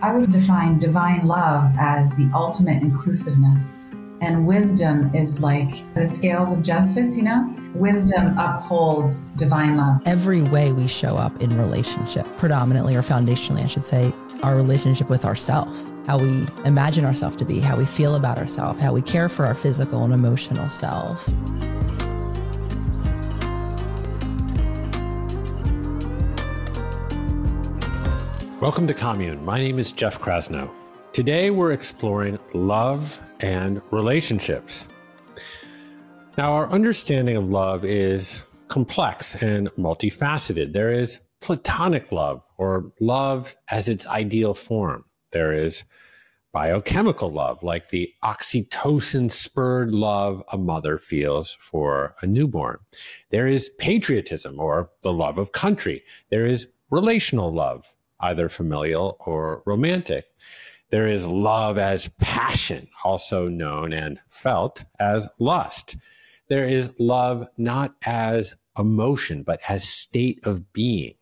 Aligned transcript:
I 0.00 0.12
would 0.12 0.30
define 0.30 0.78
divine 0.78 1.26
love 1.26 1.72
as 1.76 2.14
the 2.14 2.30
ultimate 2.32 2.82
inclusiveness. 2.82 3.94
And 4.20 4.46
wisdom 4.46 5.12
is 5.12 5.40
like 5.40 5.92
the 5.94 6.06
scales 6.06 6.52
of 6.52 6.62
justice, 6.62 7.16
you 7.16 7.24
know? 7.24 7.52
Wisdom 7.74 8.38
upholds 8.38 9.24
divine 9.24 9.76
love. 9.76 10.00
Every 10.06 10.42
way 10.42 10.70
we 10.72 10.86
show 10.86 11.16
up 11.16 11.40
in 11.40 11.56
relationship, 11.56 12.26
predominantly 12.36 12.94
or 12.94 13.02
foundationally, 13.02 13.64
I 13.64 13.66
should 13.66 13.82
say, 13.82 14.12
our 14.44 14.54
relationship 14.54 15.10
with 15.10 15.24
ourself, 15.24 15.76
how 16.06 16.18
we 16.18 16.46
imagine 16.64 17.04
ourselves 17.04 17.34
to 17.36 17.44
be, 17.44 17.58
how 17.58 17.76
we 17.76 17.84
feel 17.84 18.14
about 18.14 18.38
ourselves, 18.38 18.78
how 18.78 18.92
we 18.92 19.02
care 19.02 19.28
for 19.28 19.46
our 19.46 19.54
physical 19.54 20.04
and 20.04 20.14
emotional 20.14 20.68
self. 20.68 21.28
Welcome 28.60 28.88
to 28.88 28.94
Commune. 28.94 29.44
My 29.44 29.60
name 29.60 29.78
is 29.78 29.92
Jeff 29.92 30.20
Krasno. 30.20 30.68
Today 31.12 31.50
we're 31.50 31.70
exploring 31.70 32.40
love 32.54 33.22
and 33.38 33.80
relationships. 33.92 34.88
Now, 36.36 36.54
our 36.54 36.68
understanding 36.70 37.36
of 37.36 37.48
love 37.48 37.84
is 37.84 38.42
complex 38.66 39.40
and 39.40 39.68
multifaceted. 39.78 40.72
There 40.72 40.90
is 40.90 41.20
platonic 41.40 42.10
love, 42.10 42.42
or 42.56 42.86
love 42.98 43.54
as 43.70 43.88
its 43.88 44.08
ideal 44.08 44.54
form. 44.54 45.04
There 45.30 45.52
is 45.52 45.84
biochemical 46.52 47.30
love, 47.30 47.62
like 47.62 47.90
the 47.90 48.12
oxytocin 48.24 49.30
spurred 49.30 49.92
love 49.92 50.42
a 50.52 50.58
mother 50.58 50.98
feels 50.98 51.56
for 51.60 52.16
a 52.22 52.26
newborn. 52.26 52.78
There 53.30 53.46
is 53.46 53.70
patriotism, 53.78 54.58
or 54.58 54.90
the 55.02 55.12
love 55.12 55.38
of 55.38 55.52
country. 55.52 56.02
There 56.30 56.44
is 56.44 56.66
relational 56.90 57.52
love, 57.52 57.94
either 58.20 58.48
familial 58.48 59.16
or 59.20 59.62
romantic. 59.66 60.26
There 60.90 61.06
is 61.06 61.26
love 61.26 61.78
as 61.78 62.08
passion, 62.18 62.88
also 63.04 63.48
known 63.48 63.92
and 63.92 64.20
felt 64.28 64.84
as 64.98 65.28
lust. 65.38 65.96
There 66.48 66.66
is 66.66 66.98
love 66.98 67.46
not 67.58 67.94
as 68.04 68.54
emotion, 68.78 69.42
but 69.42 69.60
as 69.68 69.86
state 69.86 70.46
of 70.46 70.72
being, 70.72 71.14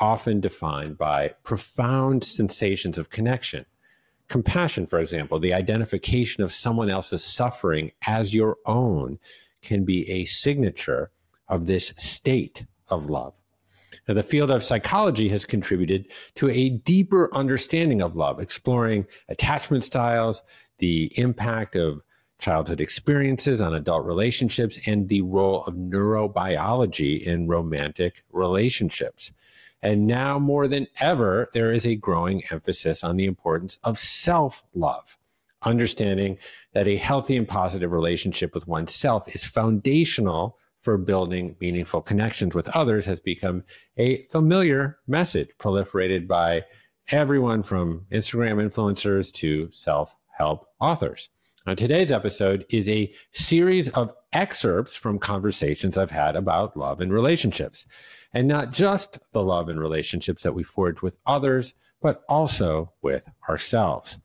often 0.00 0.40
defined 0.40 0.98
by 0.98 1.34
profound 1.42 2.22
sensations 2.22 2.96
of 2.96 3.10
connection. 3.10 3.66
Compassion, 4.28 4.86
for 4.86 5.00
example, 5.00 5.40
the 5.40 5.54
identification 5.54 6.44
of 6.44 6.52
someone 6.52 6.90
else's 6.90 7.24
suffering 7.24 7.92
as 8.06 8.34
your 8.34 8.58
own, 8.66 9.18
can 9.62 9.84
be 9.84 10.08
a 10.10 10.24
signature 10.24 11.10
of 11.48 11.66
this 11.66 11.92
state 11.96 12.66
of 12.88 13.10
love. 13.10 13.40
The 14.14 14.22
field 14.22 14.50
of 14.50 14.62
psychology 14.62 15.28
has 15.28 15.44
contributed 15.44 16.10
to 16.36 16.48
a 16.48 16.70
deeper 16.70 17.28
understanding 17.34 18.00
of 18.00 18.16
love, 18.16 18.40
exploring 18.40 19.06
attachment 19.28 19.84
styles, 19.84 20.42
the 20.78 21.12
impact 21.18 21.76
of 21.76 22.00
childhood 22.38 22.80
experiences 22.80 23.60
on 23.60 23.74
adult 23.74 24.06
relationships, 24.06 24.78
and 24.86 25.08
the 25.08 25.20
role 25.20 25.62
of 25.64 25.74
neurobiology 25.74 27.20
in 27.20 27.48
romantic 27.48 28.24
relationships. 28.32 29.30
And 29.82 30.06
now 30.06 30.38
more 30.38 30.68
than 30.68 30.86
ever, 31.00 31.50
there 31.52 31.72
is 31.72 31.86
a 31.86 31.94
growing 31.94 32.42
emphasis 32.50 33.04
on 33.04 33.16
the 33.16 33.26
importance 33.26 33.78
of 33.84 33.98
self 33.98 34.62
love, 34.74 35.18
understanding 35.62 36.38
that 36.72 36.88
a 36.88 36.96
healthy 36.96 37.36
and 37.36 37.46
positive 37.46 37.92
relationship 37.92 38.54
with 38.54 38.66
oneself 38.66 39.34
is 39.34 39.44
foundational 39.44 40.56
for 40.88 40.96
building 40.96 41.54
meaningful 41.60 42.00
connections 42.00 42.54
with 42.54 42.66
others 42.70 43.04
has 43.04 43.20
become 43.20 43.62
a 43.98 44.22
familiar 44.22 44.98
message 45.06 45.50
proliferated 45.58 46.26
by 46.26 46.64
everyone 47.10 47.62
from 47.62 48.06
Instagram 48.10 48.54
influencers 48.54 49.30
to 49.30 49.68
self 49.70 50.16
help 50.30 50.66
authors. 50.80 51.28
Now, 51.66 51.74
today's 51.74 52.10
episode 52.10 52.64
is 52.70 52.88
a 52.88 53.12
series 53.32 53.90
of 53.90 54.14
excerpts 54.32 54.96
from 54.96 55.18
conversations 55.18 55.98
I've 55.98 56.10
had 56.10 56.36
about 56.36 56.74
love 56.74 57.02
and 57.02 57.12
relationships, 57.12 57.84
and 58.32 58.48
not 58.48 58.72
just 58.72 59.18
the 59.32 59.42
love 59.42 59.68
and 59.68 59.78
relationships 59.78 60.42
that 60.42 60.54
we 60.54 60.62
forge 60.62 61.02
with 61.02 61.18
others, 61.26 61.74
but 62.00 62.22
also 62.30 62.94
with 63.02 63.28
ourselves. 63.46 64.18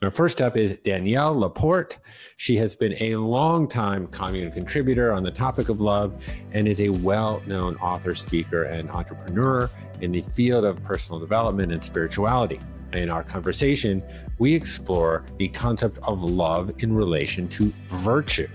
Our 0.00 0.12
first 0.12 0.40
up 0.40 0.56
is 0.56 0.78
Danielle 0.84 1.36
LaPorte. 1.36 1.98
She 2.36 2.54
has 2.58 2.76
been 2.76 2.94
a 3.00 3.16
long-time 3.16 4.06
commune 4.06 4.52
contributor 4.52 5.12
on 5.12 5.24
the 5.24 5.30
topic 5.32 5.70
of 5.70 5.80
love 5.80 6.24
and 6.52 6.68
is 6.68 6.80
a 6.80 6.88
well 6.88 7.42
known 7.48 7.74
author, 7.78 8.14
speaker, 8.14 8.62
and 8.62 8.88
entrepreneur 8.90 9.68
in 10.00 10.12
the 10.12 10.22
field 10.22 10.64
of 10.64 10.80
personal 10.84 11.18
development 11.18 11.72
and 11.72 11.82
spirituality. 11.82 12.60
In 12.92 13.10
our 13.10 13.24
conversation, 13.24 14.00
we 14.38 14.54
explore 14.54 15.24
the 15.36 15.48
concept 15.48 15.98
of 16.04 16.22
love 16.22 16.70
in 16.78 16.94
relation 16.94 17.48
to 17.48 17.72
virtue. 17.86 18.46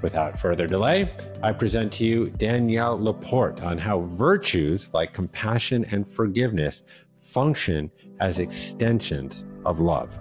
Without 0.00 0.38
further 0.38 0.66
delay, 0.66 1.12
I 1.42 1.52
present 1.52 1.92
to 1.94 2.06
you 2.06 2.30
Danielle 2.30 2.98
LaPorte 2.98 3.62
on 3.62 3.76
how 3.76 4.00
virtues 4.00 4.88
like 4.94 5.12
compassion 5.12 5.84
and 5.92 6.08
forgiveness 6.08 6.82
function 7.14 7.90
as 8.20 8.38
extensions 8.38 9.44
of 9.66 9.78
love. 9.78 10.18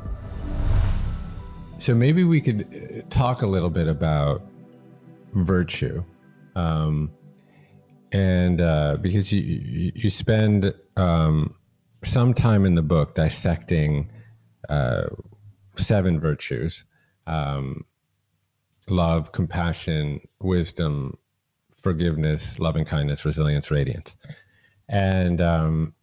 So 1.82 1.96
maybe 1.96 2.24
we 2.24 2.42
could 2.42 2.62
uh, 2.62 3.10
talk 3.10 3.42
a 3.42 3.48
little 3.48 3.72
bit 3.72 3.88
about 3.88 4.44
virtue, 5.34 6.04
um, 6.56 7.10
and 8.12 8.62
uh, 8.62 8.98
because 9.02 9.34
you 9.34 9.92
you 9.96 10.12
spend 10.12 10.76
um, 10.96 11.56
some 12.04 12.36
time 12.36 12.68
in 12.68 12.76
the 12.76 12.84
book 12.84 13.16
dissecting 13.16 14.12
uh, 14.70 15.08
seven 15.76 16.20
virtues: 16.20 16.86
um, 17.26 17.84
love, 18.88 19.32
compassion, 19.32 20.22
wisdom, 20.40 21.18
forgiveness, 21.76 22.60
loving 22.60 22.86
kindness, 22.86 23.26
resilience, 23.26 23.72
radiance, 23.72 24.16
and 24.88 25.42
um, 25.42 25.96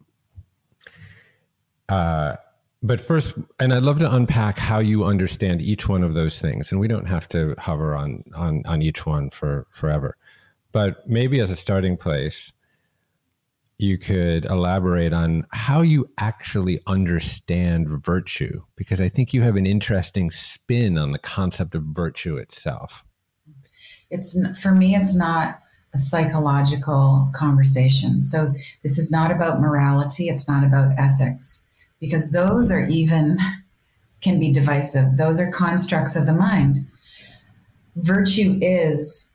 uh, 1.89 2.34
but 2.83 3.00
first, 3.00 3.34
and 3.59 3.72
I'd 3.72 3.83
love 3.83 3.99
to 3.99 4.15
unpack 4.15 4.59
how 4.59 4.78
you 4.78 5.05
understand 5.05 5.61
each 5.61 5.89
one 5.89 6.05
of 6.05 6.15
those 6.15 6.39
things, 6.39 6.71
and 6.71 6.81
we 6.81 6.89
don't 6.89 7.06
have 7.06 7.28
to 7.31 7.55
hover 7.59 7.94
on 7.94 8.22
on 8.34 8.62
on 8.66 8.83
each 8.83 9.05
one 9.05 9.31
for 9.31 9.66
forever. 9.71 10.16
But 10.71 11.09
maybe 11.09 11.41
as 11.41 11.50
a 11.50 11.56
starting 11.56 11.97
place, 11.97 12.53
you 13.78 13.99
could 13.99 14.44
elaborate 14.44 15.12
on 15.12 15.44
how 15.50 15.81
you 15.81 16.09
actually 16.19 16.81
understand 16.87 17.89
virtue, 18.05 18.62
because 18.77 19.00
I 19.00 19.09
think 19.09 19.34
you 19.34 19.43
have 19.43 19.56
an 19.56 19.66
interesting 19.66 20.31
spin 20.31 20.99
on 20.99 21.10
the 21.12 21.19
concept 21.19 21.75
of 21.75 21.83
virtue 21.83 22.37
itself. 22.37 23.05
It's 24.10 24.37
for 24.60 24.72
me, 24.72 24.95
it's 24.95 25.16
not 25.16 25.60
a 25.95 25.99
psychological 25.99 27.31
conversation. 27.34 28.22
So 28.22 28.53
this 28.83 28.99
is 28.99 29.10
not 29.10 29.31
about 29.31 29.60
morality. 29.60 30.28
It's 30.28 30.47
not 30.47 30.62
about 30.62 30.93
ethics 30.99 31.67
because 32.00 32.31
those 32.31 32.70
are 32.70 32.84
even 32.84 33.38
can 34.20 34.41
be 34.41 34.53
divisive. 34.53 35.16
Those 35.16 35.41
are 35.41 35.50
constructs 35.50 36.16
of 36.16 36.26
the 36.26 36.32
mind. 36.32 36.86
Virtue 37.97 38.59
is 38.60 39.31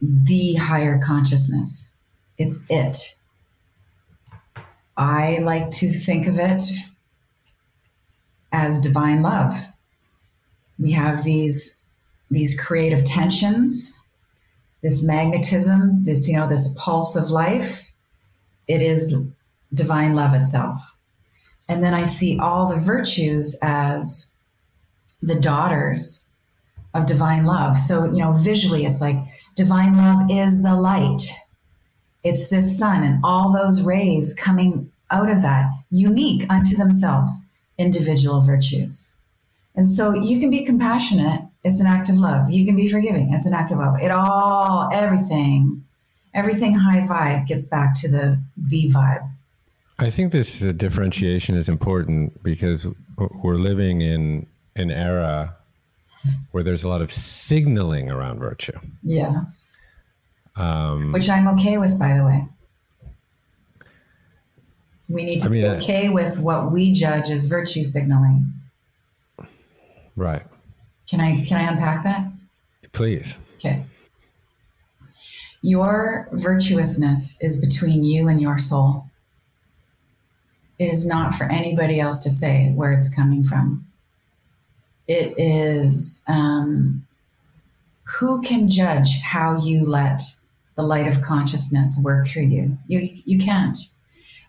the 0.00 0.54
higher 0.54 0.98
consciousness. 0.98 1.92
It's 2.38 2.58
it. 2.68 3.16
I 4.96 5.38
like 5.38 5.70
to 5.72 5.88
think 5.88 6.26
of 6.26 6.38
it 6.38 6.62
as 8.52 8.80
divine 8.80 9.22
love. 9.22 9.54
We 10.78 10.92
have 10.92 11.24
these 11.24 11.80
these 12.30 12.58
creative 12.58 13.04
tensions, 13.04 13.92
this 14.82 15.02
magnetism, 15.02 16.04
this 16.04 16.28
you 16.28 16.36
know 16.36 16.46
this 16.46 16.74
pulse 16.78 17.16
of 17.16 17.30
life. 17.30 17.92
It 18.66 18.82
is 18.82 19.16
divine 19.72 20.14
love 20.14 20.34
itself. 20.34 20.80
And 21.70 21.84
then 21.84 21.94
I 21.94 22.02
see 22.02 22.36
all 22.36 22.66
the 22.66 22.80
virtues 22.80 23.56
as 23.62 24.32
the 25.22 25.38
daughters 25.38 26.28
of 26.94 27.06
divine 27.06 27.44
love. 27.44 27.76
So, 27.76 28.06
you 28.06 28.18
know, 28.18 28.32
visually, 28.32 28.84
it's 28.84 29.00
like 29.00 29.14
divine 29.54 29.96
love 29.96 30.28
is 30.28 30.64
the 30.64 30.74
light. 30.74 31.22
It's 32.24 32.48
this 32.48 32.76
sun 32.76 33.04
and 33.04 33.20
all 33.22 33.52
those 33.52 33.82
rays 33.82 34.34
coming 34.34 34.90
out 35.12 35.30
of 35.30 35.42
that, 35.42 35.66
unique 35.92 36.44
unto 36.50 36.74
themselves, 36.74 37.38
individual 37.78 38.40
virtues. 38.40 39.16
And 39.76 39.88
so 39.88 40.12
you 40.12 40.40
can 40.40 40.50
be 40.50 40.64
compassionate, 40.64 41.42
it's 41.62 41.78
an 41.78 41.86
act 41.86 42.08
of 42.08 42.16
love. 42.16 42.50
You 42.50 42.66
can 42.66 42.74
be 42.74 42.90
forgiving, 42.90 43.32
it's 43.32 43.46
an 43.46 43.54
act 43.54 43.70
of 43.70 43.78
love. 43.78 43.94
It 44.02 44.10
all, 44.10 44.88
everything, 44.92 45.84
everything 46.34 46.74
high 46.74 47.00
vibe 47.00 47.46
gets 47.46 47.64
back 47.64 47.94
to 48.00 48.08
the 48.08 48.42
V 48.58 48.90
vibe. 48.92 49.30
I 50.00 50.08
think 50.10 50.32
this 50.32 50.60
differentiation 50.60 51.56
is 51.56 51.68
important 51.68 52.42
because 52.42 52.86
we're 53.42 53.56
living 53.56 54.00
in 54.00 54.46
an 54.76 54.90
era 54.90 55.56
where 56.52 56.62
there's 56.62 56.84
a 56.84 56.88
lot 56.88 57.02
of 57.02 57.10
signaling 57.12 58.10
around 58.10 58.38
virtue. 58.38 58.78
Yes. 59.02 59.84
Um, 60.56 61.12
Which 61.12 61.28
I'm 61.28 61.48
okay 61.48 61.76
with, 61.78 61.98
by 61.98 62.16
the 62.16 62.24
way. 62.24 62.46
We 65.08 65.24
need 65.24 65.40
to 65.40 65.46
I 65.46 65.48
mean, 65.50 65.62
be 65.62 65.68
I- 65.68 65.76
okay 65.76 66.08
with 66.08 66.38
what 66.38 66.72
we 66.72 66.92
judge 66.92 67.28
as 67.30 67.44
virtue 67.44 67.84
signaling. 67.84 68.52
Right. 70.16 70.42
Can 71.08 71.20
I 71.20 71.44
can 71.44 71.56
I 71.58 71.70
unpack 71.70 72.04
that? 72.04 72.30
Please. 72.92 73.38
Okay. 73.56 73.84
Your 75.62 76.28
virtuousness 76.32 77.36
is 77.40 77.56
between 77.56 78.04
you 78.04 78.28
and 78.28 78.40
your 78.40 78.58
soul. 78.58 79.09
It 80.80 80.90
is 80.90 81.04
not 81.06 81.34
for 81.34 81.44
anybody 81.44 82.00
else 82.00 82.18
to 82.20 82.30
say 82.30 82.72
where 82.74 82.90
it's 82.90 83.14
coming 83.14 83.44
from. 83.44 83.86
It 85.06 85.34
is 85.36 86.24
um, 86.26 87.06
who 88.04 88.40
can 88.40 88.70
judge 88.70 89.20
how 89.20 89.58
you 89.58 89.84
let 89.84 90.22
the 90.76 90.82
light 90.82 91.06
of 91.06 91.20
consciousness 91.20 92.00
work 92.02 92.26
through 92.26 92.44
you? 92.44 92.78
You 92.88 93.10
you 93.26 93.38
can't. 93.38 93.76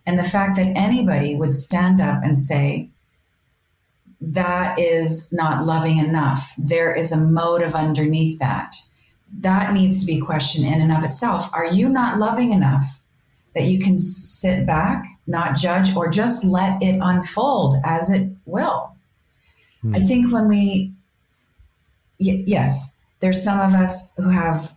And 0.05 0.17
the 0.17 0.23
fact 0.23 0.55
that 0.55 0.71
anybody 0.77 1.35
would 1.35 1.53
stand 1.53 1.99
up 1.99 2.23
and 2.23 2.39
say, 2.39 2.89
that 4.21 4.79
is 4.79 5.33
not 5.33 5.65
loving 5.65 5.97
enough. 5.97 6.53
There 6.57 6.95
is 6.95 7.11
a 7.11 7.17
motive 7.17 7.75
underneath 7.75 8.39
that. 8.39 8.77
That 9.39 9.73
needs 9.73 9.99
to 9.99 10.05
be 10.05 10.21
questioned 10.21 10.65
in 10.65 10.79
and 10.79 10.93
of 10.93 11.03
itself. 11.03 11.49
Are 11.53 11.65
you 11.65 11.89
not 11.89 12.19
loving 12.19 12.51
enough 12.51 13.03
that 13.53 13.65
you 13.65 13.79
can 13.79 13.99
sit 13.99 14.65
back, 14.65 15.05
not 15.27 15.55
judge, 15.55 15.95
or 15.95 16.09
just 16.09 16.43
let 16.43 16.81
it 16.81 16.99
unfold 17.01 17.75
as 17.83 18.09
it 18.09 18.29
will? 18.45 18.95
Hmm. 19.81 19.95
I 19.95 19.99
think 19.99 20.31
when 20.31 20.47
we, 20.47 20.91
y- 22.19 22.43
yes, 22.45 22.97
there's 23.19 23.43
some 23.43 23.59
of 23.59 23.73
us 23.73 24.11
who 24.17 24.29
have 24.29 24.75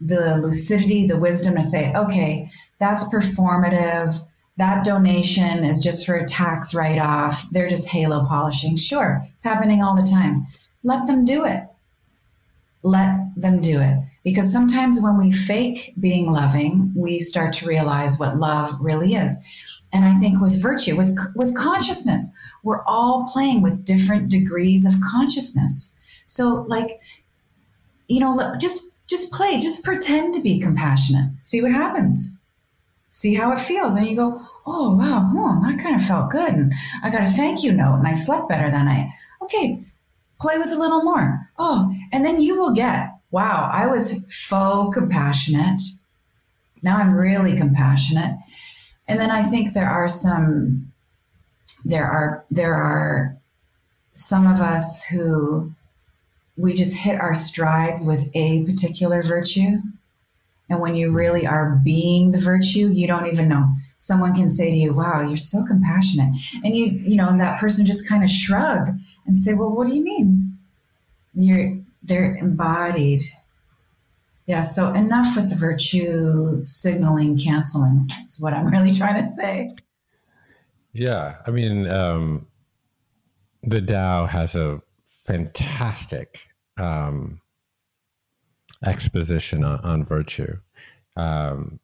the 0.00 0.36
lucidity, 0.38 1.06
the 1.06 1.18
wisdom 1.18 1.54
to 1.54 1.62
say, 1.62 1.92
okay, 1.94 2.50
that's 2.78 3.04
performative 3.04 4.20
that 4.56 4.84
donation 4.84 5.64
is 5.64 5.78
just 5.80 6.06
for 6.06 6.14
a 6.14 6.26
tax 6.26 6.74
write 6.74 6.98
off. 6.98 7.46
They're 7.50 7.68
just 7.68 7.88
halo 7.88 8.24
polishing. 8.24 8.76
Sure, 8.76 9.20
it's 9.34 9.44
happening 9.44 9.82
all 9.82 9.96
the 9.96 10.08
time. 10.08 10.46
Let 10.84 11.06
them 11.06 11.24
do 11.24 11.44
it. 11.44 11.64
Let 12.82 13.18
them 13.36 13.60
do 13.60 13.80
it. 13.80 13.98
Because 14.22 14.52
sometimes 14.52 15.00
when 15.00 15.18
we 15.18 15.30
fake 15.30 15.94
being 15.98 16.30
loving, 16.30 16.92
we 16.94 17.18
start 17.18 17.52
to 17.54 17.66
realize 17.66 18.18
what 18.18 18.38
love 18.38 18.72
really 18.80 19.14
is. 19.14 19.73
And 19.94 20.04
I 20.04 20.14
think 20.14 20.40
with 20.40 20.60
virtue, 20.60 20.96
with, 20.96 21.16
with 21.34 21.54
consciousness, 21.54 22.28
we're 22.62 22.84
all 22.84 23.26
playing 23.32 23.62
with 23.62 23.84
different 23.84 24.28
degrees 24.28 24.84
of 24.84 25.00
consciousness. 25.00 25.94
So, 26.26 26.66
like, 26.68 27.00
you 28.08 28.20
know, 28.20 28.54
just 28.60 28.90
just 29.06 29.32
play, 29.32 29.58
just 29.58 29.84
pretend 29.84 30.34
to 30.34 30.40
be 30.40 30.58
compassionate. 30.58 31.30
See 31.40 31.60
what 31.60 31.72
happens 31.72 32.34
see 33.14 33.32
how 33.32 33.52
it 33.52 33.60
feels. 33.60 33.94
And 33.94 34.08
you 34.08 34.16
go, 34.16 34.40
oh, 34.66 34.96
wow, 34.96 35.30
oh, 35.32 35.62
that 35.62 35.80
kind 35.80 35.94
of 35.94 36.04
felt 36.04 36.30
good. 36.30 36.52
And 36.52 36.74
I 37.04 37.10
got 37.10 37.22
a 37.22 37.30
thank 37.30 37.62
you 37.62 37.70
note 37.70 37.94
and 37.94 38.08
I 38.08 38.12
slept 38.12 38.48
better 38.48 38.68
that 38.68 38.84
night. 38.84 39.08
Okay, 39.40 39.80
play 40.40 40.58
with 40.58 40.72
a 40.72 40.78
little 40.78 41.04
more. 41.04 41.48
Oh, 41.56 41.94
and 42.12 42.24
then 42.24 42.42
you 42.42 42.58
will 42.58 42.74
get, 42.74 43.10
wow, 43.30 43.70
I 43.72 43.86
was 43.86 44.24
faux 44.34 44.96
compassionate. 44.96 45.80
Now 46.82 46.96
I'm 46.96 47.14
really 47.14 47.56
compassionate. 47.56 48.34
And 49.06 49.18
then 49.18 49.30
I 49.30 49.42
think 49.42 49.72
there 49.72 49.88
are 49.88 50.08
some, 50.08 50.92
there 51.84 52.06
are, 52.06 52.44
there 52.50 52.74
are 52.74 53.36
some 54.12 54.46
of 54.46 54.60
us 54.60 55.04
who 55.04 55.72
we 56.56 56.72
just 56.72 56.96
hit 56.96 57.20
our 57.20 57.34
strides 57.34 58.04
with 58.04 58.28
a 58.34 58.64
particular 58.64 59.22
virtue 59.22 59.78
and 60.68 60.80
when 60.80 60.94
you 60.94 61.12
really 61.12 61.46
are 61.46 61.80
being 61.84 62.30
the 62.30 62.38
virtue, 62.38 62.88
you 62.90 63.06
don't 63.06 63.26
even 63.26 63.48
know. 63.48 63.68
Someone 63.98 64.34
can 64.34 64.48
say 64.48 64.70
to 64.70 64.76
you, 64.76 64.94
"Wow, 64.94 65.20
you're 65.20 65.36
so 65.36 65.64
compassionate," 65.64 66.36
and 66.64 66.74
you, 66.74 66.86
you 66.86 67.16
know, 67.16 67.28
and 67.28 67.40
that 67.40 67.60
person 67.60 67.84
just 67.84 68.08
kind 68.08 68.24
of 68.24 68.30
shrug 68.30 68.88
and 69.26 69.36
say, 69.36 69.52
"Well, 69.54 69.70
what 69.70 69.88
do 69.88 69.94
you 69.94 70.02
mean?" 70.02 70.58
You're 71.34 71.78
they're 72.02 72.34
embodied. 72.36 73.22
Yeah. 74.46 74.60
So 74.60 74.92
enough 74.92 75.36
with 75.36 75.48
the 75.50 75.56
virtue 75.56 76.64
signaling, 76.64 77.38
canceling. 77.38 78.08
Is 78.24 78.38
what 78.40 78.52
I'm 78.52 78.66
really 78.70 78.92
trying 78.92 79.22
to 79.22 79.28
say. 79.28 79.74
Yeah. 80.92 81.36
I 81.46 81.50
mean, 81.50 81.88
um, 81.88 82.46
the 83.62 83.80
Tao 83.80 84.26
has 84.26 84.54
a 84.54 84.80
fantastic 85.26 86.46
um, 86.76 87.40
exposition 88.84 89.64
on, 89.64 89.80
on 89.80 90.04
virtue. 90.04 90.58
Um, 91.16 91.80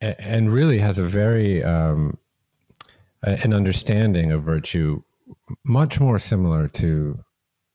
a- 0.00 0.20
and 0.20 0.52
really 0.52 0.78
has 0.78 0.98
a 0.98 1.04
very 1.04 1.62
um, 1.64 2.18
an 3.22 3.52
understanding 3.52 4.32
of 4.32 4.42
virtue 4.42 5.02
much 5.64 5.98
more 5.98 6.18
similar 6.18 6.68
to 6.68 7.24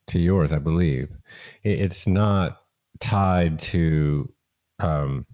to 0.08 0.20
yours, 0.20 0.54
I 0.54 0.60
believe. 0.60 1.10
It, 1.64 1.80
it's 1.82 2.08
not 2.08 2.62
tied 3.00 3.60
to 3.60 4.32
um, 4.80 5.26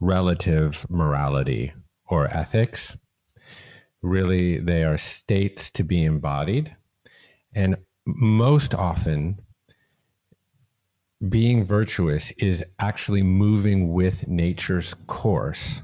relative 0.00 0.86
morality 0.88 1.72
or 2.06 2.28
ethics. 2.28 2.96
Really, 4.02 4.58
they 4.58 4.84
are 4.84 4.98
states 4.98 5.70
to 5.72 5.82
be 5.82 6.04
embodied, 6.04 6.74
and 7.54 7.76
most 8.06 8.74
often 8.74 9.40
being 11.28 11.64
virtuous 11.64 12.30
is 12.38 12.64
actually 12.78 13.22
moving 13.22 13.92
with 13.92 14.28
nature's 14.28 14.94
course. 15.06 15.82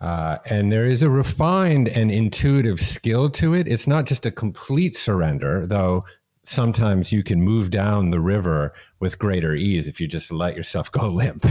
Uh, 0.00 0.38
and 0.44 0.70
there 0.70 0.86
is 0.86 1.02
a 1.02 1.10
refined 1.10 1.88
and 1.88 2.10
intuitive 2.10 2.80
skill 2.80 3.30
to 3.30 3.54
it. 3.54 3.66
It's 3.66 3.86
not 3.86 4.04
just 4.04 4.26
a 4.26 4.30
complete 4.30 4.96
surrender, 4.96 5.66
though 5.66 6.04
sometimes 6.44 7.12
you 7.12 7.22
can 7.22 7.40
move 7.40 7.70
down 7.70 8.10
the 8.10 8.20
river 8.20 8.72
with 9.00 9.18
greater 9.18 9.54
ease 9.54 9.86
if 9.86 10.00
you 10.00 10.06
just 10.06 10.30
let 10.30 10.56
yourself 10.56 10.90
go 10.92 11.08
limp. 11.08 11.44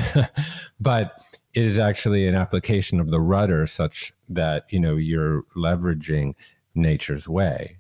but 0.80 1.22
it 1.54 1.66
is 1.66 1.78
actually 1.78 2.28
an 2.28 2.36
application 2.36 3.00
of 3.00 3.12
the 3.12 3.22
rudder 3.22 3.68
such 3.68 4.14
that, 4.30 4.66
you 4.70 4.80
know, 4.80 4.96
you're 4.96 5.44
leveraging 5.56 6.34
nature's 6.76 7.28
way 7.28 7.78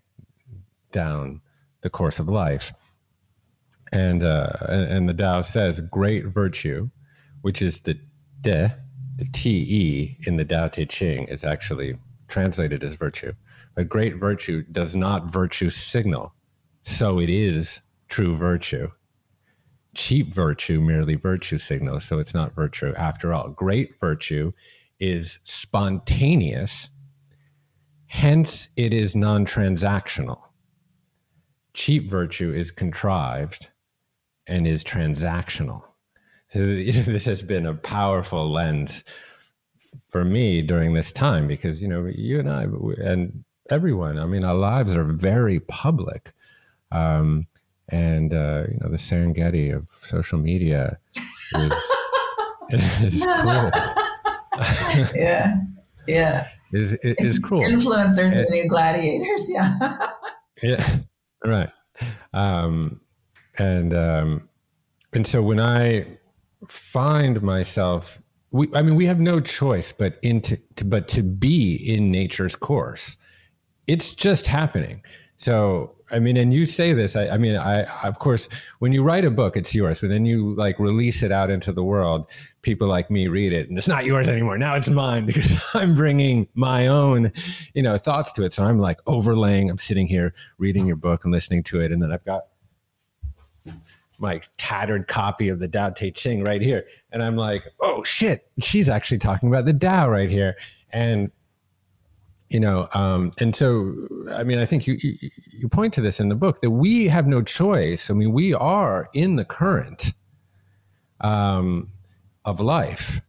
down 0.91 1.41
the 1.81 1.89
course 1.89 2.19
of 2.19 2.27
life. 2.27 2.73
And 3.91 4.23
uh, 4.23 4.53
and, 4.69 5.07
the 5.07 5.13
Tao 5.13 5.43
says 5.43 5.79
great 5.79 6.25
virtue, 6.25 6.89
which 7.41 7.61
is 7.61 7.81
the 7.81 7.99
de, 8.41 8.75
the 9.17 9.25
te 9.25 10.17
in 10.25 10.37
the 10.37 10.45
Tao 10.45 10.67
Te 10.67 10.85
Ching 10.87 11.27
is 11.27 11.43
actually 11.43 11.97
translated 12.27 12.83
as 12.83 12.95
virtue, 12.95 13.33
but 13.75 13.89
great 13.89 14.15
virtue 14.15 14.63
does 14.71 14.95
not 14.95 15.31
virtue 15.31 15.69
signal, 15.69 16.33
so 16.83 17.19
it 17.19 17.29
is 17.29 17.81
true 18.09 18.35
virtue. 18.35 18.91
Cheap 19.95 20.33
virtue 20.33 20.81
merely 20.81 21.15
virtue 21.15 21.59
signals, 21.59 22.05
so 22.05 22.19
it's 22.19 22.33
not 22.33 22.55
virtue 22.55 22.93
after 22.95 23.33
all. 23.33 23.49
Great 23.49 23.99
virtue 23.99 24.53
is 24.99 25.39
spontaneous, 25.43 26.89
hence 28.07 28.69
it 28.75 28.93
is 28.93 29.15
non-transactional. 29.15 30.39
Cheap 31.73 32.09
virtue 32.09 32.53
is 32.53 32.71
contrived 32.71 33.69
and 34.47 34.67
is 34.67 34.83
transactional. 34.83 35.83
This 36.53 37.25
has 37.25 37.41
been 37.41 37.65
a 37.65 37.73
powerful 37.73 38.51
lens 38.51 39.03
for 40.11 40.23
me 40.23 40.61
during 40.61 40.93
this 40.93 41.11
time 41.11 41.47
because 41.47 41.81
you 41.81 41.87
know 41.87 42.05
you 42.05 42.39
and 42.39 42.49
I 42.49 42.65
and 43.03 43.43
everyone. 43.71 44.19
I 44.19 44.25
mean, 44.27 44.43
our 44.43 44.53
lives 44.53 44.95
are 44.95 45.03
very 45.03 45.59
public, 45.59 46.31
um, 46.93 47.47
and 47.89 48.33
uh, 48.33 48.63
you 48.69 48.77
know 48.79 48.89
the 48.89 48.97
Serengeti 48.97 49.75
of 49.75 49.87
social 50.03 50.39
media 50.39 50.97
is, 51.55 51.73
is 53.01 53.25
cruel. 53.25 53.71
yeah, 55.15 55.55
yeah. 56.07 56.47
Is 56.71 56.93
is 57.03 57.39
cruel. 57.43 57.63
Influencers 57.63 58.33
the 58.33 58.47
new 58.49 58.67
gladiators. 58.67 59.49
Yeah. 59.49 60.07
Yeah, 60.61 60.99
right. 61.43 61.69
Um, 62.33 63.01
and 63.57 63.93
um, 63.93 64.49
and 65.11 65.27
so 65.27 65.41
when 65.41 65.59
I 65.59 66.05
find 66.67 67.41
myself, 67.41 68.21
we, 68.51 68.69
I 68.73 68.81
mean, 68.81 68.95
we 68.95 69.05
have 69.05 69.19
no 69.19 69.39
choice 69.39 69.91
but 69.91 70.17
into 70.21 70.57
to, 70.77 70.85
but 70.85 71.07
to 71.09 71.23
be 71.23 71.75
in 71.75 72.11
nature's 72.11 72.55
course. 72.55 73.17
It's 73.85 74.11
just 74.11 74.47
happening. 74.47 75.01
So 75.35 75.95
I 76.13 76.19
mean, 76.19 76.37
and 76.37 76.53
you 76.53 76.67
say 76.67 76.93
this. 76.93 77.15
I, 77.15 77.27
I 77.29 77.37
mean, 77.37 77.55
I 77.55 77.83
of 78.07 78.19
course, 78.19 78.47
when 78.79 78.91
you 78.93 79.01
write 79.01 79.25
a 79.25 79.31
book, 79.31 79.57
it's 79.57 79.73
yours. 79.73 80.01
But 80.01 80.09
then 80.09 80.25
you 80.25 80.53
like 80.55 80.79
release 80.79 81.23
it 81.23 81.31
out 81.31 81.49
into 81.49 81.71
the 81.71 81.83
world. 81.83 82.29
People 82.61 82.87
like 82.87 83.09
me 83.09 83.27
read 83.27 83.51
it, 83.51 83.67
and 83.67 83.77
it's 83.77 83.87
not 83.87 84.05
yours 84.05 84.29
anymore. 84.29 84.57
Now 84.57 84.75
it's 84.75 84.89
mine 84.89 85.25
because 85.27 85.51
I'm 85.73 85.95
bringing 85.95 86.47
my 86.53 86.87
own, 86.87 87.33
you 87.73 87.81
know, 87.81 87.97
thoughts 87.97 88.31
to 88.33 88.43
it. 88.43 88.53
So 88.53 88.63
I'm 88.63 88.77
like 88.77 88.99
overlaying. 89.07 89.69
I'm 89.69 89.79
sitting 89.79 90.07
here 90.07 90.33
reading 90.59 90.85
your 90.85 90.97
book 90.97 91.25
and 91.25 91.33
listening 91.33 91.63
to 91.63 91.81
it, 91.81 91.91
and 91.91 92.01
then 92.01 92.11
I've 92.11 92.25
got 92.25 92.43
my 94.19 94.39
tattered 94.57 95.07
copy 95.07 95.49
of 95.49 95.59
the 95.59 95.67
Tao 95.67 95.89
Te 95.89 96.11
Ching 96.11 96.43
right 96.43 96.61
here. 96.61 96.85
And 97.11 97.23
I'm 97.23 97.35
like, 97.35 97.63
oh 97.79 98.03
shit, 98.03 98.47
she's 98.59 98.87
actually 98.87 99.17
talking 99.17 99.49
about 99.49 99.65
the 99.65 99.73
Tao 99.73 100.07
right 100.07 100.29
here. 100.29 100.55
And 100.91 101.31
you 102.53 102.59
know, 102.59 102.87
um, 102.93 103.33
and 103.39 103.55
so 103.55 103.91
I 104.31 104.43
mean, 104.43 104.59
I 104.59 104.67
think 104.67 104.85
you, 104.85 104.95
you 105.01 105.31
you 105.51 105.67
point 105.67 105.91
to 105.95 106.01
this 106.01 106.19
in 106.19 106.29
the 106.29 106.35
book 106.35 106.61
that 106.61 106.69
we 106.69 107.07
have 107.07 107.25
no 107.25 107.41
choice. 107.41 108.11
I 108.11 108.13
mean, 108.13 108.31
we 108.31 108.53
are 108.53 109.09
in 109.15 109.37
the 109.37 109.43
current 109.43 110.13
um, 111.19 111.89
of 112.45 112.59
life, 112.59 113.19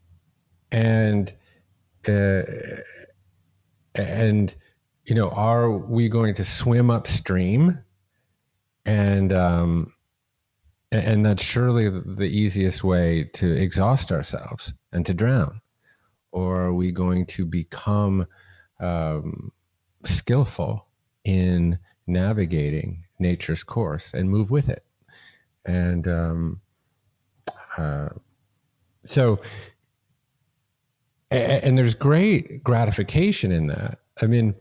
and 0.70 1.32
uh, 2.06 2.42
and 3.94 4.54
you 5.04 5.14
know, 5.14 5.30
are 5.30 5.70
we 5.70 6.10
going 6.10 6.34
to 6.34 6.44
swim 6.44 6.90
upstream? 6.90 7.78
And 8.84 9.32
um, 9.32 9.94
and 10.92 11.24
that's 11.24 11.42
surely 11.42 11.88
the 11.88 12.28
easiest 12.28 12.84
way 12.84 13.24
to 13.32 13.50
exhaust 13.50 14.12
ourselves 14.12 14.74
and 14.92 15.06
to 15.06 15.14
drown. 15.14 15.62
Or 16.30 16.60
are 16.60 16.74
we 16.74 16.92
going 16.92 17.24
to 17.26 17.46
become 17.46 18.26
um, 18.80 19.52
skillful 20.04 20.86
in 21.24 21.78
navigating 22.06 23.04
nature's 23.18 23.64
course 23.64 24.12
and 24.12 24.28
move 24.28 24.50
with 24.50 24.68
it. 24.68 24.84
And 25.64 26.06
um, 26.06 26.60
uh, 27.76 28.10
so 29.04 29.40
and, 31.30 31.64
and 31.64 31.78
there's 31.78 31.94
great 31.94 32.62
gratification 32.62 33.50
in 33.52 33.68
that. 33.68 34.00
I 34.20 34.26
mean 34.26 34.54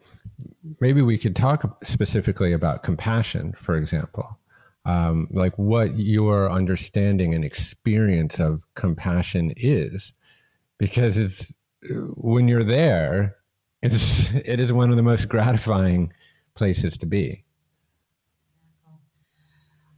maybe 0.80 1.02
we 1.02 1.18
could 1.18 1.36
talk 1.36 1.84
specifically 1.84 2.54
about 2.54 2.84
compassion, 2.84 3.54
for 3.58 3.76
example. 3.76 4.40
Um, 4.86 5.28
like 5.32 5.58
what 5.58 5.98
your 5.98 6.52
understanding 6.52 7.34
and 7.34 7.46
experience 7.46 8.40
of 8.40 8.62
compassion 8.76 9.54
is, 9.56 10.14
because 10.78 11.18
it's 11.18 11.54
when 12.16 12.48
you're 12.48 12.66
there, 12.66 13.38
it's 13.84 14.34
it 14.34 14.60
is 14.60 14.72
one 14.72 14.90
of 14.90 14.96
the 14.96 15.04
most 15.04 15.28
gratifying 15.28 16.14
places 16.56 16.98
to 16.98 17.06
be. 17.06 17.44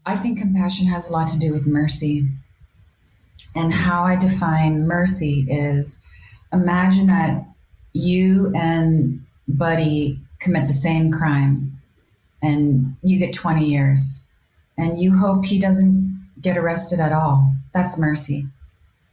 I 0.05 0.15
think 0.15 0.39
compassion 0.39 0.87
has 0.87 1.09
a 1.09 1.13
lot 1.13 1.27
to 1.29 1.39
do 1.39 1.51
with 1.51 1.67
mercy. 1.67 2.27
And 3.55 3.71
how 3.71 4.03
I 4.03 4.15
define 4.17 4.87
mercy 4.87 5.45
is 5.47 6.03
imagine 6.51 7.07
that 7.07 7.45
you 7.93 8.51
and 8.55 9.25
Buddy 9.47 10.19
commit 10.39 10.67
the 10.67 10.73
same 10.73 11.11
crime 11.11 11.79
and 12.41 12.97
you 13.01 13.17
get 13.17 13.33
20 13.33 13.63
years 13.63 14.27
and 14.77 14.99
you 14.99 15.17
hope 15.17 15.45
he 15.45 15.59
doesn't 15.59 16.29
get 16.41 16.57
arrested 16.57 16.99
at 16.99 17.13
all. 17.13 17.53
That's 17.73 17.97
mercy. 17.97 18.47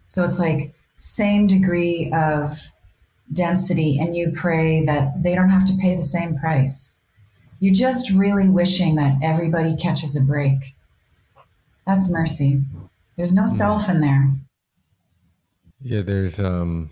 So 0.05 0.25
it's 0.25 0.39
like 0.39 0.75
same 0.97 1.47
degree 1.47 2.11
of 2.13 2.72
density 3.33 3.99
and 3.99 4.17
you 4.17 4.33
pray 4.35 4.85
that 4.85 5.23
they 5.23 5.35
don't 5.35 5.51
have 5.51 5.65
to 5.67 5.77
pay 5.81 5.95
the 5.95 6.03
same 6.03 6.39
price. 6.39 7.01
You're 7.61 7.75
just 7.75 8.11
really 8.11 8.49
wishing 8.49 8.97
that 8.97 9.19
everybody 9.23 9.77
catches 9.77 10.17
a 10.17 10.21
break. 10.21 10.75
That's 11.87 12.11
mercy. 12.11 12.63
There's 13.17 13.33
no 13.33 13.47
self 13.47 13.89
in 13.89 14.01
there. 14.01 14.33
Yeah, 15.81 16.03
there's 16.03 16.39
um, 16.39 16.91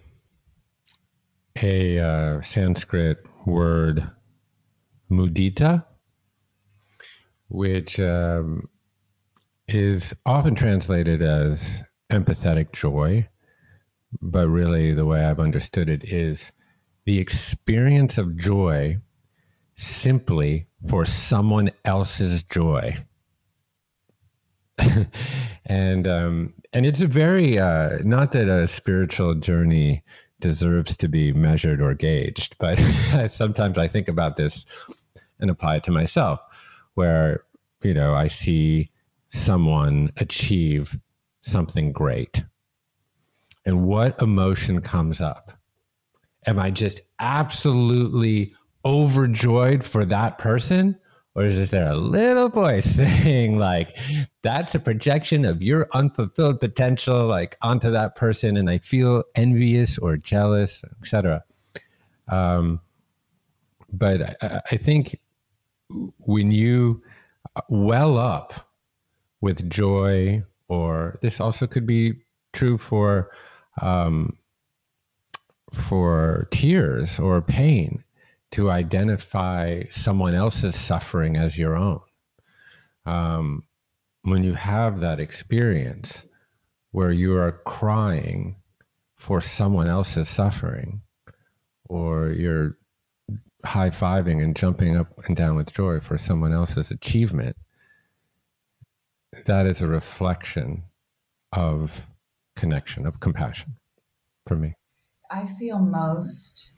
a 1.61 1.99
uh, 1.99 2.43
Sanskrit 2.43 3.19
word 3.47 4.11
mudita, 5.11 5.85
which 7.49 7.99
um, 8.01 8.69
is 9.69 10.15
often 10.27 10.55
translated 10.55 11.23
as 11.23 11.83
empathetic 12.11 12.73
joy, 12.73 13.29
but 14.21 14.49
really 14.49 14.93
the 14.93 15.07
way 15.07 15.25
I've 15.25 15.41
understood 15.41 15.89
it 15.89 16.05
is 16.05 16.53
the 17.05 17.19
experience 17.19 18.19
of 18.19 18.37
joy 18.37 18.99
simply 19.77 20.67
for 20.89 21.05
someone 21.05 21.71
else's 21.85 22.43
joy. 22.43 22.97
and 25.67 26.07
um, 26.07 26.55
and 26.73 26.87
it's 26.87 27.01
a 27.01 27.07
very 27.07 27.59
uh, 27.59 27.99
not 28.03 28.33
that 28.33 28.49
a 28.49 28.67
spiritual 28.67 29.35
journey 29.35 30.03
deserves 30.41 30.97
to 30.97 31.09
be 31.09 31.33
measured 31.33 31.83
or 31.83 31.95
gauged, 31.95 32.57
but 32.59 32.77
sometimes 33.29 33.77
I 33.77 33.89
think 33.89 34.09
about 34.09 34.37
this 34.37 34.65
and 35.41 35.51
apply 35.51 35.77
it 35.77 35.85
to 35.85 35.91
myself 35.91 36.41
where 36.95 37.45
you 37.83 37.95
know 37.95 38.15
i 38.15 38.29
see 38.29 38.91
someone 39.29 40.13
achieve 40.19 40.99
something 41.43 41.93
great 41.93 42.43
and 43.65 43.85
what 43.85 44.21
emotion 44.23 44.81
comes 44.81 45.21
up. 45.21 45.53
Am 46.47 46.59
i 46.59 46.71
just 46.71 47.01
absolutely 47.19 48.55
overjoyed 48.85 49.85
for 49.85 50.05
that 50.07 50.39
person? 50.39 50.99
Or 51.35 51.45
is 51.45 51.71
there 51.71 51.91
a 51.91 51.97
little 51.97 52.49
voice 52.49 52.85
saying 52.97 53.59
like 53.59 53.97
that's 54.43 54.75
a 54.75 54.81
projection 54.81 55.45
of 55.45 55.63
your 55.63 55.89
unfulfilled 55.93 56.61
potential 56.61 57.27
like 57.27 57.57
onto 57.63 57.91
that 57.91 58.17
person 58.17 58.57
and 58.57 58.69
i 58.69 58.79
feel 58.79 59.23
envious 59.37 59.97
or 59.97 60.17
jealous 60.17 60.83
etc 61.01 61.45
um, 62.31 62.81
but 63.93 64.37
I, 64.43 64.61
I 64.71 64.77
think 64.77 65.21
when 66.19 66.53
you 66.53 67.03
well 67.69 68.17
up 68.17 68.69
with 69.41 69.69
joy, 69.69 70.45
or 70.69 71.19
this 71.23 71.41
also 71.41 71.67
could 71.67 71.87
be 71.87 72.15
true 72.53 72.79
for 72.79 73.31
um, 73.81 74.37
for 75.73 76.49
tears 76.51 77.19
or 77.19 77.41
pain, 77.43 78.05
to 78.53 78.71
identify 78.71 79.85
someone 79.91 80.35
else's 80.35 80.75
suffering 80.75 81.37
as 81.37 81.59
your 81.59 81.77
own. 81.77 82.01
Um, 83.07 83.63
when 84.23 84.43
you 84.45 84.55
have 84.55 85.01
that 85.01 85.21
experience 85.21 86.27
where 86.91 87.13
you 87.13 87.37
are 87.37 87.53
crying 87.65 88.57
for 89.17 89.41
someone 89.41 89.87
else's 89.87 90.29
suffering, 90.29 91.03
or 91.89 92.31
you're 92.31 92.77
high 93.65 93.91
fiving 93.91 94.43
and 94.43 94.57
jumping 94.57 94.97
up 94.97 95.09
and 95.27 95.37
down 95.37 95.55
with 95.55 95.73
joy 95.73 96.01
for 96.01 96.19
someone 96.19 96.53
else's 96.53 96.91
achievement, 96.91 97.57
that 99.45 99.67
is 99.67 99.81
a 99.81 99.87
reflection 99.87 100.85
of 101.53 102.07
connection, 102.57 103.07
of 103.07 103.21
compassion 103.21 103.77
for 104.47 104.57
me. 104.57 104.75
I 105.31 105.47
feel 105.47 105.79
most 105.79 106.73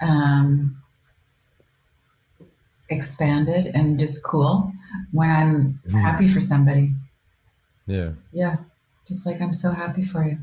um, 0.00 0.80
expanded 2.88 3.66
and 3.74 3.98
just 3.98 4.24
cool 4.24 4.72
when 5.12 5.30
I'm 5.30 5.80
mm. 5.88 6.00
happy 6.00 6.28
for 6.28 6.40
somebody. 6.40 6.94
Yeah. 7.86 8.10
Yeah. 8.32 8.56
Just 9.06 9.26
like 9.26 9.40
I'm 9.40 9.52
so 9.52 9.70
happy 9.70 10.02
for 10.02 10.24
you. 10.24 10.38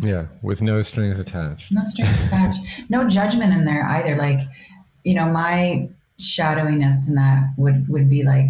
Yeah, 0.00 0.26
with 0.42 0.60
no 0.60 0.82
strings 0.82 1.18
attached. 1.18 1.70
No 1.70 1.82
strings 1.84 2.24
attached. 2.24 2.82
No 2.88 3.08
judgment 3.08 3.52
in 3.52 3.64
there 3.64 3.86
either. 3.86 4.16
Like, 4.16 4.40
you 5.04 5.14
know, 5.14 5.26
my 5.26 5.88
shadowiness 6.18 7.08
in 7.08 7.14
that 7.14 7.50
would 7.56 7.88
would 7.88 8.10
be 8.10 8.24
like, 8.24 8.48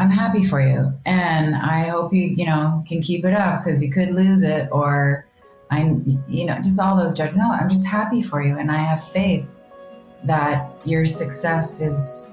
I'm 0.00 0.08
happy 0.08 0.42
for 0.42 0.62
you, 0.62 0.94
and 1.04 1.54
I 1.54 1.88
hope 1.88 2.14
you, 2.14 2.22
you 2.22 2.46
know, 2.46 2.82
can 2.88 3.02
keep 3.02 3.22
it 3.26 3.34
up 3.34 3.62
because 3.62 3.82
you 3.84 3.90
could 3.90 4.08
lose 4.12 4.42
it, 4.42 4.66
or 4.72 5.26
I'm, 5.70 6.02
you 6.26 6.46
know, 6.46 6.56
just 6.56 6.80
all 6.80 6.96
those 6.96 7.12
judgments. 7.12 7.36
No, 7.36 7.50
I'm 7.50 7.68
just 7.68 7.86
happy 7.86 8.22
for 8.22 8.42
you, 8.42 8.56
and 8.56 8.72
I 8.72 8.78
have 8.78 9.04
faith 9.04 9.46
that 10.24 10.72
your 10.86 11.04
success 11.04 11.82
is 11.82 12.30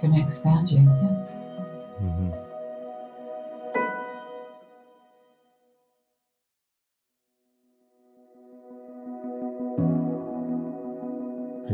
going 0.00 0.12
to 0.12 0.20
expand 0.20 0.72
you. 0.72 0.78
Yeah. 0.78 1.26
Mm-hmm. 2.02 2.32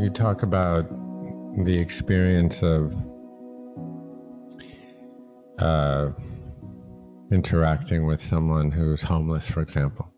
You 0.03 0.11
talk 0.11 0.43
about 0.43 0.87
the 1.65 1.75
experience 1.75 2.61
of 2.61 2.93
uh, 5.59 6.09
interacting 7.31 8.05
with 8.05 8.21
someone 8.21 8.71
who's 8.71 9.03
homeless, 9.03 9.47
for 9.47 9.61
example. 9.61 10.11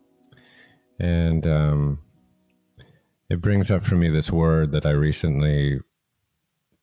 And 1.00 1.46
um, 1.46 1.98
it 3.30 3.40
brings 3.40 3.70
up 3.70 3.84
for 3.84 3.94
me 3.94 4.08
this 4.08 4.30
word 4.30 4.72
that 4.72 4.86
I 4.86 4.90
recently 4.90 5.80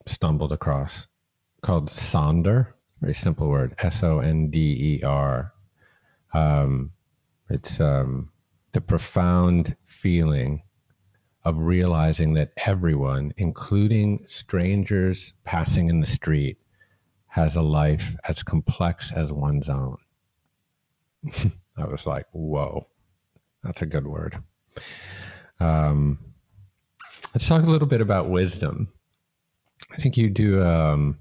stumbled 0.05 0.51
across 0.51 1.07
called 1.61 1.89
sonder. 1.89 2.67
Very 3.01 3.13
simple 3.13 3.49
word, 3.49 3.75
S 3.79 4.03
O 4.03 4.19
N 4.19 4.49
D 4.49 4.99
E 4.99 5.03
R. 5.03 5.51
Um, 6.33 6.91
it's 7.49 7.79
um, 7.79 8.29
the 8.71 8.81
profound 8.81 9.75
feeling 9.83 10.63
of 11.43 11.57
realizing 11.57 12.33
that 12.33 12.51
everyone, 12.65 13.33
including 13.37 14.23
strangers 14.27 15.33
passing 15.43 15.89
in 15.89 15.99
the 15.99 16.07
street, 16.07 16.57
has 17.35 17.57
a 17.57 17.61
life 17.61 18.15
as 18.23 18.41
complex 18.43 19.11
as 19.11 19.29
one's 19.29 19.67
own. 19.67 19.97
I 21.77 21.85
was 21.85 22.07
like, 22.07 22.27
whoa, 22.31 22.87
that's 23.61 23.81
a 23.81 23.85
good 23.85 24.07
word. 24.07 24.41
Um, 25.59 26.17
let's 27.33 27.45
talk 27.45 27.63
a 27.63 27.69
little 27.69 27.89
bit 27.89 27.99
about 27.99 28.29
wisdom. 28.29 28.87
I 29.91 29.97
think 29.97 30.15
you 30.15 30.29
do 30.29 30.63
um, 30.63 31.17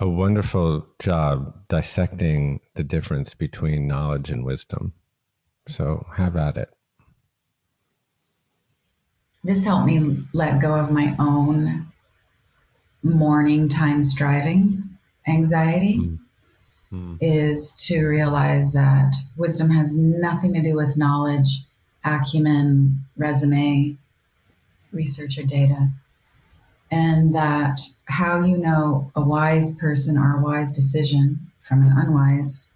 a 0.00 0.08
wonderful 0.08 0.88
job 0.98 1.54
dissecting 1.68 2.58
the 2.74 2.82
difference 2.82 3.32
between 3.32 3.86
knowledge 3.86 4.28
and 4.28 4.44
wisdom. 4.44 4.92
So 5.68 6.04
have 6.16 6.34
at 6.34 6.56
it. 6.56 6.70
This 9.44 9.64
helped 9.64 9.86
me 9.86 10.24
let 10.34 10.60
go 10.60 10.74
of 10.74 10.90
my 10.90 11.14
own 11.20 11.92
morning 13.04 13.68
time 13.68 14.02
striving 14.02 14.91
anxiety. 15.26 15.98
Mm. 15.98 16.18
Mm. 16.92 17.16
Is 17.22 17.74
to 17.86 18.04
realize 18.04 18.74
that 18.74 19.14
wisdom 19.38 19.70
has 19.70 19.96
nothing 19.96 20.52
to 20.52 20.60
do 20.60 20.76
with 20.76 20.98
knowledge, 20.98 21.64
acumen, 22.04 23.02
resume, 23.16 23.96
research, 24.92 25.38
or 25.38 25.42
data 25.42 25.88
and 26.92 27.34
that 27.34 27.80
how 28.04 28.44
you 28.44 28.58
know 28.58 29.10
a 29.16 29.22
wise 29.22 29.74
person 29.76 30.18
or 30.18 30.36
a 30.36 30.42
wise 30.42 30.70
decision 30.70 31.40
from 31.62 31.80
an 31.82 31.90
unwise 31.96 32.74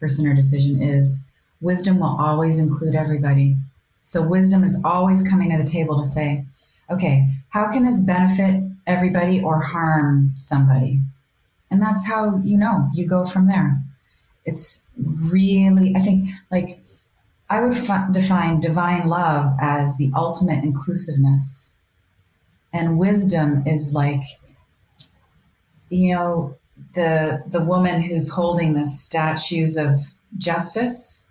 person 0.00 0.26
or 0.26 0.34
decision 0.34 0.80
is 0.80 1.22
wisdom 1.60 1.98
will 1.98 2.16
always 2.18 2.58
include 2.58 2.94
everybody. 2.94 3.56
So, 4.02 4.26
wisdom 4.26 4.64
is 4.64 4.80
always 4.84 5.22
coming 5.22 5.50
to 5.50 5.58
the 5.58 5.64
table 5.64 5.98
to 5.98 6.08
say, 6.08 6.44
okay, 6.90 7.30
how 7.50 7.70
can 7.70 7.84
this 7.84 8.00
benefit 8.00 8.62
everybody 8.86 9.42
or 9.42 9.60
harm 9.60 10.32
somebody? 10.36 11.00
And 11.74 11.82
that's 11.82 12.06
how 12.06 12.40
you 12.44 12.56
know 12.56 12.88
you 12.94 13.04
go 13.04 13.24
from 13.24 13.48
there. 13.48 13.82
It's 14.44 14.88
really, 14.96 15.92
I 15.96 15.98
think, 15.98 16.28
like, 16.48 16.78
I 17.50 17.60
would 17.60 17.74
f- 17.74 18.12
define 18.12 18.60
divine 18.60 19.08
love 19.08 19.54
as 19.60 19.96
the 19.96 20.12
ultimate 20.14 20.62
inclusiveness. 20.62 21.74
And 22.72 22.96
wisdom 22.96 23.64
is 23.66 23.92
like 23.92 24.22
you 25.90 26.14
know 26.14 26.56
the 26.94 27.42
the 27.48 27.60
woman 27.60 28.00
who's 28.00 28.28
holding 28.28 28.74
the 28.74 28.84
statues 28.84 29.76
of 29.76 30.14
justice 30.38 31.28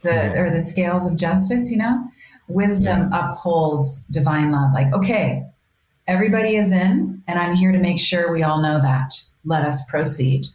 the 0.00 0.32
or 0.38 0.48
the 0.48 0.60
scales 0.60 1.06
of 1.06 1.18
justice 1.18 1.70
you 1.70 1.76
know? 1.76 2.08
Wisdom 2.48 3.10
yeah. 3.10 3.32
upholds 3.32 4.00
divine 4.10 4.50
love. 4.50 4.72
Like 4.72 4.92
okay 4.94 5.46
everybody 6.06 6.56
is 6.56 6.70
in 6.72 7.22
and 7.26 7.38
i'm 7.38 7.54
here 7.54 7.72
to 7.72 7.78
make 7.78 7.98
sure 7.98 8.30
we 8.30 8.42
all 8.42 8.60
know 8.60 8.78
that 8.80 9.14
let 9.44 9.64
us 9.64 9.88
proceed. 9.90 10.46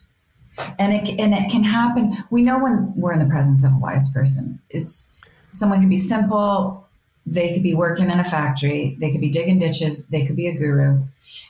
And 0.78 0.94
it 0.94 1.20
and 1.20 1.34
it 1.34 1.50
can 1.50 1.64
happen. 1.64 2.18
We 2.32 2.42
know 2.42 2.60
when 2.60 2.94
we're 2.96 3.14
in 3.14 3.20
the 3.20 3.26
presence 3.26 3.64
of 3.64 3.74
a 3.74 3.78
wise 3.78 4.12
person. 4.12 4.60
It's 4.70 5.14
someone 5.52 5.80
can 5.80 5.90
be 5.90 5.98
simple. 5.98 6.86
They 7.26 7.54
could 7.54 7.64
be 7.64 7.76
working 7.76 8.10
in 8.10 8.20
a 8.20 8.24
factory, 8.24 8.98
they 9.00 9.12
could 9.12 9.22
be 9.22 9.30
digging 9.30 9.60
ditches, 9.60 10.08
they 10.08 10.26
could 10.26 10.36
be 10.36 10.48
a 10.48 10.58
guru. 10.58 11.04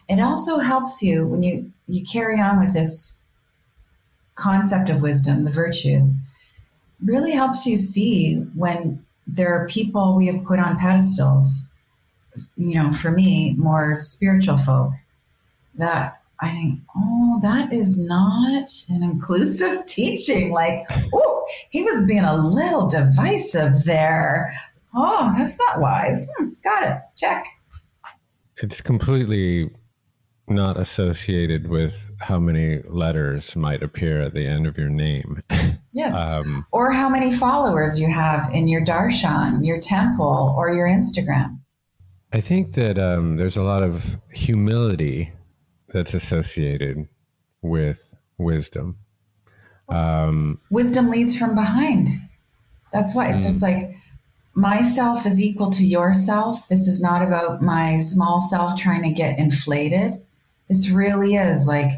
It 0.09 0.19
also 0.19 0.57
helps 0.57 1.01
you 1.01 1.25
when 1.25 1.41
you 1.41 1.71
you 1.87 2.03
carry 2.05 2.39
on 2.39 2.59
with 2.59 2.73
this 2.73 3.21
concept 4.35 4.89
of 4.89 5.01
wisdom, 5.01 5.43
the 5.43 5.51
virtue, 5.51 6.11
really 7.03 7.31
helps 7.31 7.65
you 7.65 7.77
see 7.77 8.35
when 8.55 9.03
there 9.27 9.53
are 9.53 9.67
people 9.67 10.15
we 10.15 10.27
have 10.27 10.43
put 10.43 10.59
on 10.59 10.77
pedestals, 10.77 11.69
you 12.57 12.75
know, 12.75 12.91
for 12.91 13.11
me, 13.11 13.53
more 13.57 13.95
spiritual 13.97 14.57
folk, 14.57 14.91
that 15.75 16.18
I 16.41 16.49
think, 16.49 16.79
oh, 16.95 17.39
that 17.41 17.73
is 17.73 17.99
not 17.99 18.69
an 18.89 19.03
inclusive 19.03 19.85
teaching. 19.87 20.51
Like, 20.51 20.85
oh, 21.13 21.45
he 21.69 21.81
was 21.83 22.05
being 22.05 22.23
a 22.23 22.37
little 22.37 22.87
divisive 22.87 23.83
there. 23.83 24.53
Oh, 24.95 25.33
that's 25.37 25.59
not 25.59 25.79
wise. 25.79 26.27
Hmm, 26.37 26.49
got 26.63 26.83
it. 26.83 26.97
Check. 27.17 27.45
It's 28.57 28.81
completely 28.81 29.69
not 30.47 30.77
associated 30.77 31.67
with 31.67 32.09
how 32.19 32.39
many 32.39 32.81
letters 32.87 33.55
might 33.55 33.83
appear 33.83 34.21
at 34.21 34.33
the 34.33 34.45
end 34.45 34.65
of 34.65 34.77
your 34.77 34.89
name. 34.89 35.43
Yes. 35.91 36.15
um, 36.17 36.67
or 36.71 36.91
how 36.91 37.09
many 37.09 37.33
followers 37.33 37.99
you 37.99 38.13
have 38.13 38.53
in 38.53 38.67
your 38.67 38.85
darshan, 38.85 39.65
your 39.65 39.79
temple, 39.79 40.53
or 40.55 40.69
your 40.69 40.87
Instagram. 40.87 41.59
I 42.31 42.41
think 42.41 42.75
that 42.75 42.99
um, 42.99 43.37
there's 43.37 43.57
a 43.57 43.63
lot 43.63 43.81
of 43.81 44.17
humility 44.31 45.31
that's 45.91 46.13
associated 46.13 47.07
with 47.61 48.15
wisdom. 48.37 48.97
Um, 49.89 50.59
wisdom 50.69 51.09
leads 51.09 51.37
from 51.37 51.55
behind. 51.55 52.07
That's 52.93 53.15
why 53.15 53.29
it's 53.29 53.43
just 53.43 53.61
like 53.61 53.95
myself 54.53 55.25
is 55.25 55.41
equal 55.41 55.69
to 55.71 55.85
yourself. 55.85 56.67
This 56.67 56.87
is 56.87 57.01
not 57.01 57.21
about 57.21 57.61
my 57.61 57.97
small 57.97 58.41
self 58.41 58.79
trying 58.79 59.03
to 59.03 59.11
get 59.11 59.39
inflated. 59.39 60.17
This 60.67 60.89
really 60.89 61.35
is 61.35 61.67
like 61.67 61.91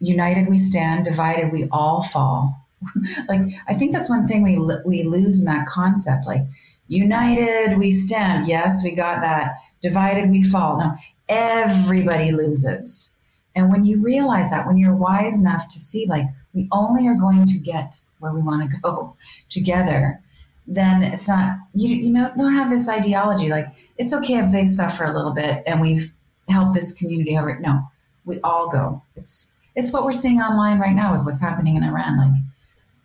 united 0.00 0.48
we 0.48 0.58
stand, 0.58 1.04
divided 1.04 1.52
we 1.52 1.68
all 1.70 2.02
fall. 2.02 2.66
like 3.28 3.42
I 3.66 3.74
think 3.74 3.92
that's 3.92 4.08
one 4.08 4.26
thing 4.26 4.42
we 4.42 4.58
we 4.84 5.02
lose 5.02 5.38
in 5.38 5.44
that 5.46 5.66
concept. 5.66 6.26
Like 6.26 6.42
united 6.86 7.78
we 7.78 7.90
stand. 7.90 8.46
Yes, 8.46 8.82
we 8.84 8.92
got 8.92 9.20
that. 9.22 9.56
Divided 9.80 10.30
we 10.30 10.42
fall. 10.42 10.78
No, 10.78 10.94
everybody 11.28 12.32
loses. 12.32 13.16
And 13.54 13.70
when 13.70 13.84
you 13.84 14.00
realize 14.00 14.50
that, 14.50 14.66
when 14.66 14.76
you're 14.76 14.94
wise 14.94 15.40
enough 15.40 15.68
to 15.68 15.78
see, 15.78 16.06
like, 16.06 16.26
we 16.54 16.68
only 16.72 17.06
are 17.08 17.14
going 17.14 17.46
to 17.46 17.58
get 17.58 18.00
where 18.20 18.32
we 18.32 18.40
want 18.40 18.70
to 18.70 18.76
go 18.80 19.16
together, 19.48 20.20
then 20.68 21.02
it's 21.02 21.26
not 21.26 21.56
you 21.72 21.96
you 21.96 22.10
know 22.10 22.30
don't 22.36 22.52
have 22.52 22.68
this 22.68 22.88
ideology 22.88 23.48
like 23.48 23.66
it's 23.96 24.12
okay 24.12 24.38
if 24.38 24.52
they 24.52 24.66
suffer 24.66 25.04
a 25.04 25.12
little 25.12 25.32
bit 25.32 25.62
and 25.66 25.80
we've 25.80 26.12
helped 26.48 26.74
this 26.74 26.92
community 26.92 27.36
over 27.38 27.58
no 27.58 27.80
we 28.26 28.38
all 28.42 28.68
go 28.68 29.02
it's 29.16 29.54
it's 29.74 29.92
what 29.92 30.04
we're 30.04 30.12
seeing 30.12 30.40
online 30.40 30.78
right 30.78 30.94
now 30.94 31.10
with 31.12 31.24
what's 31.24 31.40
happening 31.40 31.76
in 31.76 31.82
iran 31.82 32.18
like 32.18 32.34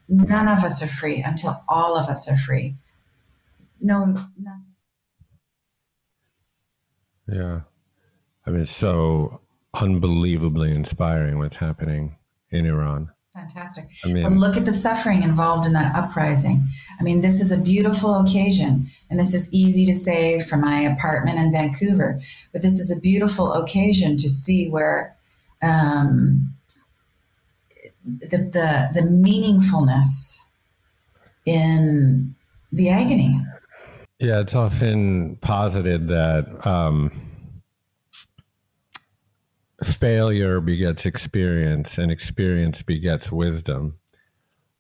none 0.09 0.49
of 0.49 0.63
us 0.63 0.83
are 0.83 0.87
free 0.87 1.23
until 1.23 1.63
all 1.69 1.95
of 1.95 2.09
us 2.09 2.27
are 2.27 2.35
free 2.35 2.75
no, 3.79 4.05
no. 4.05 4.53
yeah 7.27 7.61
i 8.45 8.51
mean 8.51 8.61
it's 8.61 8.71
so 8.71 9.39
unbelievably 9.75 10.71
inspiring 10.71 11.37
what's 11.37 11.55
happening 11.55 12.15
in 12.51 12.65
iran 12.65 13.09
It's 13.35 13.53
Fantastic. 13.55 13.85
I 14.05 14.13
mean, 14.13 14.39
look 14.39 14.57
at 14.57 14.65
the 14.65 14.71
suffering 14.71 15.23
involved 15.23 15.65
in 15.65 15.73
that 15.73 15.95
uprising. 15.95 16.67
I 16.99 17.03
mean, 17.03 17.21
this 17.21 17.41
is 17.41 17.51
a 17.51 17.59
beautiful 17.59 18.19
occasion, 18.19 18.85
and 19.09 19.19
this 19.19 19.33
is 19.33 19.51
easy 19.51 19.87
to 19.87 19.93
say 19.93 20.39
from 20.39 20.61
my 20.61 20.81
apartment 20.81 21.39
in 21.39 21.51
Vancouver, 21.51 22.21
but 22.51 22.61
this 22.61 22.77
is 22.77 22.91
a 22.91 22.99
beautiful 22.99 23.53
occasion 23.53 24.17
to 24.17 24.29
see 24.29 24.69
where 24.69 25.17
um, 25.63 26.53
the, 28.05 28.37
the, 28.37 28.89
the 28.93 29.01
meaningfulness 29.01 30.39
in 31.45 32.35
the 32.71 32.89
agony. 32.89 33.41
Yeah, 34.19 34.39
it's 34.39 34.55
often 34.55 35.37
posited 35.37 36.07
that. 36.09 36.67
Um, 36.67 37.11
failure 39.83 40.59
begets 40.61 41.05
experience 41.05 41.97
and 41.97 42.11
experience 42.11 42.81
begets 42.81 43.31
wisdom, 43.31 43.97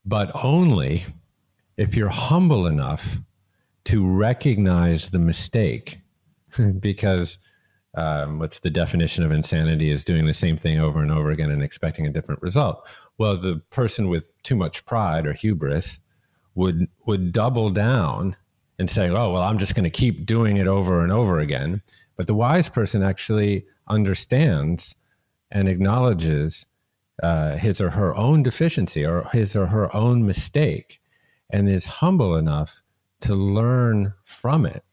but 0.05 0.31
only 0.43 1.05
if 1.77 1.95
you're 1.95 2.09
humble 2.09 2.67
enough 2.67 3.17
to 3.85 4.07
recognize 4.07 5.09
the 5.09 5.19
mistake. 5.19 5.99
because 6.79 7.39
um, 7.95 8.39
what's 8.39 8.59
the 8.59 8.69
definition 8.69 9.23
of 9.23 9.31
insanity 9.31 9.89
is 9.91 10.03
doing 10.03 10.25
the 10.25 10.33
same 10.33 10.57
thing 10.57 10.79
over 10.79 11.01
and 11.01 11.11
over 11.11 11.31
again 11.31 11.51
and 11.51 11.63
expecting 11.63 12.07
a 12.07 12.11
different 12.11 12.41
result. 12.41 12.85
Well, 13.17 13.37
the 13.37 13.61
person 13.69 14.09
with 14.09 14.33
too 14.43 14.55
much 14.55 14.85
pride 14.85 15.27
or 15.27 15.33
hubris 15.33 15.99
would 16.55 16.87
would 17.05 17.31
double 17.31 17.69
down 17.69 18.35
and 18.79 18.89
say, 18.89 19.09
"Oh, 19.09 19.33
well, 19.33 19.43
I'm 19.43 19.59
just 19.59 19.75
going 19.75 19.83
to 19.83 19.89
keep 19.89 20.25
doing 20.25 20.57
it 20.57 20.67
over 20.67 21.01
and 21.01 21.11
over 21.11 21.39
again." 21.39 21.81
But 22.15 22.27
the 22.27 22.33
wise 22.33 22.69
person 22.69 23.03
actually 23.03 23.65
understands 23.87 24.95
and 25.51 25.67
acknowledges 25.67 26.65
uh, 27.21 27.57
his 27.57 27.79
or 27.79 27.91
her 27.91 28.15
own 28.15 28.43
deficiency 28.43 29.05
or 29.05 29.29
his 29.31 29.55
or 29.55 29.67
her 29.67 29.95
own 29.95 30.25
mistake 30.25 30.99
and 31.49 31.69
is 31.69 31.85
humble 31.85 32.35
enough 32.35 32.81
to 33.21 33.35
learn 33.35 34.13
from 34.23 34.65
it. 34.65 34.83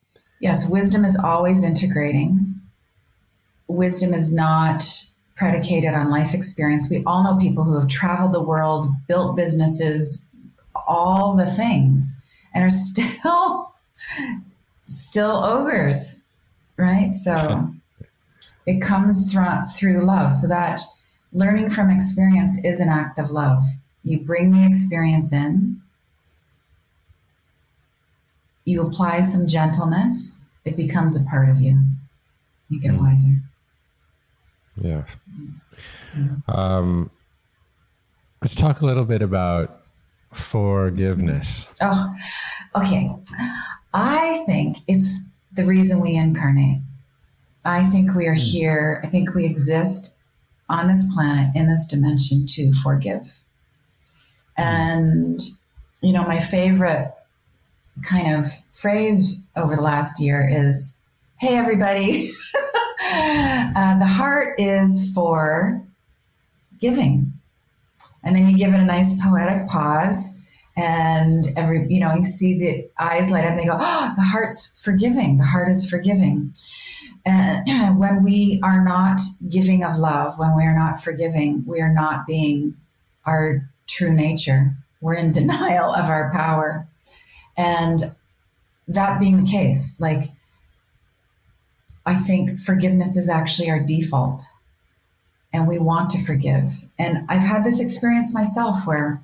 Yes, 0.41 0.69
wisdom 0.69 1.05
is 1.05 1.17
always 1.17 1.63
integrating. 1.63 2.55
Wisdom 3.67 4.15
is 4.15 4.33
not 4.33 4.85
predicated 5.37 5.95
on 5.95 6.11
life 6.11 6.35
experience. 6.35 6.91
We 6.91 7.03
all 7.05 7.25
know 7.25 7.39
people 7.39 7.65
who 7.65 7.79
have 7.79 7.89
traveled 7.89 8.33
the 8.33 8.43
world, 8.43 8.89
built 9.09 9.37
businesses, 9.37 10.29
all 10.87 11.35
the 11.35 11.47
things, 11.47 12.23
and 12.55 12.65
are 12.65 12.71
still 12.71 13.75
still 14.83 15.45
ogres, 15.45 16.23
right? 16.77 17.13
So 17.15 17.73
it 18.71 18.81
comes 18.81 19.33
through 19.33 19.67
through 19.77 20.05
love. 20.05 20.33
So 20.33 20.47
that 20.47 20.81
learning 21.33 21.71
from 21.71 21.91
experience 21.91 22.53
is 22.65 22.79
an 22.79 22.89
act 22.89 23.19
of 23.19 23.31
love. 23.31 23.63
You 24.05 24.21
bring 24.21 24.53
the 24.53 24.65
experience 24.65 25.33
in, 25.33 25.81
you 28.65 28.81
apply 28.83 29.23
some 29.23 29.47
gentleness, 29.49 30.47
it 30.65 30.77
becomes 30.77 31.17
a 31.17 31.23
part 31.25 31.49
of 31.49 31.61
you. 31.61 31.83
You 32.69 32.81
get 32.81 32.93
Mm. 32.93 33.01
wiser. 33.01 33.37
Yes. 34.81 35.17
Um, 36.47 37.11
let's 38.41 38.55
talk 38.55 38.81
a 38.83 38.87
little 38.87 39.05
bit 39.05 39.21
about 39.23 39.83
forgiveness. 40.33 41.69
Oh, 41.81 42.15
okay. 42.77 43.11
I 43.93 44.45
think 44.47 44.79
it's 44.87 45.29
the 45.53 45.65
reason 45.65 46.01
we 46.01 46.15
incarnate. 46.15 46.83
I 47.65 47.85
think 47.85 48.15
we 48.15 48.27
are 48.27 48.35
here, 48.35 49.01
I 49.05 49.07
think 49.07 49.35
we 49.35 49.45
exist 49.45 50.17
on 50.69 50.89
this 50.89 51.05
planet 51.13 51.51
in 51.55 51.69
this 51.69 51.85
dimension 51.85 52.47
to 52.47 52.73
forgive. 52.73 53.41
And, 54.57 55.41
you 56.01 56.13
know, 56.13 56.23
my 56.23 56.39
favorite 56.39 57.13
kind 58.03 58.37
of 58.37 58.53
phrase 58.73 59.43
over 59.57 59.77
the 59.77 59.83
last 59.83 60.21
year 60.21 60.47
is 60.49 60.97
hey, 61.39 61.57
everybody, 61.57 62.33
uh, 63.03 63.99
the 63.99 64.07
heart 64.07 64.61
is 64.61 65.13
for 65.15 65.83
giving. 66.79 67.33
And 68.23 68.37
then 68.37 68.47
you 68.49 68.57
give 68.57 68.75
it 68.75 68.81
a 68.81 68.85
nice 68.85 69.21
poetic 69.23 69.67
pause 69.67 70.37
and 70.77 71.49
every 71.57 71.87
you 71.93 71.99
know 71.99 72.15
you 72.15 72.23
see 72.23 72.59
the 72.59 72.89
eyes 72.99 73.31
light 73.31 73.45
up 73.45 73.51
and 73.51 73.59
they 73.59 73.65
go 73.65 73.77
oh 73.79 74.13
the 74.17 74.23
heart's 74.23 74.81
forgiving. 74.83 75.37
The 75.37 75.45
heart 75.45 75.69
is 75.69 75.89
forgiving 75.89 76.55
and 77.25 77.99
when 77.99 78.23
we 78.23 78.61
are 78.63 78.85
not 78.85 79.21
giving 79.49 79.83
of 79.85 79.97
love 79.97 80.39
when 80.39 80.57
we 80.57 80.65
are 80.65 80.75
not 80.75 81.03
forgiving 81.03 81.65
we 81.67 81.81
are 81.81 81.93
not 81.93 82.27
being 82.27 82.75
our 83.27 83.69
true 83.87 84.13
nature. 84.13 84.75
We're 85.01 85.15
in 85.15 85.33
denial 85.41 85.93
of 85.93 86.09
our 86.09 86.31
power. 86.33 86.87
And 87.57 88.15
that 88.89 89.21
being 89.21 89.37
the 89.45 89.51
case 89.51 90.01
like 90.01 90.25
i 92.05 92.15
think 92.15 92.59
forgiveness 92.59 93.17
is 93.17 93.29
actually 93.29 93.71
our 93.71 93.79
default 93.79 94.43
and 95.53 95.69
we 95.69 95.79
want 95.79 96.11
to 96.11 96.25
forgive. 96.25 96.85
And 96.99 97.25
i've 97.29 97.43
had 97.43 97.63
this 97.63 97.81
experience 97.81 98.35
myself 98.35 98.87
where 98.87 99.23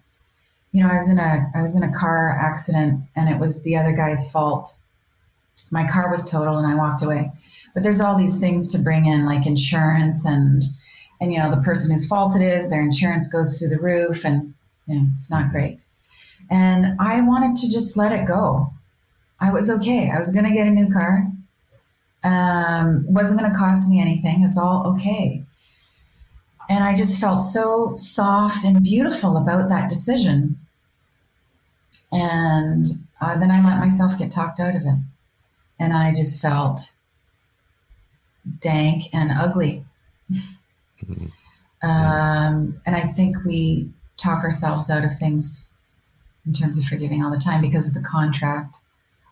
you 0.76 0.82
know, 0.82 0.90
I 0.90 0.94
was 0.94 1.08
in 1.08 1.18
a 1.18 1.50
I 1.54 1.62
was 1.62 1.74
in 1.74 1.82
a 1.82 1.92
car 1.92 2.28
accident 2.28 3.00
and 3.16 3.30
it 3.30 3.38
was 3.38 3.62
the 3.62 3.76
other 3.76 3.92
guy's 3.92 4.30
fault. 4.30 4.74
My 5.70 5.86
car 5.86 6.10
was 6.10 6.28
total 6.28 6.56
and 6.56 6.66
I 6.66 6.74
walked 6.74 7.02
away. 7.02 7.32
But 7.74 7.82
there's 7.82 8.00
all 8.00 8.16
these 8.16 8.38
things 8.38 8.70
to 8.72 8.78
bring 8.78 9.06
in 9.06 9.26
like 9.26 9.46
insurance 9.46 10.24
and 10.24 10.64
and 11.20 11.32
you 11.32 11.38
know 11.38 11.50
the 11.50 11.62
person 11.62 11.90
whose 11.90 12.06
fault 12.06 12.36
it 12.36 12.42
is, 12.42 12.70
their 12.70 12.82
insurance 12.82 13.26
goes 13.26 13.58
through 13.58 13.70
the 13.70 13.80
roof 13.80 14.24
and 14.24 14.54
you 14.86 14.96
know, 14.96 15.06
it's 15.12 15.30
not 15.30 15.50
great. 15.50 15.84
And 16.50 16.94
I 17.00 17.20
wanted 17.22 17.56
to 17.56 17.72
just 17.72 17.96
let 17.96 18.12
it 18.12 18.26
go. 18.26 18.72
I 19.40 19.50
was 19.50 19.68
okay. 19.68 20.10
I 20.10 20.18
was 20.18 20.30
going 20.30 20.44
to 20.44 20.52
get 20.52 20.66
a 20.66 20.70
new 20.70 20.90
car. 20.90 21.30
Um, 22.24 23.04
wasn't 23.08 23.40
going 23.40 23.50
to 23.50 23.58
cost 23.58 23.88
me 23.88 24.00
anything. 24.00 24.42
It's 24.42 24.56
all 24.56 24.86
okay. 24.88 25.44
And 26.68 26.82
I 26.82 26.94
just 26.94 27.20
felt 27.20 27.40
so 27.40 27.94
soft 27.96 28.64
and 28.64 28.82
beautiful 28.82 29.36
about 29.36 29.68
that 29.68 29.88
decision. 29.88 30.58
And 32.10 32.86
uh, 33.20 33.36
then 33.38 33.50
I 33.50 33.64
let 33.64 33.78
myself 33.78 34.18
get 34.18 34.30
talked 34.30 34.58
out 34.58 34.74
of 34.74 34.82
it. 34.82 34.98
And 35.78 35.92
I 35.92 36.12
just 36.12 36.40
felt 36.40 36.92
dank 38.60 39.04
and 39.12 39.30
ugly. 39.30 39.84
um, 41.82 42.80
and 42.86 42.96
I 42.96 43.00
think 43.00 43.36
we 43.44 43.90
talk 44.16 44.42
ourselves 44.42 44.88
out 44.90 45.04
of 45.04 45.16
things 45.16 45.68
in 46.46 46.52
terms 46.52 46.78
of 46.78 46.84
forgiving 46.84 47.22
all 47.24 47.30
the 47.30 47.38
time 47.38 47.60
because 47.60 47.88
of 47.88 47.94
the 47.94 48.08
contract. 48.08 48.78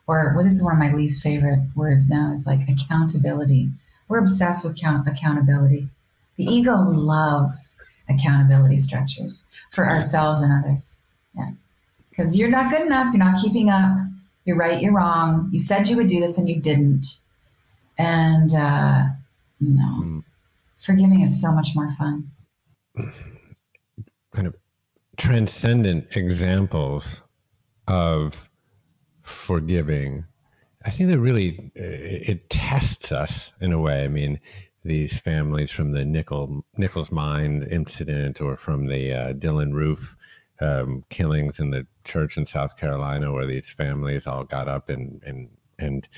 Or, 0.06 0.32
well, 0.34 0.44
this 0.44 0.54
is 0.54 0.62
one 0.62 0.74
of 0.74 0.78
my 0.78 0.92
least 0.92 1.22
favorite 1.22 1.60
words 1.74 2.10
now 2.10 2.32
is 2.32 2.46
like 2.46 2.68
accountability. 2.68 3.70
We're 4.08 4.18
obsessed 4.18 4.64
with 4.64 4.78
count- 4.78 5.08
accountability. 5.08 5.88
The 6.36 6.44
ego 6.44 6.76
loves 6.76 7.76
accountability 8.08 8.76
structures 8.76 9.44
for 9.70 9.88
ourselves 9.88 10.42
and 10.42 10.52
others. 10.52 11.04
Yeah. 11.34 11.52
Because 12.10 12.36
you're 12.36 12.50
not 12.50 12.70
good 12.70 12.82
enough, 12.82 13.14
you're 13.14 13.24
not 13.24 13.40
keeping 13.40 13.70
up, 13.70 13.96
you're 14.44 14.56
right, 14.56 14.80
you're 14.82 14.92
wrong. 14.94 15.48
You 15.52 15.58
said 15.58 15.88
you 15.88 15.96
would 15.96 16.06
do 16.08 16.20
this 16.20 16.38
and 16.38 16.48
you 16.48 16.60
didn't. 16.60 17.06
And 17.98 18.54
uh, 18.54 19.04
no, 19.60 20.02
Mm. 20.02 20.24
forgiving 20.78 21.20
is 21.20 21.40
so 21.40 21.52
much 21.52 21.68
more 21.74 21.90
fun. 21.90 22.30
kind 24.34 24.46
of 24.48 24.54
transcendent 25.16 26.06
examples 26.16 27.22
of 27.86 28.50
forgiving 29.22 30.24
i 30.84 30.90
think 30.90 31.08
that 31.08 31.18
really 31.20 31.70
uh, 31.78 31.82
it 31.82 32.50
tests 32.50 33.12
us 33.12 33.54
in 33.60 33.72
a 33.72 33.78
way 33.80 34.04
i 34.04 34.08
mean 34.08 34.40
these 34.84 35.18
families 35.18 35.70
from 35.70 35.92
the 35.92 36.04
nickel 36.04 36.64
nichols 36.76 37.12
mine 37.12 37.66
incident 37.70 38.40
or 38.40 38.56
from 38.56 38.86
the 38.86 39.12
uh, 39.12 39.32
Dylann 39.32 39.72
Roof 39.72 40.16
um, 40.60 41.04
killings 41.10 41.58
in 41.58 41.70
the 41.70 41.86
church 42.04 42.36
in 42.36 42.46
south 42.46 42.76
carolina 42.76 43.32
where 43.32 43.46
these 43.46 43.70
families 43.70 44.26
all 44.26 44.44
got 44.44 44.68
up 44.68 44.88
and 44.88 45.22
and 45.24 45.48
and 45.78 46.08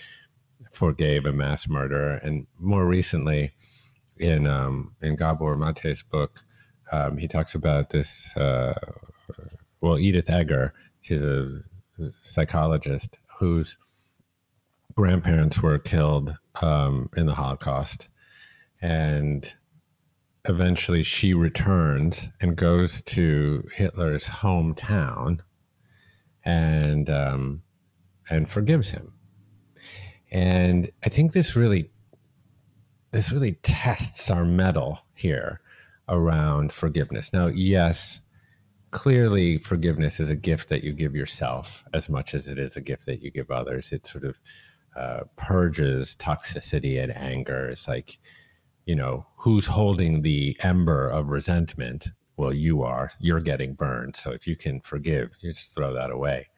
forgave 0.72 1.25
a 1.25 1.33
mass 1.33 1.68
murder 1.68 2.16
and 2.16 2.46
more 2.59 2.85
recently 2.85 3.53
in 4.18 4.46
um, 4.46 4.94
in 5.01 5.16
Gabor 5.16 5.57
Maté's 5.57 6.03
book 6.03 6.42
um, 6.92 7.16
he 7.18 7.29
talks 7.29 7.55
about 7.55 7.90
this. 7.90 8.37
Uh, 8.37 8.75
well, 9.81 9.99
Edith 9.99 10.31
Eger, 10.31 10.72
she's 11.01 11.22
a 11.22 11.62
psychologist 12.22 13.18
whose 13.38 13.79
grandparents 14.94 15.61
were 15.61 15.79
killed 15.79 16.37
um, 16.62 17.11
in 17.16 17.27
the 17.27 17.35
Holocaust, 17.35 18.09
and 18.81 19.53
eventually 20.48 21.02
she 21.02 21.35
returns 21.35 22.28
and 22.40 22.56
goes 22.56 23.02
to 23.02 23.68
Hitler's 23.74 24.28
hometown, 24.28 25.40
and 26.44 27.11
um, 27.11 27.62
and 28.30 28.50
forgives 28.50 28.90
him. 28.90 29.12
And 30.30 30.90
I 31.04 31.09
think 31.09 31.32
this 31.32 31.56
really 31.56 31.90
this 33.12 33.32
really 33.32 33.54
tests 33.62 34.30
our 34.30 34.44
mettle 34.44 35.00
here 35.14 35.61
around 36.09 36.72
forgiveness. 36.72 37.32
Now, 37.32 37.46
yes, 37.46 38.20
clearly 38.90 39.59
forgiveness 39.59 40.20
is 40.20 40.30
a 40.30 40.37
gift 40.37 40.68
that 40.68 40.85
you 40.85 40.92
give 40.92 41.14
yourself 41.14 41.85
as 41.92 42.09
much 42.09 42.35
as 42.35 42.46
it 42.46 42.59
is 42.59 42.76
a 42.76 42.80
gift 42.80 43.06
that 43.06 43.22
you 43.22 43.30
give 43.30 43.50
others. 43.50 43.92
It 43.92 44.06
sort 44.06 44.24
of 44.24 44.38
uh, 44.96 45.20
purges 45.37 46.16
toxicity 46.16 47.02
and 47.02 47.14
anger. 47.16 47.68
It's 47.68 47.88
like, 47.88 48.18
you 48.87 48.94
know, 48.94 49.27
who's 49.37 49.66
holding 49.66 50.22
the 50.22 50.57
ember 50.61 51.09
of 51.09 51.29
resentment? 51.29 52.09
Well, 52.37 52.55
you 52.55 52.83
are. 52.83 53.11
You're 53.18 53.40
getting 53.40 53.75
burned. 53.75 54.16
So 54.16 54.31
if 54.31 54.46
you 54.46 54.57
can 54.57 54.81
forgive, 54.81 55.31
you 55.40 55.53
just 55.53 55.75
throw 55.75 55.92
that 55.94 56.11
away. 56.11 56.49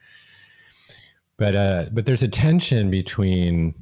But 1.37 1.57
uh, 1.57 1.87
but 1.93 2.05
there's 2.05 2.23
a 2.23 2.29
tension 2.29 2.91
between 2.91 3.75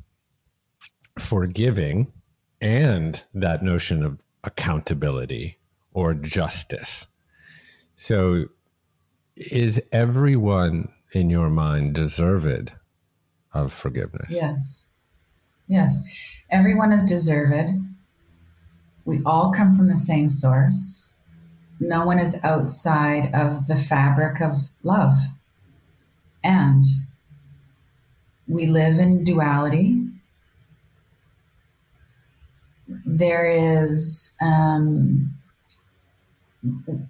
forgiving 1.18 2.12
and 2.61 3.22
that 3.35 3.62
notion 3.62 4.02
of 4.02 4.18
accountability 4.44 5.59
or 5.92 6.14
justice. 6.14 7.06
So, 7.96 8.46
is 9.35 9.80
everyone 9.90 10.92
in 11.12 11.30
your 11.30 11.48
mind 11.48 11.94
deserved 11.94 12.72
of 13.54 13.72
forgiveness? 13.72 14.28
Yes. 14.30 14.85
Yes. 15.66 16.02
Everyone 16.50 16.92
is 16.92 17.02
deserved. 17.04 17.70
We 19.06 19.20
all 19.24 19.52
come 19.52 19.76
from 19.76 19.86
the 19.86 19.96
same 19.96 20.28
source. 20.28 21.14
No 21.78 22.04
one 22.04 22.18
is 22.18 22.38
outside 22.42 23.30
of 23.32 23.68
the 23.68 23.76
fabric 23.76 24.40
of 24.40 24.52
love. 24.82 25.14
And 26.42 26.84
we 28.48 28.66
live 28.66 28.98
in 28.98 29.22
duality. 29.22 30.02
There 32.88 33.46
is, 33.46 34.34
um, 34.40 35.34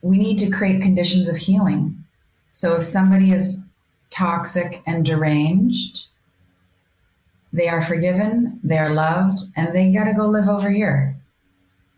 we 0.02 0.18
need 0.18 0.38
to 0.38 0.50
create 0.50 0.82
conditions 0.82 1.28
of 1.28 1.38
healing. 1.38 2.04
So 2.50 2.76
if 2.76 2.82
somebody 2.82 3.32
is 3.32 3.62
toxic 4.10 4.82
and 4.86 5.04
deranged, 5.04 6.08
they 7.54 7.68
are 7.68 7.80
forgiven, 7.80 8.60
they 8.62 8.76
are 8.76 8.90
loved, 8.90 9.44
and 9.56 9.74
they 9.74 9.92
got 9.92 10.04
to 10.04 10.12
go 10.12 10.26
live 10.26 10.48
over 10.48 10.68
here 10.68 11.16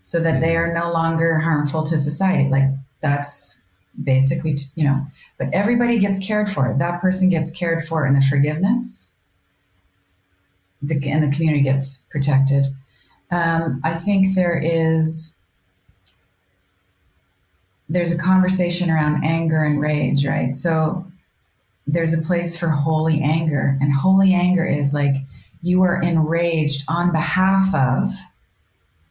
so 0.09 0.19
that 0.21 0.41
they 0.41 0.57
are 0.57 0.73
no 0.73 0.91
longer 0.91 1.39
harmful 1.39 1.83
to 1.83 1.99
society. 1.99 2.49
Like 2.49 2.65
that's 3.01 3.61
basically, 4.03 4.57
you 4.75 4.85
know, 4.85 5.07
but 5.37 5.49
everybody 5.53 5.99
gets 5.99 6.19
cared 6.19 6.49
for. 6.49 6.75
That 6.79 7.03
person 7.03 7.29
gets 7.29 7.51
cared 7.51 7.85
for 7.85 8.07
in 8.07 8.15
the 8.15 8.23
forgiveness, 8.23 9.15
the, 10.81 10.99
and 11.11 11.23
the 11.23 11.29
community 11.29 11.63
gets 11.63 12.07
protected. 12.09 12.69
Um, 13.31 13.83
I 13.85 13.93
think 13.93 14.35
there 14.35 14.59
is 14.59 15.39
there's 17.91 18.13
a 18.13 18.19
conversation 18.19 18.91
around 18.91 19.27
anger 19.27 19.63
and 19.63 19.79
rage, 19.79 20.27
right? 20.27 20.55
So 20.55 21.07
there's 21.87 22.15
a 22.15 22.23
place 22.23 22.59
for 22.59 22.69
holy 22.69 23.21
anger, 23.21 23.77
and 23.79 23.93
holy 23.93 24.33
anger 24.33 24.65
is 24.65 24.95
like 24.95 25.17
you 25.61 25.83
are 25.83 26.01
enraged 26.01 26.85
on 26.89 27.13
behalf 27.13 27.75
of 27.75 28.09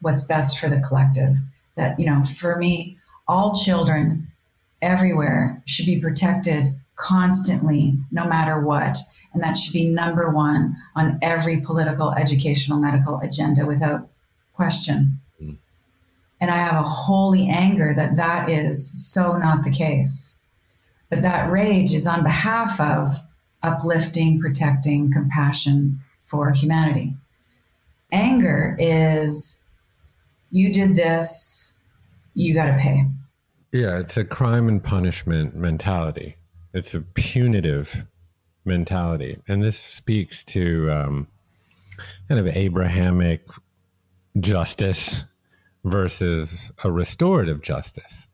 what's 0.08 0.24
best 0.24 0.58
for 0.58 0.70
the 0.70 0.80
collective. 0.80 1.36
That, 1.76 2.00
you 2.00 2.06
know, 2.06 2.24
for 2.24 2.56
me, 2.56 2.98
all 3.28 3.54
children 3.54 4.32
everywhere 4.82 5.62
should 5.66 5.86
be 5.86 6.00
protected 6.00 6.74
constantly, 6.96 8.00
no 8.10 8.26
matter 8.26 8.62
what. 8.62 8.98
And 9.34 9.44
that 9.44 9.58
should 9.58 9.74
be 9.74 9.90
number 9.90 10.32
one 10.32 10.78
on 10.96 11.20
every 11.22 11.60
political, 11.60 12.14
educational, 12.14 12.80
medical 12.80 13.20
agenda 13.20 13.66
without 13.66 14.08
question. 14.54 15.20
Mm. 15.44 15.58
And 16.40 16.52
I 16.52 16.56
have 16.56 16.76
a 16.76 16.88
holy 16.88 17.50
anger 17.50 17.94
that 17.94 18.16
that 18.16 18.50
is 18.50 18.90
so 19.12 19.36
not 19.36 19.66
the 19.66 19.70
case. 19.70 20.40
But 21.10 21.22
that 21.22 21.52
rage 21.52 21.94
is 21.94 22.08
on 22.08 22.24
behalf 22.24 22.80
of 22.80 23.18
uplifting, 23.62 24.40
protecting, 24.40 25.12
compassion 25.12 26.00
for 26.24 26.54
humanity. 26.54 27.14
Anger 28.10 28.78
is 28.80 29.67
you 30.52 30.74
did 30.74 30.96
this, 30.96 31.74
you 32.34 32.54
got 32.54 32.68
to 32.68 32.74
pay. 32.74 33.06
Yeah, 33.72 34.00
it's 34.00 34.18
a 34.18 34.24
crime 34.24 34.68
and 34.68 34.84
punishment 34.84 35.56
mentality. 35.56 36.38
It's 36.74 36.94
a 36.94 37.02
punitive 37.02 38.06
mentality. 38.66 39.40
And 39.48 39.64
this 39.64 39.78
speaks 39.78 40.44
to 40.46 40.92
um, 40.92 41.28
kind 42.28 42.40
of 42.40 42.56
Abrahamic 42.56 43.48
justice 44.40 45.24
versus 45.84 46.72
a 46.84 46.92
restorative 46.92 47.62
justice. 47.62 48.28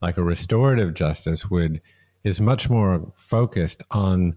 Like 0.00 0.16
a 0.16 0.22
restorative 0.22 0.94
justice 0.94 1.50
would 1.50 1.80
is 2.24 2.40
much 2.40 2.70
more 2.70 3.12
focused 3.14 3.82
on 3.90 4.36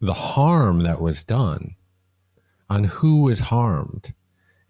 the 0.00 0.14
harm 0.14 0.82
that 0.82 1.00
was 1.00 1.24
done, 1.24 1.74
on 2.70 2.84
who 2.84 3.22
was 3.22 3.40
harmed, 3.40 4.14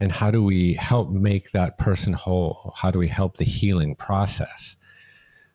and 0.01 0.13
how 0.13 0.31
do 0.31 0.43
we 0.43 0.75
help 0.75 1.11
make 1.11 1.51
that 1.53 1.79
person 1.79 2.13
whole? 2.13 2.73
How 2.77 2.91
do 2.91 2.99
we 2.99 3.09
help 3.09 3.37
the 3.37 3.45
healing 3.45 3.95
process? 3.97 4.77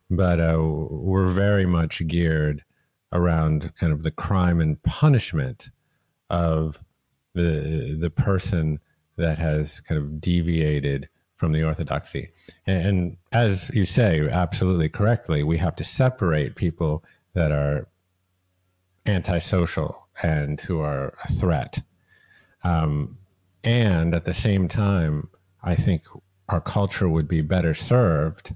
But 0.09 0.39
uh, 0.39 0.59
we're 0.61 1.27
very 1.27 1.65
much 1.65 2.05
geared 2.07 2.63
around 3.11 3.73
kind 3.75 3.93
of 3.93 4.03
the 4.03 4.11
crime 4.11 4.59
and 4.59 4.81
punishment 4.83 5.69
of 6.29 6.79
the 7.33 7.97
the 7.99 8.09
person 8.09 8.79
that 9.17 9.37
has 9.37 9.79
kind 9.81 9.99
of 10.01 10.19
deviated 10.19 11.07
from 11.35 11.51
the 11.51 11.63
orthodoxy. 11.63 12.29
And, 12.65 12.87
and 12.87 13.17
as 13.31 13.69
you 13.73 13.85
say, 13.85 14.27
absolutely 14.29 14.89
correctly, 14.89 15.43
we 15.43 15.57
have 15.57 15.75
to 15.77 15.83
separate 15.83 16.55
people 16.55 17.03
that 17.33 17.51
are 17.51 17.87
antisocial 19.05 20.07
and 20.21 20.59
who 20.61 20.79
are 20.79 21.13
a 21.23 21.27
threat. 21.27 21.81
Um, 22.63 23.17
and 23.63 24.13
at 24.13 24.25
the 24.25 24.33
same 24.33 24.67
time, 24.67 25.29
I 25.63 25.75
think 25.75 26.03
our 26.49 26.61
culture 26.61 27.07
would 27.07 27.27
be 27.27 27.41
better 27.41 27.73
served 27.73 28.53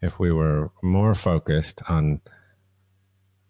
if 0.00 0.18
we 0.18 0.32
were 0.32 0.70
more 0.82 1.14
focused 1.14 1.82
on 1.88 2.20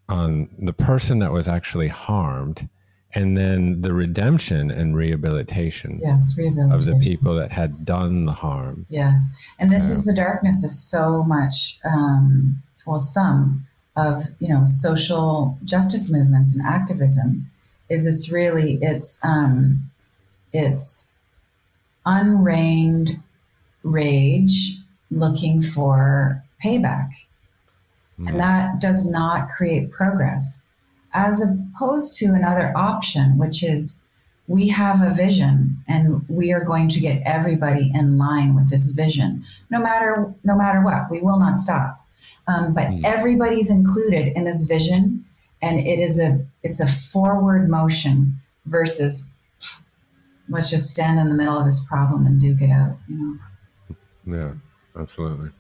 on 0.09 0.49
the 0.59 0.73
person 0.73 1.19
that 1.19 1.33
was 1.33 1.49
actually 1.49 1.89
harmed 1.89 2.69
and 3.17 3.37
then 3.37 3.81
the 3.81 3.95
redemption 3.95 4.71
and 4.71 4.95
rehabilitation, 4.95 5.99
yes, 6.03 6.37
rehabilitation. 6.37 6.73
of 6.73 6.85
the 6.85 6.95
people 6.97 7.35
that 7.35 7.51
had 7.51 7.85
done 7.85 8.27
the 8.27 8.33
harm. 8.33 8.85
Yes. 8.91 9.43
And 9.59 9.73
this 9.73 9.89
uh, 9.89 9.93
is 9.95 10.05
the 10.05 10.15
darkness 10.15 10.63
of 10.63 10.71
so 10.71 11.25
much, 11.25 11.79
um, 11.83 12.63
well, 12.87 12.99
some 12.99 13.67
of, 13.97 14.17
you 14.39 14.49
know, 14.49 14.67
social 14.67 15.59
justice 15.65 16.11
movements 16.13 16.55
and 16.55 16.65
activism 16.65 17.51
is 17.89 18.07
it's 18.07 18.31
really, 18.31 18.79
it's, 18.83 19.19
um, 19.25 19.91
it's 20.57 21.15
unreined 22.05 23.21
rage 23.83 24.79
looking 25.11 25.61
for 25.61 26.43
payback. 26.65 27.11
Mm. 28.19 28.31
And 28.31 28.41
that 28.41 28.81
does 28.81 29.07
not 29.07 29.49
create 29.49 29.91
progress, 29.91 30.63
as 31.13 31.43
opposed 31.43 32.19
to 32.19 32.27
another 32.27 32.73
option, 32.77 33.39
which 33.39 33.63
is 33.63 34.03
we 34.49 34.69
have 34.69 35.03
a 35.03 35.13
vision 35.13 35.83
and 35.89 36.25
we 36.29 36.53
are 36.53 36.65
going 36.65 36.89
to 36.89 37.01
get 37.01 37.23
everybody 37.25 37.91
in 37.95 38.17
line 38.17 38.55
with 38.55 38.71
this 38.71 38.91
vision 38.91 39.45
no 39.71 39.81
matter 39.81 40.33
no 40.45 40.57
matter 40.57 40.83
what 40.83 41.11
we 41.11 41.21
will 41.21 41.39
not 41.39 41.59
stop 41.59 42.07
um, 42.47 42.73
but 42.73 42.87
mm. 42.87 43.05
everybody's 43.05 43.71
included 43.71 44.29
in 44.37 44.45
this 44.45 44.63
vision 44.63 45.25
and 45.63 45.81
it 45.81 45.99
is 45.99 46.21
a 46.21 46.45
it's 46.63 46.79
a 46.79 46.87
forward 46.87 47.69
motion 47.69 48.41
versus 48.67 49.29
let's 50.49 50.71
just 50.71 50.91
stand 50.91 51.19
in 51.19 51.29
the 51.29 51.35
middle 51.35 51.59
of 51.59 51.65
this 51.65 51.85
problem 51.87 52.27
and 52.27 52.39
duke 52.41 52.61
it 52.61 52.71
out 52.71 52.97
you 53.09 53.17
know 53.19 53.39
yeah 54.27 54.53
absolutely 55.01 55.51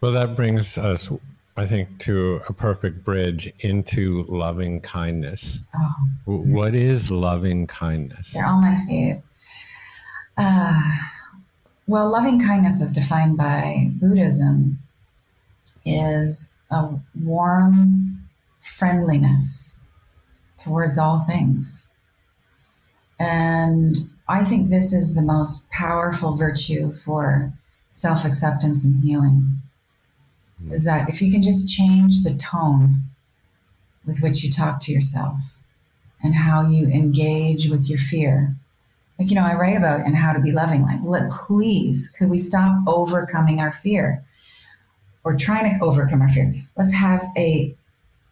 well 0.00 0.12
that 0.12 0.36
brings 0.36 0.78
us 0.78 1.10
I 1.56 1.66
think, 1.66 1.98
to 2.00 2.40
a 2.48 2.54
perfect 2.54 3.04
bridge 3.04 3.52
into 3.60 4.24
loving 4.28 4.80
kindness. 4.80 5.62
Oh. 5.76 5.92
What 6.24 6.74
is 6.74 7.10
loving 7.10 7.66
kindness? 7.66 8.32
They're 8.32 8.46
all 8.46 8.62
my 8.62 8.76
favorite. 8.88 9.22
Uh, 10.38 10.80
well, 11.86 12.08
loving 12.08 12.40
kindness, 12.40 12.80
is 12.80 12.92
defined 12.92 13.36
by 13.36 13.88
Buddhism, 13.90 14.78
is 15.84 16.54
a 16.70 16.88
warm 17.20 18.26
friendliness 18.62 19.80
towards 20.56 20.96
all 20.96 21.18
things. 21.18 21.92
And 23.20 23.98
I 24.28 24.42
think 24.44 24.70
this 24.70 24.92
is 24.92 25.14
the 25.14 25.22
most 25.22 25.70
powerful 25.70 26.36
virtue 26.36 26.92
for 26.92 27.52
self 27.92 28.24
acceptance 28.24 28.82
and 28.82 29.04
healing 29.04 29.58
hmm. 30.60 30.72
is 30.72 30.84
that 30.84 31.08
if 31.08 31.20
you 31.20 31.30
can 31.30 31.42
just 31.42 31.68
change 31.68 32.22
the 32.22 32.34
tone 32.34 33.02
with 34.06 34.20
which 34.22 34.42
you 34.42 34.50
talk 34.50 34.80
to 34.80 34.92
yourself 34.92 35.58
and 36.22 36.34
how 36.34 36.62
you 36.62 36.88
engage 36.88 37.68
with 37.68 37.88
your 37.88 37.98
fear. 37.98 38.56
Like, 39.18 39.28
you 39.28 39.36
know, 39.36 39.44
I 39.44 39.54
write 39.54 39.76
about 39.76 40.00
and 40.00 40.16
how 40.16 40.32
to 40.32 40.40
be 40.40 40.52
loving. 40.52 40.82
Like, 40.82 41.00
let, 41.04 41.30
please, 41.30 42.08
could 42.08 42.30
we 42.30 42.38
stop 42.38 42.74
overcoming 42.86 43.60
our 43.60 43.72
fear 43.72 44.24
or 45.24 45.36
trying 45.36 45.78
to 45.78 45.84
overcome 45.84 46.22
our 46.22 46.28
fear? 46.28 46.54
Let's 46.76 46.94
have 46.94 47.28
a 47.36 47.74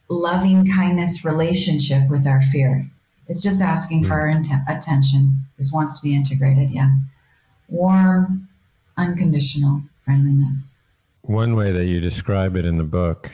loving 0.09 0.67
kindness 0.71 1.25
relationship 1.25 2.09
with 2.09 2.27
our 2.27 2.41
fear. 2.41 2.91
It's 3.29 3.43
just 3.43 3.61
asking 3.61 4.05
for 4.05 4.15
our 4.15 4.29
int- 4.29 4.49
attention, 4.69 5.45
just 5.57 5.75
wants 5.75 5.99
to 5.99 6.03
be 6.03 6.15
integrated. 6.15 6.71
Yeah. 6.71 6.91
Warm, 7.69 8.49
unconditional 8.97 9.83
friendliness. 10.03 10.83
One 11.23 11.55
way 11.55 11.73
that 11.73 11.85
you 11.85 12.01
describe 12.01 12.57
it 12.57 12.65
in 12.65 12.79
the 12.79 12.85
book 12.85 13.31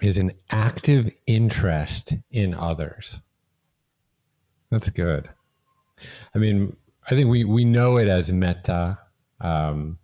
is 0.00 0.18
an 0.18 0.32
active 0.50 1.12
interest 1.26 2.14
in 2.32 2.52
others. 2.54 3.20
That's 4.70 4.90
good. 4.90 5.30
I 6.34 6.38
mean, 6.38 6.76
I 7.08 7.10
think 7.10 7.28
we, 7.28 7.44
we 7.44 7.64
know 7.64 7.96
it 7.96 8.08
as 8.08 8.32
metta 8.32 8.98
um, 9.40 9.98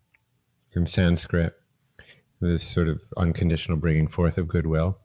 in 0.73 0.87
Sanskrit, 0.87 1.55
this 2.41 2.63
sort 2.63 2.89
of 2.89 3.01
unconditional 3.17 3.79
bringing 3.79 4.07
forth 4.07 4.39
of 4.39 4.47
goodwill 4.47 4.99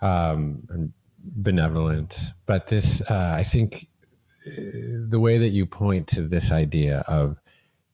um, 0.00 0.62
and 0.68 0.92
benevolence. 1.34 2.32
But 2.46 2.68
this, 2.68 3.02
uh, 3.02 3.34
I 3.36 3.44
think, 3.44 3.88
uh, 4.46 4.50
the 5.08 5.20
way 5.20 5.38
that 5.38 5.50
you 5.50 5.66
point 5.66 6.06
to 6.08 6.22
this 6.22 6.52
idea 6.52 7.00
of 7.08 7.38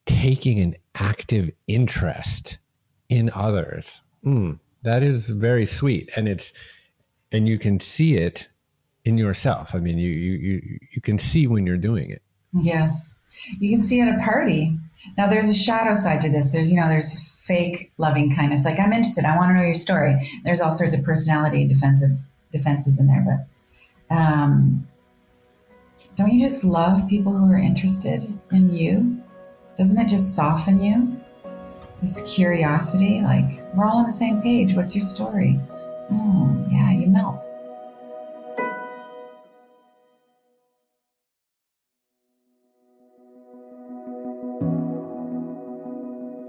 taking 0.06 0.60
an 0.60 0.76
active 0.94 1.50
interest 1.66 2.58
in 3.08 3.30
others. 3.34 4.02
Mm, 4.24 4.58
that 4.82 5.02
is 5.02 5.28
very 5.28 5.66
sweet, 5.66 6.10
and 6.16 6.28
it's 6.28 6.52
and 7.30 7.48
you 7.48 7.58
can 7.58 7.80
see 7.80 8.16
it 8.16 8.48
in 9.04 9.18
yourself. 9.18 9.74
I 9.74 9.78
mean, 9.78 9.98
you 9.98 10.10
you 10.10 10.32
you 10.32 10.78
you 10.92 11.00
can 11.00 11.18
see 11.18 11.46
when 11.46 11.66
you're 11.66 11.76
doing 11.76 12.10
it. 12.10 12.22
Yes, 12.52 13.08
you 13.58 13.70
can 13.70 13.80
see 13.80 14.00
at 14.00 14.14
a 14.14 14.18
party. 14.18 14.76
Now, 15.18 15.26
there's 15.26 15.48
a 15.48 15.54
shadow 15.54 15.94
side 15.94 16.20
to 16.22 16.30
this. 16.30 16.52
There's 16.52 16.70
you 16.70 16.80
know 16.80 16.88
there's 16.88 17.30
fake 17.40 17.92
loving 17.98 18.34
kindness. 18.34 18.64
Like 18.64 18.78
I'm 18.78 18.92
interested. 18.92 19.24
I 19.24 19.36
want 19.36 19.50
to 19.50 19.54
know 19.54 19.64
your 19.64 19.74
story. 19.74 20.16
There's 20.44 20.60
all 20.60 20.70
sorts 20.70 20.94
of 20.94 21.02
personality 21.02 21.68
defensives 21.68 22.28
defenses 22.52 23.00
in 23.00 23.06
there, 23.08 23.24
but 23.26 24.14
um, 24.14 24.86
don't 26.16 26.30
you 26.30 26.38
just 26.38 26.64
love 26.64 27.08
people 27.08 27.36
who 27.36 27.50
are 27.50 27.58
interested 27.58 28.22
in 28.52 28.70
you? 28.70 29.20
Doesn't 29.76 29.98
it 29.98 30.08
just 30.08 30.36
soften 30.36 30.78
you? 30.78 31.22
this 32.02 32.34
curiosity 32.34 33.20
like 33.20 33.62
we're 33.74 33.86
all 33.86 33.98
on 33.98 34.04
the 34.04 34.10
same 34.10 34.42
page 34.42 34.74
what's 34.74 34.94
your 34.94 35.02
story 35.02 35.58
oh 36.10 36.66
yeah 36.68 36.90
you 36.90 37.06
melt 37.06 37.46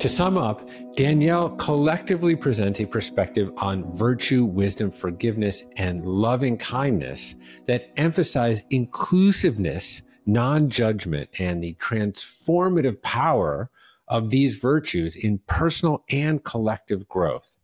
To 0.04 0.10
sum 0.10 0.38
up, 0.38 0.70
Danielle 0.98 1.52
collectively 1.52 2.36
presents 2.36 2.82
a 2.82 2.86
perspective 2.86 3.54
on 3.56 3.89
virtue, 3.94 4.44
wisdom, 4.44 4.92
forgiveness, 4.92 5.63
and 5.78 6.06
loving 6.06 6.58
kindness 6.58 7.36
that 7.68 7.89
emphasize 7.96 8.63
inclusiveness, 8.70 10.02
non 10.26 10.70
judgment, 10.70 11.30
and 11.39 11.63
the 11.63 11.76
transformative 11.76 13.02
power 13.02 13.72
of 14.10 14.30
these 14.30 14.60
virtues 14.60 15.16
in 15.16 15.39
personal 15.48 16.04
and 16.10 16.44
collective 16.44 17.08
growth. 17.08 17.56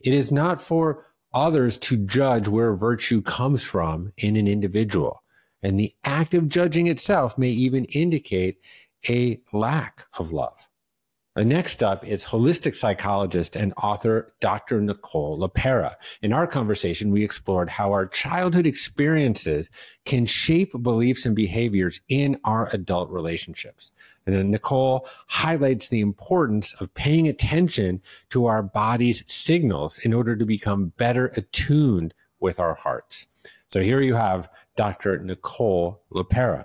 It 0.00 0.12
is 0.12 0.30
not 0.30 0.60
for 0.60 1.06
others 1.32 1.78
to 1.78 1.96
judge 1.96 2.48
where 2.48 2.74
virtue 2.74 3.22
comes 3.22 3.62
from 3.62 4.12
in 4.18 4.36
an 4.36 4.46
individual. 4.46 5.22
And 5.62 5.80
the 5.80 5.94
act 6.04 6.34
of 6.34 6.50
judging 6.50 6.86
itself 6.86 7.38
may 7.38 7.48
even 7.48 7.86
indicate 7.86 8.58
a 9.08 9.40
lack 9.54 10.04
of 10.18 10.34
love. 10.34 10.68
Uh, 11.38 11.44
next 11.44 11.84
up 11.84 12.04
is 12.04 12.24
holistic 12.24 12.74
psychologist 12.74 13.54
and 13.54 13.72
author 13.80 14.34
Dr. 14.40 14.80
Nicole 14.80 15.38
LePera. 15.38 15.94
In 16.20 16.32
our 16.32 16.48
conversation, 16.48 17.12
we 17.12 17.22
explored 17.22 17.70
how 17.70 17.92
our 17.92 18.06
childhood 18.06 18.66
experiences 18.66 19.70
can 20.04 20.26
shape 20.26 20.72
beliefs 20.82 21.26
and 21.26 21.36
behaviors 21.36 22.00
in 22.08 22.40
our 22.44 22.68
adult 22.72 23.08
relationships. 23.10 23.92
And 24.26 24.34
then 24.34 24.50
Nicole 24.50 25.06
highlights 25.28 25.88
the 25.88 26.00
importance 26.00 26.74
of 26.80 26.92
paying 26.94 27.28
attention 27.28 28.02
to 28.30 28.46
our 28.46 28.64
body's 28.64 29.22
signals 29.28 29.98
in 29.98 30.12
order 30.12 30.34
to 30.34 30.44
become 30.44 30.92
better 30.96 31.30
attuned 31.36 32.14
with 32.40 32.58
our 32.58 32.74
hearts. 32.74 33.28
So 33.70 33.80
here 33.80 34.00
you 34.00 34.16
have 34.16 34.50
Dr. 34.74 35.16
Nicole 35.18 36.02
LePera. 36.12 36.64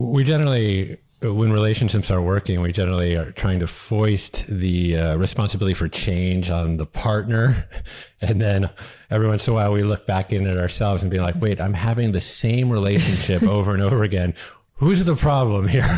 We 0.00 0.24
generally 0.24 0.98
when 1.22 1.52
relationships 1.52 2.10
are 2.10 2.20
working, 2.20 2.60
we 2.60 2.72
generally 2.72 3.16
are 3.16 3.30
trying 3.32 3.60
to 3.60 3.66
foist 3.66 4.46
the 4.48 4.96
uh, 4.96 5.16
responsibility 5.16 5.74
for 5.74 5.88
change 5.88 6.50
on 6.50 6.76
the 6.76 6.86
partner. 6.86 7.68
And 8.24 8.40
then 8.40 8.70
every 9.10 9.26
once 9.26 9.48
in 9.48 9.52
a 9.52 9.56
while, 9.56 9.72
we 9.72 9.82
look 9.82 10.06
back 10.06 10.32
in 10.32 10.46
at 10.46 10.56
ourselves 10.56 11.02
and 11.02 11.10
be 11.10 11.18
like, 11.18 11.34
wait, 11.40 11.60
I'm 11.60 11.74
having 11.74 12.12
the 12.12 12.20
same 12.20 12.70
relationship 12.70 13.42
over 13.42 13.74
and 13.74 13.82
over 13.82 14.04
again. 14.04 14.34
Who's 14.74 15.04
the 15.04 15.16
problem 15.16 15.66
here? 15.66 15.88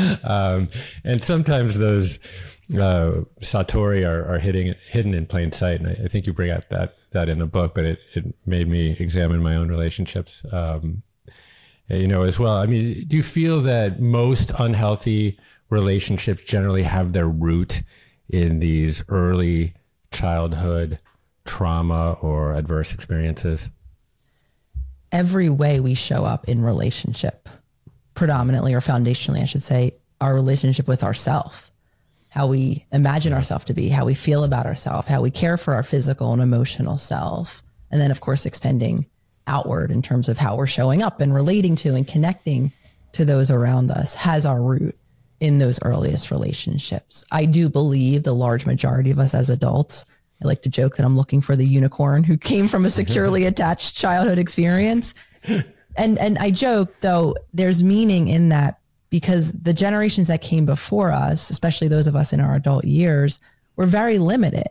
um, 0.22 0.68
and 1.02 1.24
sometimes 1.24 1.76
those 1.76 2.20
uh, 2.72 3.24
Satori 3.40 4.08
are, 4.08 4.34
are 4.34 4.38
hitting, 4.38 4.76
hidden 4.88 5.12
in 5.12 5.26
plain 5.26 5.50
sight. 5.50 5.80
And 5.80 5.88
I, 5.88 6.04
I, 6.04 6.06
think 6.06 6.28
you 6.28 6.32
bring 6.32 6.52
out 6.52 6.70
that, 6.70 6.94
that 7.10 7.28
in 7.28 7.40
the 7.40 7.46
book, 7.46 7.74
but 7.74 7.84
it, 7.84 7.98
it 8.14 8.32
made 8.46 8.68
me 8.68 8.96
examine 9.00 9.42
my 9.42 9.56
own 9.56 9.68
relationships. 9.68 10.44
Um, 10.52 11.02
Uh, 11.90 11.96
you 11.96 12.08
know, 12.08 12.22
as 12.22 12.38
well. 12.38 12.56
I 12.56 12.66
mean, 12.66 13.04
do 13.06 13.16
you 13.16 13.22
feel 13.22 13.60
that 13.62 14.00
most 14.00 14.50
unhealthy 14.58 15.38
relationships 15.68 16.42
generally 16.42 16.82
have 16.82 17.12
their 17.12 17.28
root 17.28 17.82
in 18.28 18.60
these 18.60 19.04
early 19.08 19.74
childhood 20.10 20.98
trauma 21.44 22.12
or 22.22 22.54
adverse 22.54 22.94
experiences? 22.94 23.68
Every 25.12 25.48
way 25.48 25.78
we 25.78 25.94
show 25.94 26.24
up 26.24 26.48
in 26.48 26.62
relationship, 26.62 27.48
predominantly 28.14 28.72
or 28.72 28.80
foundationally, 28.80 29.42
I 29.42 29.44
should 29.44 29.62
say, 29.62 29.92
our 30.20 30.34
relationship 30.34 30.88
with 30.88 31.04
ourself, 31.04 31.70
how 32.28 32.46
we 32.46 32.86
imagine 32.92 33.32
ourselves 33.32 33.66
to 33.66 33.74
be, 33.74 33.90
how 33.90 34.06
we 34.06 34.14
feel 34.14 34.42
about 34.42 34.66
ourselves, 34.66 35.06
how 35.06 35.20
we 35.20 35.30
care 35.30 35.56
for 35.56 35.74
our 35.74 35.82
physical 35.82 36.32
and 36.32 36.40
emotional 36.40 36.96
self, 36.96 37.62
and 37.90 38.00
then, 38.00 38.10
of 38.10 38.20
course, 38.20 38.46
extending 38.46 39.06
outward 39.46 39.90
in 39.90 40.02
terms 40.02 40.28
of 40.28 40.38
how 40.38 40.56
we're 40.56 40.66
showing 40.66 41.02
up 41.02 41.20
and 41.20 41.34
relating 41.34 41.76
to 41.76 41.94
and 41.94 42.06
connecting 42.06 42.72
to 43.12 43.24
those 43.24 43.50
around 43.50 43.90
us 43.90 44.14
has 44.14 44.46
our 44.46 44.60
root 44.60 44.96
in 45.40 45.58
those 45.58 45.78
earliest 45.82 46.30
relationships. 46.30 47.24
I 47.30 47.44
do 47.44 47.68
believe 47.68 48.22
the 48.22 48.34
large 48.34 48.66
majority 48.66 49.10
of 49.10 49.18
us 49.18 49.34
as 49.34 49.50
adults, 49.50 50.04
I 50.42 50.46
like 50.46 50.62
to 50.62 50.68
joke 50.68 50.96
that 50.96 51.04
I'm 51.04 51.16
looking 51.16 51.40
for 51.40 51.56
the 51.56 51.66
unicorn 51.66 52.24
who 52.24 52.36
came 52.36 52.68
from 52.68 52.84
a 52.84 52.90
securely 52.90 53.44
attached 53.46 53.96
childhood 53.96 54.38
experience. 54.38 55.14
And 55.96 56.18
and 56.18 56.38
I 56.38 56.50
joke 56.50 56.94
though 57.00 57.36
there's 57.52 57.84
meaning 57.84 58.28
in 58.28 58.48
that 58.48 58.80
because 59.10 59.52
the 59.52 59.72
generations 59.72 60.26
that 60.26 60.42
came 60.42 60.66
before 60.66 61.12
us, 61.12 61.50
especially 61.50 61.86
those 61.86 62.08
of 62.08 62.16
us 62.16 62.32
in 62.32 62.40
our 62.40 62.56
adult 62.56 62.84
years, 62.84 63.40
were 63.76 63.86
very 63.86 64.18
limited. 64.18 64.66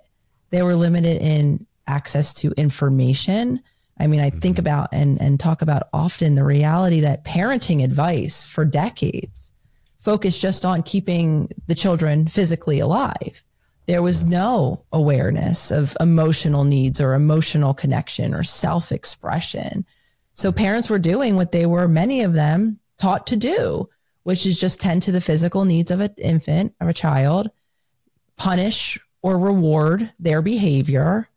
They 0.49 0.63
were 0.63 0.75
limited 0.75 1.21
in 1.21 1.65
access 1.87 2.33
to 2.35 2.51
information, 2.57 3.61
I 3.99 4.07
mean, 4.07 4.19
I 4.19 4.29
mm-hmm. 4.29 4.39
think 4.39 4.59
about 4.59 4.89
and, 4.91 5.21
and 5.21 5.39
talk 5.39 5.61
about 5.61 5.89
often 5.93 6.35
the 6.35 6.43
reality 6.43 7.01
that 7.01 7.23
parenting 7.23 7.83
advice 7.83 8.45
for 8.45 8.65
decades 8.65 9.51
focused 9.99 10.41
just 10.41 10.65
on 10.65 10.83
keeping 10.83 11.49
the 11.67 11.75
children 11.75 12.27
physically 12.27 12.79
alive. 12.79 13.43
There 13.85 14.01
was 14.01 14.23
no 14.23 14.85
awareness 14.91 15.71
of 15.71 15.95
emotional 15.99 16.63
needs 16.63 16.99
or 16.99 17.13
emotional 17.13 17.73
connection 17.73 18.33
or 18.33 18.43
self 18.43 18.91
expression. 18.91 19.85
So 20.33 20.51
parents 20.51 20.89
were 20.89 20.99
doing 20.99 21.35
what 21.35 21.51
they 21.51 21.65
were, 21.65 21.87
many 21.87 22.21
of 22.21 22.33
them 22.33 22.79
taught 22.97 23.27
to 23.27 23.35
do, 23.35 23.89
which 24.23 24.45
is 24.45 24.59
just 24.59 24.79
tend 24.79 25.03
to 25.03 25.11
the 25.11 25.21
physical 25.21 25.65
needs 25.65 25.91
of 25.91 25.99
an 25.99 26.13
infant, 26.17 26.73
of 26.81 26.87
a 26.87 26.93
child, 26.93 27.51
punish 28.37 28.99
or 29.21 29.37
reward 29.37 30.11
their 30.19 30.41
behavior 30.41 31.29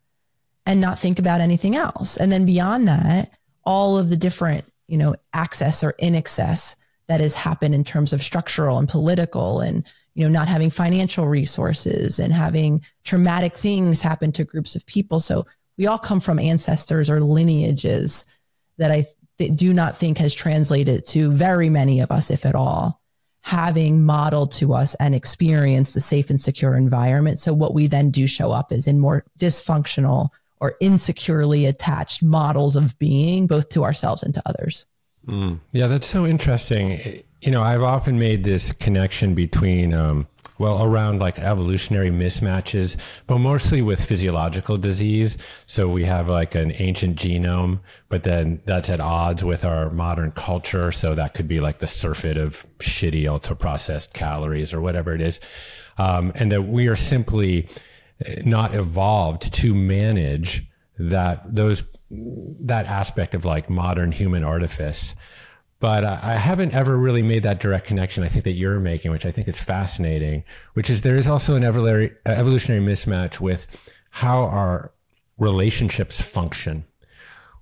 and 0.67 0.81
not 0.81 0.99
think 0.99 1.17
about 1.17 1.39
anything 1.39 1.77
else. 1.77 2.17
And 2.17 2.29
then 2.29 2.45
beyond 2.45 2.89
that, 2.89 3.31
all 3.63 3.97
of 3.97 4.09
the 4.09 4.17
different, 4.17 4.65
you 4.87 4.97
know, 4.97 5.15
access 5.33 5.81
or 5.81 5.91
in 5.97 6.13
excess 6.13 6.75
that 7.07 7.21
has 7.21 7.33
happened 7.33 7.73
in 7.73 7.85
terms 7.85 8.11
of 8.11 8.21
structural 8.21 8.77
and 8.77 8.89
political 8.89 9.61
and, 9.61 9.85
you 10.13 10.25
know, 10.25 10.29
not 10.29 10.49
having 10.49 10.69
financial 10.69 11.25
resources 11.25 12.19
and 12.19 12.33
having 12.33 12.83
traumatic 13.05 13.55
things 13.55 14.01
happen 14.01 14.33
to 14.33 14.43
groups 14.43 14.75
of 14.75 14.85
people. 14.85 15.21
So 15.21 15.47
we 15.77 15.87
all 15.87 15.97
come 15.97 16.19
from 16.19 16.37
ancestors 16.37 17.09
or 17.09 17.21
lineages 17.21 18.25
that 18.77 18.91
I 18.91 19.05
th- 19.37 19.55
do 19.55 19.73
not 19.73 19.95
think 19.95 20.17
has 20.17 20.33
translated 20.33 21.07
to 21.07 21.31
very 21.31 21.69
many 21.69 22.01
of 22.01 22.11
us, 22.11 22.29
if 22.29 22.45
at 22.45 22.55
all, 22.55 23.01
having 23.41 24.03
modeled 24.03 24.51
to 24.51 24.73
us 24.73 24.95
and 24.95 25.15
experienced 25.15 25.95
a 25.95 26.01
safe 26.01 26.29
and 26.29 26.41
secure 26.41 26.75
environment. 26.75 27.39
So 27.39 27.53
what 27.53 27.73
we 27.73 27.87
then 27.87 28.11
do 28.11 28.27
show 28.27 28.51
up 28.51 28.73
is 28.73 28.85
in 28.85 28.99
more 28.99 29.23
dysfunctional 29.39 30.29
or 30.59 30.75
insecurely 30.79 31.65
attached 31.65 32.23
models 32.23 32.75
of 32.75 32.97
being, 32.99 33.47
both 33.47 33.69
to 33.69 33.83
ourselves 33.83 34.23
and 34.23 34.33
to 34.33 34.41
others. 34.45 34.85
Mm. 35.27 35.59
Yeah, 35.71 35.87
that's 35.87 36.07
so 36.07 36.25
interesting. 36.25 37.23
You 37.41 37.51
know, 37.51 37.61
I've 37.61 37.83
often 37.83 38.17
made 38.17 38.43
this 38.43 38.71
connection 38.71 39.35
between, 39.35 39.93
um, 39.93 40.27
well, 40.57 40.83
around 40.83 41.19
like 41.19 41.37
evolutionary 41.37 42.09
mismatches, 42.09 42.97
but 43.27 43.37
mostly 43.37 43.83
with 43.83 44.03
physiological 44.03 44.77
disease. 44.77 45.37
So 45.67 45.87
we 45.87 46.05
have 46.05 46.29
like 46.29 46.55
an 46.55 46.71
ancient 46.71 47.17
genome, 47.17 47.81
but 48.09 48.23
then 48.23 48.61
that's 48.65 48.89
at 48.89 48.99
odds 48.99 49.43
with 49.43 49.63
our 49.63 49.91
modern 49.91 50.31
culture. 50.31 50.91
So 50.91 51.13
that 51.13 51.35
could 51.35 51.47
be 51.47 51.59
like 51.59 51.77
the 51.77 51.87
surfeit 51.87 52.37
of 52.37 52.65
shitty 52.79 53.27
ultra 53.27 53.55
processed 53.55 54.13
calories 54.13 54.73
or 54.73 54.81
whatever 54.81 55.13
it 55.13 55.21
is. 55.21 55.39
Um, 55.99 56.31
and 56.35 56.51
that 56.51 56.63
we 56.63 56.87
are 56.87 56.95
simply 56.95 57.67
not 58.43 58.73
evolved 58.73 59.53
to 59.53 59.73
manage 59.73 60.65
that 60.97 61.43
those 61.53 61.83
that 62.09 62.85
aspect 62.85 63.35
of 63.35 63.45
like 63.45 63.69
modern 63.69 64.11
human 64.11 64.43
artifice 64.43 65.13
but 65.79 66.03
I 66.03 66.35
haven't 66.35 66.73
ever 66.73 66.97
really 66.97 67.21
made 67.21 67.43
that 67.43 67.59
direct 67.59 67.85
connection. 67.85 68.23
I 68.23 68.29
think 68.29 68.45
that 68.45 68.53
you're 68.53 68.79
making, 68.79 69.11
which 69.11 69.25
I 69.25 69.31
think 69.31 69.47
is 69.47 69.59
fascinating, 69.59 70.43
which 70.73 70.89
is 70.89 71.01
there 71.01 71.15
is 71.15 71.27
also 71.27 71.55
an 71.55 71.63
uh, 71.63 72.09
evolutionary 72.25 72.83
mismatch 72.83 73.39
with 73.39 73.67
how 74.09 74.39
our 74.39 74.91
relationships 75.37 76.19
function, 76.19 76.85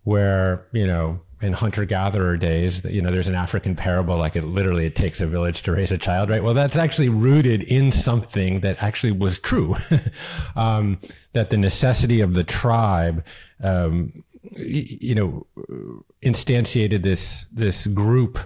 where, 0.03 0.65
you 0.71 0.87
know, 0.87 1.19
in 1.41 1.53
hunter 1.53 1.85
gatherer 1.85 2.37
days 2.37 2.83
you 2.85 3.01
know 3.01 3.11
there's 3.11 3.27
an 3.27 3.35
african 3.35 3.75
parable 3.75 4.17
like 4.17 4.35
it 4.35 4.45
literally 4.45 4.85
it 4.85 4.95
takes 4.95 5.19
a 5.19 5.27
village 5.27 5.61
to 5.63 5.71
raise 5.71 5.91
a 5.91 5.97
child 5.97 6.29
right? 6.29 6.43
Well 6.43 6.53
that's 6.53 6.75
actually 6.75 7.09
rooted 7.09 7.63
in 7.63 7.91
something 7.91 8.61
that 8.61 8.81
actually 8.81 9.11
was 9.11 9.39
true. 9.39 9.75
Um, 10.55 10.99
that 11.33 11.49
the 11.49 11.57
necessity 11.57 12.21
of 12.21 12.33
the 12.33 12.43
tribe 12.43 13.25
um, 13.61 14.23
you 14.55 15.15
know 15.15 15.45
instantiated 16.23 17.03
this 17.03 17.45
this 17.51 17.87
group 17.87 18.39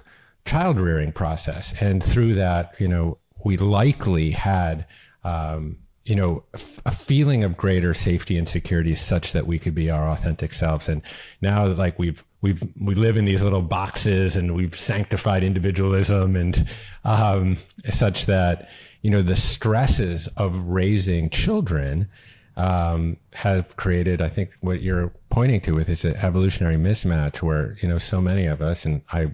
child 0.44 0.80
rearing 0.80 1.12
process. 1.12 1.72
And 1.80 2.02
through 2.02 2.34
that 2.34 2.74
you 2.78 2.88
know 2.88 3.18
we 3.44 3.56
likely 3.56 4.32
had 4.32 4.86
um, 5.22 5.78
you 6.04 6.16
know, 6.16 6.42
a 6.84 6.90
feeling 6.90 7.44
of 7.44 7.56
greater 7.56 7.94
safety 7.94 8.36
and 8.36 8.48
security 8.48 8.94
such 8.94 9.32
that 9.32 9.46
we 9.46 9.58
could 9.58 9.74
be 9.74 9.90
our 9.90 10.08
authentic 10.08 10.52
selves. 10.52 10.88
And 10.88 11.02
now 11.40 11.66
like 11.68 11.98
we've, 11.98 12.24
we've, 12.40 12.62
we 12.80 12.94
live 12.94 13.16
in 13.16 13.24
these 13.24 13.42
little 13.42 13.62
boxes 13.62 14.36
and 14.36 14.54
we've 14.54 14.74
sanctified 14.74 15.42
individualism 15.42 16.36
and, 16.36 16.68
um, 17.04 17.56
such 17.88 18.26
that, 18.26 18.68
you 19.02 19.10
know, 19.10 19.22
the 19.22 19.36
stresses 19.36 20.28
of 20.36 20.56
raising 20.64 21.30
children, 21.30 22.08
um, 22.56 23.16
have 23.32 23.76
created, 23.76 24.20
I 24.20 24.28
think 24.28 24.50
what 24.60 24.82
you're 24.82 25.12
pointing 25.30 25.60
to 25.62 25.74
with 25.74 25.88
is 25.88 26.04
an 26.04 26.16
evolutionary 26.16 26.76
mismatch 26.76 27.42
where, 27.42 27.76
you 27.80 27.88
know, 27.88 27.98
so 27.98 28.20
many 28.20 28.46
of 28.46 28.60
us, 28.60 28.84
and 28.84 29.02
I 29.12 29.32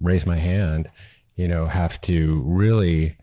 raise 0.00 0.26
my 0.26 0.36
hand, 0.36 0.90
you 1.36 1.48
know, 1.48 1.66
have 1.66 2.00
to 2.02 2.42
really 2.44 3.16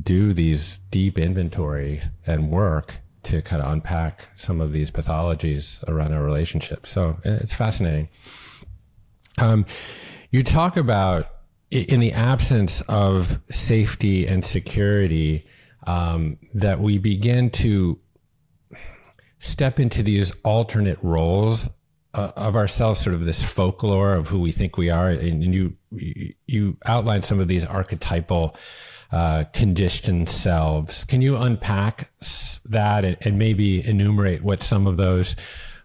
do 0.00 0.32
these 0.32 0.78
deep 0.90 1.18
inventory 1.18 2.02
and 2.26 2.50
work 2.50 3.00
to 3.28 3.42
kind 3.42 3.62
of 3.62 3.72
unpack 3.72 4.28
some 4.34 4.60
of 4.60 4.72
these 4.72 4.90
pathologies 4.90 5.86
around 5.88 6.12
our 6.12 6.22
relationships. 6.22 6.90
So 6.90 7.18
it's 7.24 7.54
fascinating. 7.54 8.08
Um, 9.38 9.66
you 10.30 10.42
talk 10.42 10.76
about 10.76 11.26
in 11.70 12.00
the 12.00 12.12
absence 12.12 12.80
of 12.82 13.40
safety 13.50 14.26
and 14.26 14.44
security 14.44 15.46
um, 15.86 16.38
that 16.54 16.80
we 16.80 16.98
begin 16.98 17.50
to 17.50 17.98
step 19.38 19.78
into 19.78 20.02
these 20.02 20.32
alternate 20.42 20.98
roles 21.02 21.70
uh, 22.14 22.32
of 22.36 22.56
ourselves, 22.56 23.00
sort 23.00 23.14
of 23.14 23.24
this 23.24 23.42
folklore 23.42 24.14
of 24.14 24.28
who 24.28 24.40
we 24.40 24.50
think 24.50 24.76
we 24.76 24.90
are, 24.90 25.08
and 25.08 25.54
you 25.54 25.74
you 26.46 26.76
outline 26.86 27.22
some 27.22 27.38
of 27.38 27.48
these 27.48 27.64
archetypal 27.64 28.56
uh, 29.10 29.44
conditioned 29.52 30.28
selves. 30.28 31.04
Can 31.04 31.22
you 31.22 31.36
unpack 31.36 32.10
that 32.66 33.04
and, 33.04 33.16
and, 33.22 33.38
maybe 33.38 33.86
enumerate 33.86 34.42
what 34.42 34.62
some 34.62 34.86
of 34.86 34.98
those 34.98 35.34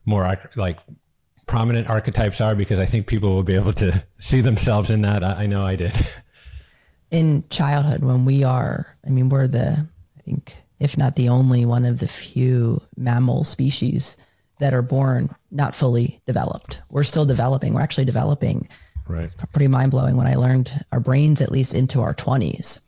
more 0.06 0.38
like 0.56 0.80
prominent 1.46 1.90
archetypes 1.90 2.42
are? 2.42 2.56
Because 2.56 2.80
I 2.80 2.86
think 2.86 3.08
people 3.08 3.34
will 3.34 3.44
be 3.44 3.56
able 3.56 3.74
to 3.74 4.04
see 4.20 4.42
themselves 4.42 4.92
in 4.92 5.04
that. 5.04 5.24
I, 5.24 5.44
I 5.44 5.46
know 5.46 5.66
I 5.66 5.76
did. 5.76 5.94
In 7.12 7.44
childhood, 7.50 8.04
when 8.04 8.26
we 8.26 8.44
are, 8.44 8.98
I 9.06 9.12
mean, 9.12 9.30
we're 9.30 9.48
the, 9.48 9.88
I 10.18 10.22
think, 10.22 10.58
if 10.80 10.98
not 10.98 11.16
the 11.16 11.30
only 11.30 11.64
one 11.64 11.86
of 11.86 12.00
the 12.00 12.08
few 12.08 12.82
mammal 12.98 13.44
species 13.44 14.18
that 14.60 14.74
are 14.74 14.82
born 14.82 15.30
not 15.52 15.76
fully 15.76 16.22
developed. 16.26 16.82
We're 16.90 17.04
still 17.04 17.26
developing. 17.26 17.76
We're 17.76 17.82
actually 17.82 18.06
developing. 18.06 18.68
Right. 19.08 19.24
It's 19.26 19.36
pretty 19.36 19.68
mind 19.68 19.92
blowing 19.92 20.18
when 20.18 20.26
I 20.26 20.36
learned 20.36 20.72
our 20.92 21.00
brains, 21.00 21.40
at 21.40 21.52
least 21.52 21.76
into 21.76 22.02
our 22.02 22.16
20s. 22.16 22.80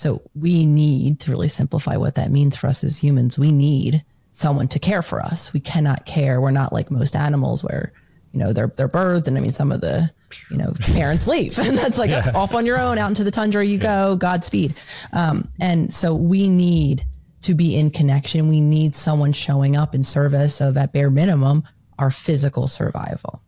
So 0.00 0.22
we 0.34 0.64
need 0.64 1.20
to 1.20 1.30
really 1.30 1.48
simplify 1.48 1.98
what 1.98 2.14
that 2.14 2.30
means 2.30 2.56
for 2.56 2.68
us 2.68 2.82
as 2.82 2.96
humans. 2.96 3.38
We 3.38 3.52
need 3.52 4.02
someone 4.32 4.66
to 4.68 4.78
care 4.78 5.02
for 5.02 5.20
us. 5.20 5.52
We 5.52 5.60
cannot 5.60 6.06
care. 6.06 6.40
We're 6.40 6.52
not 6.52 6.72
like 6.72 6.90
most 6.90 7.14
animals 7.14 7.62
where, 7.62 7.92
you 8.32 8.40
know, 8.40 8.54
they're 8.54 8.72
they're 8.78 8.88
birthed 8.88 9.28
and 9.28 9.36
I 9.36 9.42
mean 9.42 9.52
some 9.52 9.70
of 9.70 9.82
the, 9.82 10.10
you 10.50 10.56
know, 10.56 10.72
parents 10.80 11.28
leave 11.28 11.58
and 11.58 11.76
that's 11.76 11.98
like 11.98 12.08
yeah. 12.08 12.32
off 12.34 12.54
on 12.54 12.64
your 12.64 12.78
own 12.78 12.96
out 12.96 13.10
into 13.10 13.24
the 13.24 13.30
tundra 13.30 13.62
you 13.62 13.76
yeah. 13.76 13.82
go, 13.82 14.16
Godspeed. 14.16 14.72
Um, 15.12 15.50
and 15.60 15.92
so 15.92 16.14
we 16.14 16.48
need 16.48 17.04
to 17.42 17.52
be 17.52 17.76
in 17.76 17.90
connection. 17.90 18.48
We 18.48 18.62
need 18.62 18.94
someone 18.94 19.34
showing 19.34 19.76
up 19.76 19.94
in 19.94 20.02
service 20.02 20.62
of 20.62 20.78
at 20.78 20.94
bare 20.94 21.10
minimum 21.10 21.62
our 21.98 22.10
physical 22.10 22.68
survival. 22.68 23.42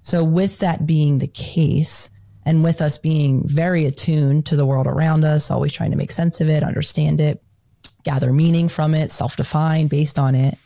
So 0.00 0.24
with 0.24 0.60
that 0.60 0.86
being 0.86 1.18
the 1.18 1.28
case, 1.28 2.08
and 2.48 2.64
with 2.64 2.80
us 2.80 2.96
being 2.96 3.46
very 3.46 3.84
attuned 3.84 4.46
to 4.46 4.56
the 4.56 4.64
world 4.64 4.86
around 4.86 5.22
us, 5.22 5.50
always 5.50 5.70
trying 5.70 5.90
to 5.90 5.98
make 5.98 6.10
sense 6.10 6.40
of 6.40 6.48
it, 6.48 6.62
understand 6.62 7.20
it, 7.20 7.42
gather 8.04 8.32
meaning 8.32 8.70
from 8.70 8.94
it, 8.94 9.10
self 9.10 9.36
define 9.36 9.86
based 9.86 10.18
on 10.18 10.34
it, 10.34 10.56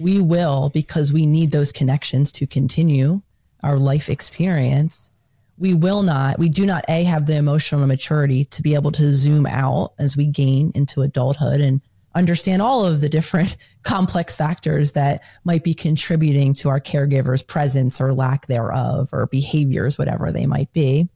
we 0.00 0.20
will, 0.20 0.68
because 0.70 1.12
we 1.12 1.24
need 1.24 1.52
those 1.52 1.70
connections 1.70 2.32
to 2.32 2.44
continue 2.44 3.22
our 3.62 3.78
life 3.78 4.10
experience, 4.10 5.12
we 5.56 5.74
will 5.74 6.02
not, 6.02 6.40
we 6.40 6.48
do 6.48 6.66
not, 6.66 6.84
A, 6.88 7.04
have 7.04 7.26
the 7.26 7.36
emotional 7.36 7.86
maturity 7.86 8.44
to 8.46 8.60
be 8.60 8.74
able 8.74 8.90
to 8.90 9.12
zoom 9.12 9.46
out 9.46 9.92
as 10.00 10.16
we 10.16 10.26
gain 10.26 10.72
into 10.74 11.02
adulthood 11.02 11.60
and 11.60 11.80
understand 12.14 12.62
all 12.62 12.84
of 12.84 13.00
the 13.00 13.08
different 13.08 13.56
complex 13.82 14.36
factors 14.36 14.92
that 14.92 15.22
might 15.44 15.64
be 15.64 15.74
contributing 15.74 16.54
to 16.54 16.68
our 16.68 16.80
caregiver's 16.80 17.42
presence 17.42 18.00
or 18.00 18.12
lack 18.12 18.46
thereof 18.46 19.10
or 19.12 19.26
behaviors, 19.26 19.98
whatever 19.98 20.30
they 20.30 20.46
might 20.46 20.72
be. 20.72 21.08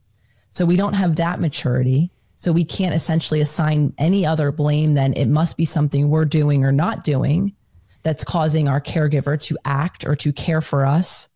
So 0.49 0.65
we 0.65 0.75
don't 0.75 0.93
have 0.93 1.17
that 1.17 1.39
maturity. 1.39 2.11
So 2.35 2.51
we 2.51 2.63
can't 2.63 2.95
essentially 2.95 3.41
assign 3.41 3.93
any 3.97 4.25
other 4.25 4.51
blame 4.51 4.93
than 4.93 5.13
it 5.13 5.27
must 5.27 5.57
be 5.57 5.65
something 5.65 6.09
we're 6.09 6.25
doing 6.25 6.63
or 6.63 6.71
not 6.71 7.03
doing 7.03 7.55
that's 8.03 8.23
causing 8.23 8.67
our 8.67 8.79
caregiver 8.79 9.41
to 9.43 9.57
act 9.65 10.05
or 10.05 10.15
to 10.15 10.31
care 10.31 10.61
for 10.61 10.85
us 10.85 11.27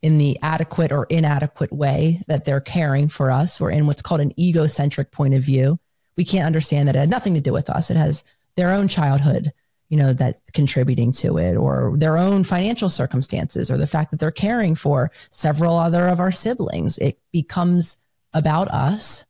in 0.00 0.18
the 0.18 0.38
adequate 0.42 0.92
or 0.92 1.04
inadequate 1.04 1.72
way 1.72 2.20
that 2.28 2.44
they're 2.44 2.60
caring 2.60 3.08
for 3.08 3.30
us 3.30 3.60
or 3.60 3.70
in 3.70 3.86
what's 3.86 4.02
called 4.02 4.20
an 4.20 4.38
egocentric 4.38 5.10
point 5.10 5.34
of 5.34 5.42
view. 5.42 5.78
We 6.16 6.24
can't 6.24 6.46
understand 6.46 6.88
that 6.88 6.94
it 6.94 7.00
had 7.00 7.10
nothing 7.10 7.34
to 7.34 7.40
do 7.40 7.52
with 7.52 7.68
us. 7.70 7.90
It 7.90 7.96
has 7.96 8.22
their 8.56 8.70
own 8.70 8.88
childhood, 8.88 9.52
you 9.88 9.96
know, 9.96 10.12
that's 10.12 10.50
contributing 10.50 11.12
to 11.12 11.38
it 11.38 11.56
or 11.56 11.94
their 11.96 12.16
own 12.16 12.44
financial 12.44 12.88
circumstances 12.88 13.70
or 13.70 13.76
the 13.76 13.86
fact 13.86 14.10
that 14.10 14.20
they're 14.20 14.30
caring 14.30 14.74
for 14.74 15.10
several 15.30 15.76
other 15.76 16.08
of 16.08 16.20
our 16.20 16.32
siblings. 16.32 16.98
It 16.98 17.18
becomes 17.32 17.96
about 18.32 18.68
us. 18.68 19.24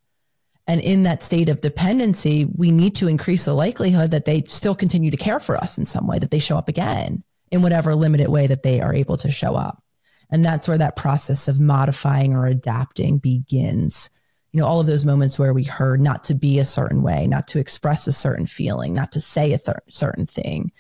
And 0.67 0.81
in 0.81 1.03
that 1.03 1.23
state 1.23 1.51
of 1.51 1.61
dependency, 1.61 2.47
we 2.47 2.71
need 2.71 2.95
to 2.97 3.09
increase 3.09 3.45
the 3.45 3.53
likelihood 3.53 4.11
that 4.13 4.25
they 4.25 4.43
still 4.47 4.75
continue 4.75 5.11
to 5.11 5.17
care 5.17 5.41
for 5.41 5.57
us 5.57 5.77
in 5.77 5.85
some 5.85 6.07
way, 6.07 6.19
that 6.19 6.31
they 6.31 6.39
show 6.39 6.57
up 6.57 6.69
again 6.69 7.23
in 7.51 7.61
whatever 7.61 7.95
limited 7.95 8.29
way 8.29 8.47
that 8.47 8.63
they 8.63 8.81
are 8.81 8.95
able 8.95 9.19
to 9.19 9.31
show 9.31 9.55
up. 9.55 9.83
And 10.31 10.45
that's 10.45 10.67
where 10.67 10.79
that 10.79 10.97
process 10.97 11.49
of 11.49 11.61
modifying 11.61 12.35
or 12.35 12.47
adapting 12.47 13.19
begins. 13.19 14.09
You 14.55 14.61
know, 14.61 14.67
all 14.67 14.79
of 14.79 14.87
those 14.87 15.05
moments 15.05 15.37
where 15.37 15.53
we 15.53 15.65
heard 15.65 16.01
not 16.01 16.23
to 16.25 16.35
be 16.35 16.61
a 16.61 16.65
certain 16.65 17.03
way, 17.03 17.27
not 17.27 17.49
to 17.49 17.59
express 17.59 18.07
a 18.07 18.13
certain 18.13 18.47
feeling, 18.47 18.95
not 18.95 19.11
to 19.11 19.21
say 19.21 19.53
a 19.53 19.59
th- 19.59 19.79
certain 19.89 20.27
thing, 20.27 20.71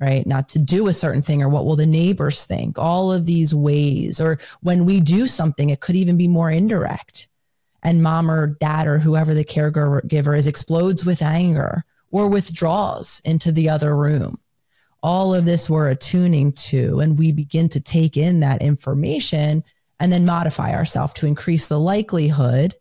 right? 0.00 0.24
Not 0.24 0.48
to 0.50 0.60
do 0.60 0.86
a 0.86 0.92
certain 0.92 1.22
thing 1.22 1.42
or 1.42 1.48
what 1.48 1.64
will 1.64 1.74
the 1.74 1.86
neighbors 1.86 2.46
think? 2.46 2.78
All 2.78 3.10
of 3.10 3.26
these 3.26 3.52
ways. 3.52 4.20
Or 4.20 4.38
when 4.60 4.84
we 4.84 5.00
do 5.00 5.26
something, 5.26 5.70
it 5.70 5.80
could 5.80 5.96
even 5.96 6.16
be 6.16 6.28
more 6.28 6.52
indirect 6.52 7.26
and 7.82 8.00
mom 8.00 8.30
or 8.30 8.46
dad 8.46 8.86
or 8.86 9.00
whoever 9.00 9.34
the 9.34 9.44
caregiver 9.44 10.38
is 10.38 10.46
explodes 10.46 11.04
with 11.04 11.20
anger 11.20 11.84
or 12.12 12.28
withdraws 12.28 13.20
into 13.24 13.50
the 13.50 13.68
other 13.68 13.96
room. 13.96 14.38
All 15.02 15.34
of 15.34 15.46
this 15.46 15.68
we're 15.68 15.88
attuning 15.88 16.52
to, 16.52 17.00
and 17.00 17.18
we 17.18 17.32
begin 17.32 17.68
to 17.70 17.80
take 17.80 18.16
in 18.16 18.38
that 18.38 18.62
information 18.62 19.64
and 19.98 20.12
then 20.12 20.24
modify 20.24 20.72
ourselves 20.74 21.14
to 21.14 21.26
increase 21.26 21.66
the 21.66 21.80
likelihood 21.80 22.76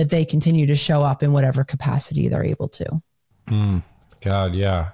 that 0.00 0.08
they 0.08 0.24
continue 0.24 0.66
to 0.66 0.74
show 0.74 1.02
up 1.02 1.22
in 1.22 1.30
whatever 1.30 1.62
capacity 1.62 2.26
they're 2.26 2.42
able 2.42 2.68
to. 2.68 3.02
Mm, 3.48 3.82
God, 4.22 4.54
yeah. 4.54 4.92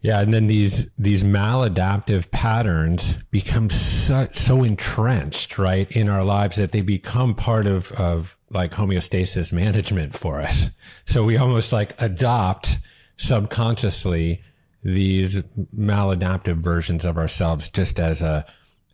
Yeah, 0.00 0.20
and 0.20 0.32
then 0.32 0.46
these 0.46 0.86
these 0.96 1.24
maladaptive 1.24 2.30
patterns 2.30 3.18
become 3.32 3.68
so, 3.68 4.28
so 4.32 4.62
entrenched, 4.62 5.58
right, 5.58 5.90
in 5.90 6.08
our 6.08 6.22
lives 6.22 6.54
that 6.56 6.70
they 6.70 6.82
become 6.82 7.34
part 7.34 7.66
of 7.66 7.90
of 7.92 8.38
like 8.50 8.70
homeostasis 8.70 9.52
management 9.52 10.14
for 10.16 10.40
us. 10.40 10.70
So 11.04 11.24
we 11.24 11.36
almost 11.36 11.72
like 11.72 12.00
adopt 12.00 12.78
subconsciously 13.16 14.40
these 14.84 15.42
maladaptive 15.76 16.58
versions 16.58 17.04
of 17.04 17.18
ourselves 17.18 17.68
just 17.68 17.98
as 17.98 18.22
a 18.22 18.46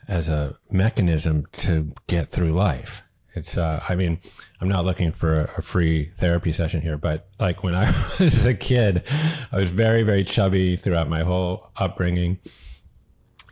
as 0.08 0.30
a 0.30 0.56
mechanism 0.70 1.44
to 1.52 1.92
get 2.06 2.30
through 2.30 2.52
life. 2.52 3.02
It's 3.34 3.58
uh, 3.58 3.82
I 3.88 3.94
mean, 3.96 4.20
I'm 4.64 4.70
not 4.70 4.86
looking 4.86 5.12
for 5.12 5.40
a, 5.58 5.60
free 5.60 6.10
therapy 6.16 6.50
session 6.50 6.80
here, 6.80 6.96
but 6.96 7.28
like 7.38 7.62
when 7.62 7.74
I 7.74 7.84
was 8.18 8.46
a 8.46 8.54
kid, 8.54 9.02
I 9.52 9.58
was 9.58 9.70
very, 9.70 10.02
very 10.02 10.24
chubby 10.24 10.78
throughout 10.78 11.06
my 11.06 11.22
whole 11.22 11.68
upbringing. 11.76 12.38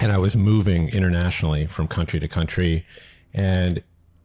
And 0.00 0.10
I 0.10 0.16
was 0.16 0.34
moving 0.34 0.88
internationally 0.88 1.66
from 1.66 1.86
country 1.86 2.18
to 2.18 2.28
country 2.28 2.86
and, 3.34 3.82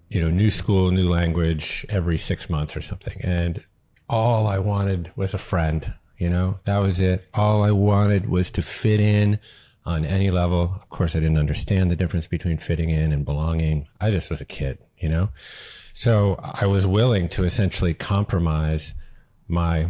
you 0.08 0.22
know, 0.22 0.30
new 0.30 0.50
school, 0.50 0.92
new 0.92 1.10
language 1.10 1.86
every 1.90 2.18
six 2.18 2.50
months 2.50 2.78
or 2.78 2.80
something. 2.80 3.20
And 3.20 3.66
all 4.08 4.48
I 4.48 4.58
wanted 4.58 5.12
was 5.18 5.34
a 5.34 5.38
friend, 5.38 5.94
you 6.18 6.30
know, 6.30 6.62
that 6.64 6.78
was 6.78 7.02
it. 7.02 7.28
All 7.34 7.66
I 7.66 7.72
wanted 7.72 8.30
was 8.30 8.50
to 8.52 8.62
fit 8.62 9.02
in 9.02 9.40
on 9.86 10.06
any 10.06 10.32
level. 10.32 10.80
Of 10.82 10.88
course, 10.88 11.18
I 11.18 11.20
didn't 11.20 11.38
understand 11.38 11.92
the 11.92 11.98
difference 11.98 12.28
between 12.28 12.60
fitting 12.60 12.90
in 12.90 13.12
and 13.12 13.26
belonging. 13.26 13.90
I 14.00 14.10
just 14.10 14.30
was 14.30 14.40
a 14.40 14.46
kid, 14.46 14.78
you 14.98 15.10
know? 15.10 15.32
So 15.98 16.40
I 16.40 16.68
was 16.68 16.86
willing 16.86 17.28
to 17.30 17.44
essentially 17.44 17.96
compromise 17.96 18.94
my 19.48 19.90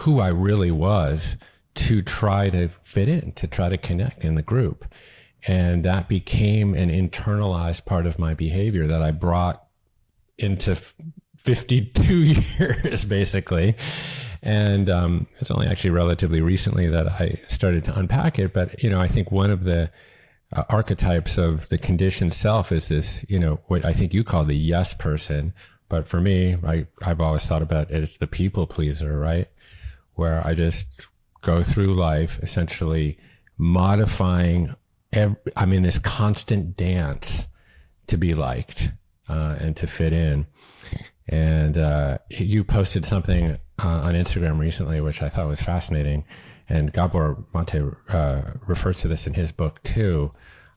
who 0.00 0.20
I 0.20 0.28
really 0.28 0.70
was 0.70 1.38
to 1.76 2.02
try 2.02 2.50
to 2.50 2.68
fit 2.82 3.08
in, 3.08 3.32
to 3.36 3.46
try 3.46 3.70
to 3.70 3.78
connect 3.78 4.22
in 4.22 4.34
the 4.34 4.42
group. 4.42 4.84
And 5.46 5.82
that 5.82 6.10
became 6.10 6.74
an 6.74 6.90
internalized 6.90 7.86
part 7.86 8.04
of 8.04 8.18
my 8.18 8.34
behavior 8.34 8.86
that 8.86 9.00
I 9.00 9.12
brought 9.12 9.64
into 10.36 10.76
52 11.38 12.02
years, 12.58 13.06
basically. 13.06 13.76
And 14.42 14.90
um, 14.90 15.26
it's 15.38 15.50
only 15.50 15.68
actually 15.68 15.92
relatively 15.92 16.42
recently 16.42 16.86
that 16.88 17.08
I 17.08 17.40
started 17.48 17.84
to 17.84 17.98
unpack 17.98 18.38
it. 18.38 18.52
But, 18.52 18.82
you 18.82 18.90
know, 18.90 19.00
I 19.00 19.08
think 19.08 19.32
one 19.32 19.50
of 19.50 19.64
the 19.64 19.90
uh, 20.52 20.64
archetypes 20.68 21.38
of 21.38 21.68
the 21.68 21.78
conditioned 21.78 22.34
self 22.34 22.72
is 22.72 22.88
this, 22.88 23.24
you 23.28 23.38
know, 23.38 23.60
what 23.66 23.84
I 23.84 23.92
think 23.92 24.12
you 24.12 24.24
call 24.24 24.44
the 24.44 24.56
yes 24.56 24.94
person. 24.94 25.52
But 25.88 26.08
for 26.08 26.20
me, 26.20 26.56
I, 26.64 26.86
I've 27.02 27.20
always 27.20 27.46
thought 27.46 27.62
about 27.62 27.90
it, 27.90 28.02
it's 28.02 28.18
the 28.18 28.26
people 28.26 28.66
pleaser, 28.66 29.18
right? 29.18 29.48
Where 30.14 30.44
I 30.46 30.54
just 30.54 31.08
go 31.40 31.62
through 31.62 31.94
life 31.94 32.38
essentially 32.42 33.18
modifying, 33.58 34.74
every, 35.12 35.36
I'm 35.56 35.72
in 35.72 35.82
this 35.82 35.98
constant 35.98 36.76
dance 36.76 37.46
to 38.06 38.16
be 38.16 38.34
liked 38.34 38.92
uh, 39.28 39.56
and 39.58 39.76
to 39.76 39.86
fit 39.86 40.12
in. 40.12 40.46
And 41.28 41.78
uh, 41.78 42.18
you 42.28 42.64
posted 42.64 43.04
something 43.04 43.58
uh, 43.78 43.86
on 43.86 44.14
Instagram 44.14 44.58
recently, 44.58 45.00
which 45.00 45.22
I 45.22 45.28
thought 45.28 45.46
was 45.46 45.62
fascinating. 45.62 46.24
And 46.70 46.92
Gabor 46.92 47.44
Maté 47.52 47.96
uh, 48.08 48.52
refers 48.66 49.00
to 49.00 49.08
this 49.08 49.26
in 49.26 49.34
his 49.34 49.50
book 49.50 49.82
too, 49.82 50.30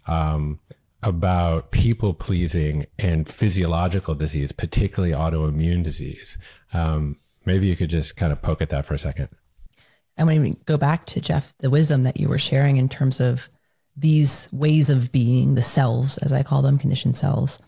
um, 0.08 0.60
about 1.04 1.72
people 1.72 2.14
pleasing 2.14 2.88
and 2.98 3.30
physiological 3.30 4.16
disease, 4.16 4.52
particularly 4.52 5.14
autoimmune 5.14 5.84
disease. 5.84 6.38
Um, 6.74 7.18
maybe 7.46 7.68
you 7.68 7.76
could 7.76 7.92
just 7.92 8.16
kind 8.16 8.32
of 8.34 8.42
poke 8.42 8.62
at 8.62 8.70
that 8.70 8.86
for 8.86 8.96
a 8.96 8.98
second. 8.98 9.30
And 10.18 10.28
when 10.28 10.42
we 10.42 10.56
go 10.66 10.78
back 10.78 11.06
to 11.08 11.22
Jeff, 11.22 11.54
the 11.60 11.70
wisdom 11.70 12.04
that 12.04 12.20
you 12.20 12.28
were 12.28 12.40
sharing 12.40 12.78
in 12.78 12.90
terms 12.90 13.20
of 13.20 13.50
these 13.96 14.50
ways 14.52 14.90
of 14.90 15.12
being, 15.12 15.54
the 15.54 15.62
selves, 15.62 16.18
as 16.18 16.34
I 16.34 16.42
call 16.42 16.64
them, 16.64 16.80
conditioned 16.80 17.18
selves, 17.18 17.60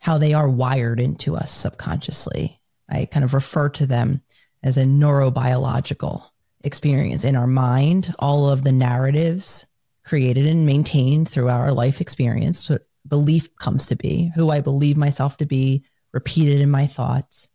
how 0.00 0.18
they 0.18 0.34
are 0.34 0.48
wired 0.48 1.00
into 1.00 1.34
us 1.34 1.50
subconsciously. 1.50 2.60
I 2.90 3.06
kind 3.06 3.24
of 3.24 3.32
refer 3.32 3.70
to 3.70 3.86
them 3.86 4.20
as 4.62 4.76
a 4.76 4.84
neurobiological 4.84 6.28
experience 6.64 7.24
in 7.24 7.36
our 7.36 7.46
mind, 7.46 8.14
all 8.18 8.48
of 8.48 8.64
the 8.64 8.72
narratives 8.72 9.66
created 10.04 10.46
and 10.46 10.66
maintained 10.66 11.28
through 11.28 11.48
our 11.48 11.72
life 11.72 12.00
experience, 12.00 12.68
what 12.68 12.86
belief 13.06 13.54
comes 13.56 13.86
to 13.86 13.96
be, 13.96 14.32
who 14.34 14.50
I 14.50 14.60
believe 14.60 14.96
myself 14.96 15.36
to 15.38 15.46
be, 15.46 15.84
repeated 16.12 16.60
in 16.60 16.70
my 16.70 16.86
thoughts, 16.86 17.50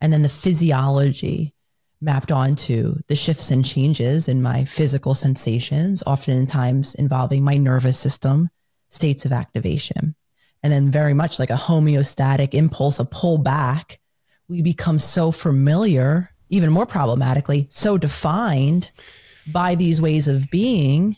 and 0.00 0.12
then 0.12 0.22
the 0.22 0.28
physiology 0.28 1.54
mapped 2.00 2.32
onto 2.32 2.96
the 3.08 3.16
shifts 3.16 3.50
and 3.50 3.64
changes 3.64 4.26
in 4.26 4.40
my 4.40 4.64
physical 4.64 5.14
sensations, 5.14 6.02
oftentimes 6.06 6.94
involving 6.94 7.44
my 7.44 7.58
nervous 7.58 7.98
system 7.98 8.48
states 8.88 9.24
of 9.24 9.32
activation. 9.32 10.14
And 10.62 10.72
then, 10.72 10.90
very 10.90 11.14
much 11.14 11.38
like 11.38 11.50
a 11.50 11.54
homeostatic 11.54 12.54
impulse, 12.54 12.98
a 12.98 13.04
pull 13.04 13.38
back, 13.38 13.98
we 14.48 14.62
become 14.62 14.98
so 14.98 15.30
familiar, 15.30 16.32
even 16.50 16.70
more 16.70 16.86
problematically, 16.86 17.66
so 17.70 17.96
defined 17.96 18.90
by 19.50 19.74
these 19.74 20.00
ways 20.00 20.28
of 20.28 20.50
being 20.50 21.16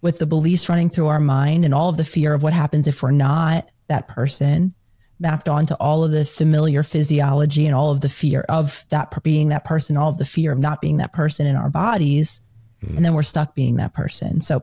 with 0.00 0.18
the 0.18 0.26
beliefs 0.26 0.68
running 0.68 0.88
through 0.88 1.08
our 1.08 1.20
mind 1.20 1.64
and 1.64 1.74
all 1.74 1.88
of 1.88 1.96
the 1.96 2.04
fear 2.04 2.32
of 2.32 2.42
what 2.42 2.52
happens 2.52 2.86
if 2.86 3.02
we're 3.02 3.10
not 3.10 3.68
that 3.88 4.06
person 4.06 4.74
mapped 5.18 5.48
onto 5.48 5.74
all 5.74 6.04
of 6.04 6.10
the 6.10 6.24
familiar 6.24 6.82
physiology 6.82 7.66
and 7.66 7.74
all 7.74 7.90
of 7.90 8.02
the 8.02 8.08
fear 8.08 8.44
of 8.48 8.84
that 8.90 9.22
being 9.22 9.48
that 9.48 9.64
person, 9.64 9.96
all 9.96 10.10
of 10.10 10.18
the 10.18 10.24
fear 10.24 10.52
of 10.52 10.58
not 10.58 10.80
being 10.80 10.98
that 10.98 11.12
person 11.12 11.46
in 11.46 11.56
our 11.56 11.70
bodies. 11.70 12.40
Mm. 12.84 12.96
And 12.96 13.04
then 13.04 13.14
we're 13.14 13.22
stuck 13.22 13.54
being 13.54 13.76
that 13.76 13.94
person. 13.94 14.40
So 14.40 14.62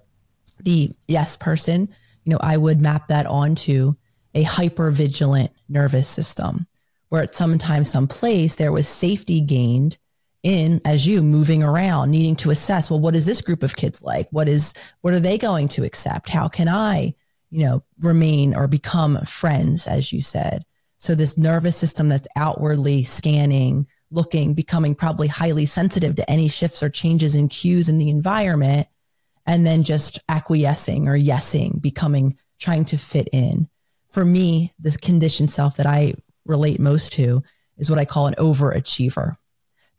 the 0.59 0.91
yes 1.07 1.38
person, 1.38 1.89
you 2.24 2.32
know, 2.32 2.38
I 2.39 2.57
would 2.57 2.80
map 2.80 3.07
that 3.07 3.26
onto 3.26 3.95
a 4.36 4.43
hyper 4.43 4.91
vigilant 4.91 5.51
nervous 5.68 6.07
system 6.07 6.68
where 7.09 7.24
at 7.24 7.36
some 7.36 7.57
time, 7.57 7.84
some 7.84 8.07
place 8.07 8.55
there 8.55 8.72
was 8.72 8.88
safety 8.88 9.41
gained 9.41 9.97
in 10.44 10.82
as 10.86 11.08
you 11.08 11.24
moving 11.24 11.64
around, 11.64 12.12
needing 12.12 12.36
to 12.36 12.52
assess, 12.52 12.89
well, 12.89 13.00
what 13.00 13.16
is 13.16 13.26
this 13.26 13.41
group 13.41 13.64
of 13.64 13.76
kids 13.76 14.04
like? 14.04 14.28
What 14.32 14.48
is, 14.48 14.74
what 15.02 15.14
are 15.14 15.20
they 15.20 15.38
going 15.38 15.70
to 15.70 15.84
accept? 15.84 16.30
How 16.30 16.48
can 16.48 16.68
I 16.68 17.16
you 17.54 17.64
know, 17.64 17.84
remain 18.00 18.56
or 18.56 18.66
become 18.66 19.16
friends, 19.26 19.86
as 19.86 20.12
you 20.12 20.20
said. 20.20 20.66
So 20.98 21.14
this 21.14 21.38
nervous 21.38 21.78
system 21.78 22.10
that's 22.10 22.28
outwardly 22.36 23.04
scanning, 23.04 23.86
looking, 24.10 24.56
becoming 24.56 24.96
probably 24.96 25.28
highly 25.28 25.68
sensitive 25.68 26.16
to 26.16 26.28
any 26.28 26.48
shifts 26.48 26.82
or 26.82 26.89
changes 26.89 27.36
in 27.36 27.50
cues 27.50 27.89
in 27.89 28.00
the 28.00 28.10
environment, 28.10 28.88
and 29.46 29.68
then 29.68 29.84
just 29.84 30.18
acquiescing 30.28 31.08
or 31.08 31.16
yesing, 31.16 31.80
becoming 31.80 32.39
trying 32.58 32.86
to 32.86 32.98
fit 32.98 33.28
in. 33.32 33.70
For 34.10 34.26
me, 34.26 34.74
the 34.80 34.98
conditioned 35.00 35.52
self 35.52 35.76
that 35.76 35.86
I 35.86 36.16
relate 36.48 36.80
most 36.80 37.14
to 37.14 37.44
is 37.78 37.88
what 37.88 38.00
I 38.00 38.06
call 38.06 38.26
an 38.26 38.36
overachiever. 38.39 39.38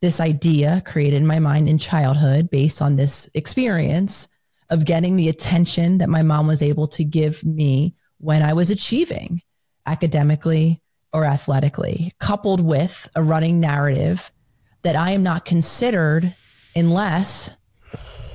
This 0.05 0.21
idea 0.21 0.83
created 0.85 1.17
in 1.17 1.27
my 1.27 1.39
mind 1.39 1.67
in 1.67 1.79
childhood 1.79 2.51
based 2.51 2.83
on 2.83 2.97
this 2.97 3.27
experience 3.33 4.29
of 4.69 4.85
getting 4.85 5.17
the 5.17 5.31
attention 5.31 5.97
that 5.97 6.11
my 6.11 6.23
mom 6.23 6.47
was 6.47 6.61
able 6.61 6.87
to 6.89 7.05
give 7.05 7.43
me 7.43 7.95
when 8.19 8.43
I 8.43 8.53
was 8.53 8.69
achieving 8.69 9.41
academically 9.87 10.83
or 11.15 11.25
athletically, 11.25 12.13
coupled 12.21 12.63
with 12.63 13.09
a 13.17 13.23
running 13.23 13.61
narrative 13.61 14.31
that 14.83 14.95
I 14.95 15.13
am 15.13 15.23
not 15.23 15.47
considered 15.47 16.35
unless 16.77 17.53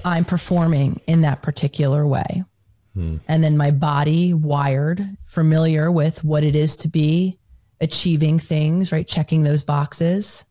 I'm 0.04 0.26
performing 0.26 1.00
in 1.06 1.22
that 1.22 1.44
particular 1.44 2.04
way. 2.08 2.46
Hmm. 2.96 3.18
And 3.28 3.44
then 3.44 3.58
my 3.58 3.70
body 3.70 4.34
wired, 4.34 5.08
familiar 5.26 5.92
with 5.92 6.24
what 6.24 6.44
it 6.44 6.56
is 6.56 6.76
to 6.78 6.88
be 6.88 7.38
achieving 7.80 8.40
things, 8.40 8.92
right? 8.92 9.08
Checking 9.08 9.44
those 9.44 9.62
boxes, 9.62 10.46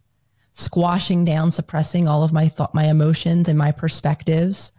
squashing 0.59 1.25
down, 1.25 1.51
suppressing 1.51 2.09
all 2.09 2.25
of 2.25 2.33
my 2.33 2.49
thought, 2.49 2.75
my 2.75 2.85
emotions 2.85 3.49
and 3.49 3.59
my 3.59 3.73
perspectives 3.73 4.73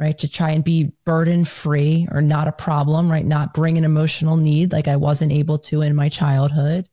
right? 0.00 0.18
To 0.20 0.28
try 0.28 0.50
and 0.50 0.64
be 0.64 0.92
burden 1.04 1.44
free 1.44 2.08
or 2.10 2.22
not 2.22 2.48
a 2.48 2.52
problem, 2.52 3.12
right? 3.12 3.24
Not 3.24 3.52
bring 3.52 3.76
an 3.76 3.84
emotional 3.84 4.38
need 4.38 4.72
like 4.72 4.88
I 4.88 4.96
wasn't 4.96 5.30
able 5.30 5.58
to 5.58 5.82
in 5.82 5.94
my 5.94 6.08
childhood. 6.08 6.88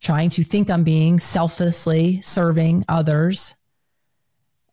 Trying 0.00 0.30
to 0.30 0.42
think 0.42 0.70
I'm 0.70 0.82
being 0.82 1.20
selflessly 1.20 2.22
serving 2.22 2.86
others. 2.88 3.54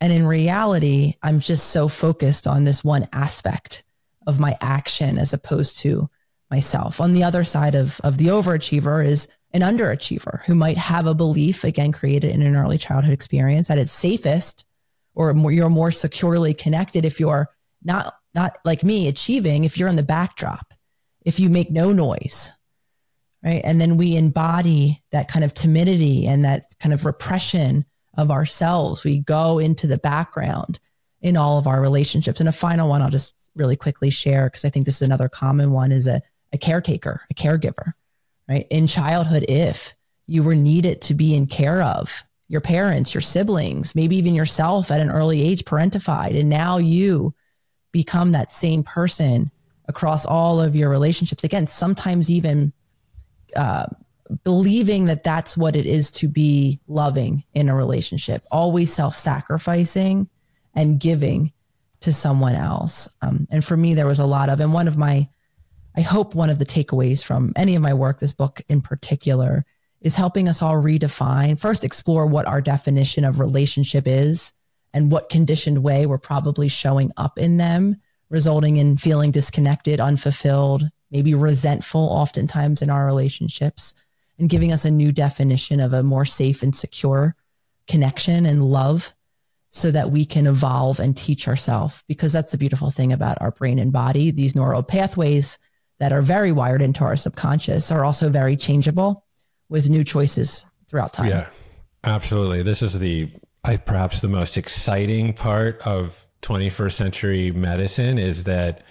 And 0.00 0.10
in 0.10 0.26
reality, 0.26 1.14
I'm 1.22 1.38
just 1.38 1.66
so 1.66 1.86
focused 1.86 2.46
on 2.46 2.64
this 2.64 2.82
one 2.82 3.06
aspect 3.12 3.84
of 4.26 4.40
my 4.40 4.56
action 4.62 5.18
as 5.18 5.34
opposed 5.34 5.80
to 5.80 6.08
myself. 6.50 6.98
On 6.98 7.12
the 7.12 7.24
other 7.24 7.44
side 7.44 7.74
of, 7.74 8.00
of 8.02 8.16
the 8.16 8.28
overachiever 8.28 9.06
is 9.06 9.28
an 9.52 9.62
underachiever 9.62 10.44
who 10.44 10.54
might 10.54 10.76
have 10.76 11.06
a 11.06 11.14
belief, 11.14 11.64
again, 11.64 11.92
created 11.92 12.30
in 12.30 12.42
an 12.42 12.56
early 12.56 12.78
childhood 12.78 13.12
experience, 13.12 13.68
that 13.68 13.78
it's 13.78 13.90
safest 13.90 14.64
or 15.14 15.34
more, 15.34 15.50
you're 15.50 15.68
more 15.68 15.90
securely 15.90 16.54
connected 16.54 17.04
if 17.04 17.18
you're 17.18 17.48
not 17.82 18.14
not 18.32 18.58
like 18.64 18.84
me 18.84 19.08
achieving 19.08 19.64
if 19.64 19.76
you're 19.76 19.88
in 19.88 19.96
the 19.96 20.02
backdrop 20.04 20.72
if 21.24 21.40
you 21.40 21.50
make 21.50 21.68
no 21.70 21.92
noise 21.92 22.52
right? 23.44 23.62
And 23.64 23.80
then 23.80 23.96
we 23.96 24.16
embody 24.16 25.02
that 25.12 25.28
kind 25.28 25.44
of 25.44 25.54
timidity 25.54 26.26
and 26.26 26.44
that 26.44 26.74
kind 26.78 26.92
of 26.92 27.06
repression 27.06 27.84
of 28.16 28.30
ourselves. 28.30 29.04
We 29.04 29.20
go 29.20 29.58
into 29.58 29.86
the 29.86 29.98
background 29.98 30.78
in 31.22 31.36
all 31.36 31.58
of 31.58 31.66
our 31.66 31.80
relationships. 31.80 32.40
And 32.40 32.48
a 32.48 32.52
final 32.52 32.88
one 32.88 33.02
i'll 33.02 33.10
just 33.10 33.50
really 33.54 33.76
quickly 33.76 34.10
share 34.10 34.46
because 34.46 34.64
i 34.64 34.70
think 34.70 34.86
this 34.86 34.96
is 34.96 35.02
another 35.02 35.28
common 35.28 35.72
one 35.72 35.92
is 35.92 36.06
a, 36.06 36.22
a 36.52 36.58
caretaker 36.58 37.22
a 37.30 37.34
caregiver 37.34 37.92
right 38.50 38.66
in 38.68 38.86
childhood 38.86 39.46
if 39.48 39.94
you 40.26 40.42
were 40.42 40.54
needed 40.54 41.00
to 41.02 41.14
be 41.14 41.34
in 41.34 41.46
care 41.46 41.82
of 41.82 42.22
your 42.48 42.60
parents, 42.60 43.14
your 43.14 43.20
siblings, 43.20 43.94
maybe 43.94 44.16
even 44.16 44.34
yourself 44.34 44.90
at 44.90 45.00
an 45.00 45.10
early 45.10 45.40
age, 45.40 45.64
parentified. 45.64 46.38
And 46.38 46.48
now 46.48 46.78
you 46.78 47.32
become 47.92 48.32
that 48.32 48.50
same 48.50 48.82
person 48.82 49.52
across 49.86 50.26
all 50.26 50.60
of 50.60 50.74
your 50.74 50.90
relationships. 50.90 51.44
Again, 51.44 51.68
sometimes 51.68 52.28
even 52.28 52.72
uh, 53.54 53.86
believing 54.42 55.04
that 55.04 55.22
that's 55.22 55.56
what 55.56 55.76
it 55.76 55.86
is 55.86 56.10
to 56.12 56.28
be 56.28 56.80
loving 56.88 57.44
in 57.54 57.68
a 57.68 57.74
relationship, 57.74 58.44
always 58.50 58.92
self 58.92 59.14
sacrificing 59.14 60.28
and 60.74 60.98
giving 60.98 61.52
to 62.00 62.12
someone 62.12 62.56
else. 62.56 63.08
Um, 63.22 63.46
and 63.50 63.64
for 63.64 63.76
me, 63.76 63.94
there 63.94 64.06
was 64.06 64.18
a 64.18 64.26
lot 64.26 64.48
of, 64.48 64.58
and 64.58 64.72
one 64.72 64.88
of 64.88 64.96
my, 64.96 65.28
I 65.96 66.02
hope 66.02 66.34
one 66.34 66.50
of 66.50 66.58
the 66.58 66.66
takeaways 66.66 67.22
from 67.24 67.52
any 67.56 67.74
of 67.74 67.82
my 67.82 67.94
work, 67.94 68.20
this 68.20 68.32
book 68.32 68.60
in 68.68 68.80
particular, 68.80 69.64
is 70.00 70.14
helping 70.14 70.48
us 70.48 70.62
all 70.62 70.82
redefine, 70.82 71.58
first 71.58 71.84
explore 71.84 72.26
what 72.26 72.46
our 72.46 72.60
definition 72.60 73.24
of 73.24 73.40
relationship 73.40 74.04
is 74.06 74.52
and 74.94 75.10
what 75.10 75.28
conditioned 75.28 75.82
way 75.82 76.06
we're 76.06 76.18
probably 76.18 76.68
showing 76.68 77.12
up 77.16 77.38
in 77.38 77.56
them, 77.56 77.96
resulting 78.28 78.76
in 78.76 78.96
feeling 78.96 79.30
disconnected, 79.30 80.00
unfulfilled, 80.00 80.88
maybe 81.10 81.34
resentful 81.34 82.00
oftentimes 82.00 82.82
in 82.82 82.90
our 82.90 83.04
relationships, 83.04 83.92
and 84.38 84.48
giving 84.48 84.72
us 84.72 84.84
a 84.84 84.90
new 84.90 85.12
definition 85.12 85.80
of 85.80 85.92
a 85.92 86.02
more 86.02 86.24
safe 86.24 86.62
and 86.62 86.74
secure 86.74 87.36
connection 87.86 88.46
and 88.46 88.64
love 88.64 89.12
so 89.68 89.90
that 89.90 90.10
we 90.10 90.24
can 90.24 90.46
evolve 90.46 90.98
and 90.98 91.16
teach 91.16 91.46
ourselves. 91.46 92.02
Because 92.08 92.32
that's 92.32 92.52
the 92.52 92.58
beautiful 92.58 92.90
thing 92.90 93.12
about 93.12 93.38
our 93.40 93.50
brain 93.50 93.78
and 93.78 93.92
body. 93.92 94.30
These 94.30 94.54
neural 94.54 94.82
pathways 94.82 95.58
that 96.00 96.12
are 96.12 96.22
very 96.22 96.50
wired 96.50 96.82
into 96.82 97.04
our 97.04 97.14
subconscious 97.14 97.92
are 97.92 98.04
also 98.04 98.28
very 98.28 98.56
changeable 98.56 99.24
with 99.68 99.88
new 99.88 100.02
choices 100.02 100.66
throughout 100.88 101.12
time. 101.12 101.28
Yeah, 101.28 101.48
absolutely. 102.02 102.62
This 102.62 102.82
is 102.82 102.98
the 102.98 103.30
I, 103.62 103.76
perhaps 103.76 104.20
the 104.20 104.28
most 104.28 104.56
exciting 104.56 105.34
part 105.34 105.80
of 105.82 106.26
21st 106.42 106.92
century 106.92 107.52
medicine 107.52 108.18
is 108.18 108.44
that 108.44 108.82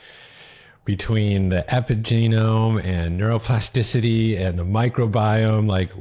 between 0.86 1.50
the 1.50 1.66
epigenome 1.68 2.84
and 2.84 3.20
neuroplasticity 3.20 4.40
and 4.40 4.58
the 4.58 4.64
microbiome, 4.64 5.68
like 5.68 5.92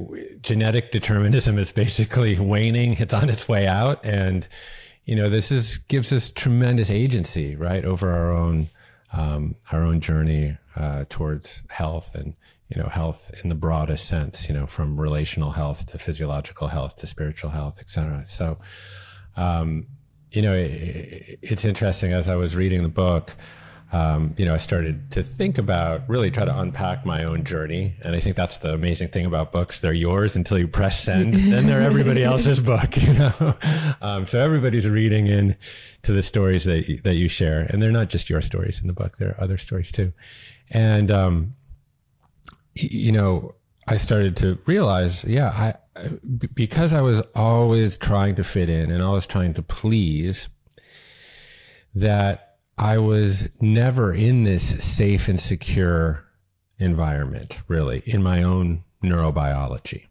genetic 0.41 0.91
determinism 0.91 1.57
is 1.57 1.71
basically 1.71 2.39
waning. 2.39 2.93
It's 2.93 3.13
on 3.13 3.29
its 3.29 3.47
way 3.47 3.65
out. 3.65 3.99
And, 4.05 4.47
you 5.05 5.15
know, 5.15 5.29
this 5.29 5.51
is 5.51 5.77
gives 5.77 6.13
us 6.13 6.29
tremendous 6.29 6.91
agency, 6.91 7.55
right, 7.55 7.83
over 7.83 8.11
our 8.11 8.31
own 8.31 8.69
um, 9.11 9.55
our 9.71 9.81
own 9.83 10.01
journey 10.01 10.57
uh, 10.79 11.05
towards 11.09 11.63
health 11.69 12.15
and 12.15 12.33
you 12.69 12.79
know, 12.79 12.87
health 12.87 13.31
in 13.43 13.49
the 13.49 13.55
broadest 13.55 14.07
sense, 14.07 14.47
you 14.47 14.53
know, 14.53 14.67
from 14.67 14.99
relational 14.99 15.51
health 15.51 15.87
to 15.87 15.97
physiological 15.97 16.67
health 16.67 16.95
to 16.97 17.07
spiritual 17.07 17.49
health, 17.49 17.77
et 17.79 17.89
cetera. 17.89 18.23
So, 18.25 18.59
um, 19.35 19.87
you 20.31 20.43
know, 20.43 20.53
it, 20.53 21.39
it's 21.41 21.65
interesting 21.65 22.13
as 22.13 22.29
I 22.29 22.35
was 22.35 22.55
reading 22.55 22.83
the 22.83 22.89
book, 22.89 23.35
um, 23.91 24.35
you 24.37 24.45
know, 24.45 24.53
I 24.53 24.57
started 24.57 25.11
to 25.11 25.23
think 25.23 25.57
about 25.57 26.07
really 26.07 26.29
try 26.29 26.45
to 26.45 26.59
unpack 26.59 27.05
my 27.05 27.23
own 27.23 27.43
journey. 27.43 27.95
And 28.03 28.15
I 28.15 28.19
think 28.19 28.35
that's 28.35 28.57
the 28.57 28.71
amazing 28.71 29.07
thing 29.07 29.25
about 29.25 29.51
books. 29.51 29.79
They're 29.79 29.93
yours 29.93 30.35
until 30.35 30.59
you 30.59 30.67
press 30.67 31.03
send, 31.03 31.33
then 31.51 31.65
they're 31.65 31.81
everybody 31.81 32.23
else's 32.23 32.59
book, 32.59 32.95
you 33.01 33.13
know? 33.13 33.55
Um, 34.01 34.27
so 34.27 34.39
everybody's 34.39 34.87
reading 34.87 35.25
in 35.25 35.55
to 36.03 36.13
the 36.13 36.21
stories 36.21 36.65
that, 36.65 36.87
you, 36.87 36.97
that 37.01 37.15
you 37.15 37.27
share. 37.27 37.61
And 37.61 37.81
they're 37.81 37.91
not 37.91 38.09
just 38.09 38.29
your 38.29 38.43
stories 38.43 38.79
in 38.79 38.87
the 38.87 38.93
book. 38.93 39.17
There 39.17 39.29
are 39.29 39.43
other 39.43 39.57
stories 39.57 39.91
too. 39.91 40.13
And, 40.69 41.09
um, 41.09 41.51
you 42.75 43.11
know, 43.11 43.55
I 43.87 43.97
started 43.97 44.35
to 44.37 44.59
realize, 44.67 45.25
yeah, 45.25 45.49
I, 45.49 46.09
because 46.53 46.93
I 46.93 47.01
was 47.01 47.23
always 47.33 47.97
trying 47.97 48.35
to 48.35 48.43
fit 48.43 48.69
in 48.69 48.91
and 48.91 49.01
always 49.01 49.25
trying 49.25 49.55
to 49.55 49.63
please, 49.63 50.47
that 51.95 52.48
I 52.79 52.97
was 52.97 53.49
never 53.59 54.13
in 54.13 54.43
this 54.43 54.81
safe 54.81 55.27
and 55.27 55.37
secure 55.37 56.23
environment, 56.77 57.59
really, 57.67 58.01
in 58.05 58.23
my 58.23 58.41
own 58.41 58.85
neurobiology. 59.03 60.05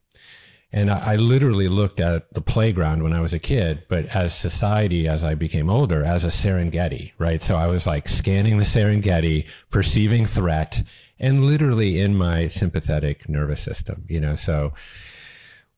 And 0.70 0.90
I, 0.90 1.12
I, 1.12 1.16
literally 1.16 1.68
looked 1.68 1.98
at 1.98 2.30
the 2.34 2.42
playground 2.42 3.02
when 3.02 3.14
I 3.14 3.22
was 3.22 3.32
a 3.32 3.38
kid, 3.38 3.84
but 3.88 4.04
as 4.14 4.36
society, 4.36 5.08
as 5.08 5.24
I 5.24 5.34
became 5.34 5.70
older, 5.70 6.04
as 6.04 6.24
a 6.24 6.28
Serengeti, 6.28 7.12
right? 7.16 7.42
So 7.42 7.56
I 7.56 7.68
was 7.68 7.86
like 7.86 8.06
scanning 8.06 8.58
the 8.58 8.64
Serengeti, 8.64 9.46
perceiving 9.70 10.26
threat, 10.26 10.82
and 11.18 11.46
literally 11.46 11.98
in 11.98 12.16
my 12.16 12.48
sympathetic 12.48 13.30
nervous 13.30 13.62
system, 13.62 14.04
you 14.10 14.20
know? 14.20 14.36
So 14.36 14.74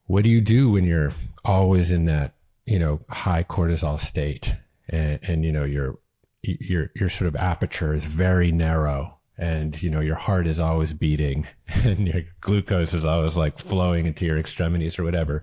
what 0.06 0.24
do 0.24 0.28
you 0.28 0.40
do 0.40 0.70
when 0.70 0.82
you're 0.82 1.12
always 1.44 1.92
in 1.92 2.06
that, 2.06 2.34
you 2.66 2.80
know, 2.80 2.98
high 3.08 3.44
cortisol 3.44 3.98
state 3.98 4.56
and, 4.88 5.20
and 5.22 5.44
you 5.44 5.52
know, 5.52 5.62
you're 5.62 5.99
your 6.42 6.90
your 6.94 7.08
sort 7.08 7.28
of 7.28 7.36
aperture 7.36 7.94
is 7.94 8.04
very 8.04 8.50
narrow 8.52 9.18
and 9.36 9.82
you 9.82 9.90
know 9.90 10.00
your 10.00 10.16
heart 10.16 10.46
is 10.46 10.60
always 10.60 10.94
beating 10.94 11.48
and 11.68 12.06
your 12.08 12.22
glucose 12.40 12.94
is 12.94 13.04
always 13.04 13.36
like 13.36 13.58
flowing 13.58 14.06
into 14.06 14.24
your 14.24 14.38
extremities 14.38 14.98
or 14.98 15.04
whatever. 15.04 15.42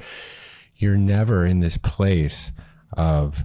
You're 0.76 0.98
never 0.98 1.46
in 1.46 1.60
this 1.60 1.78
place 1.78 2.52
of 2.94 3.44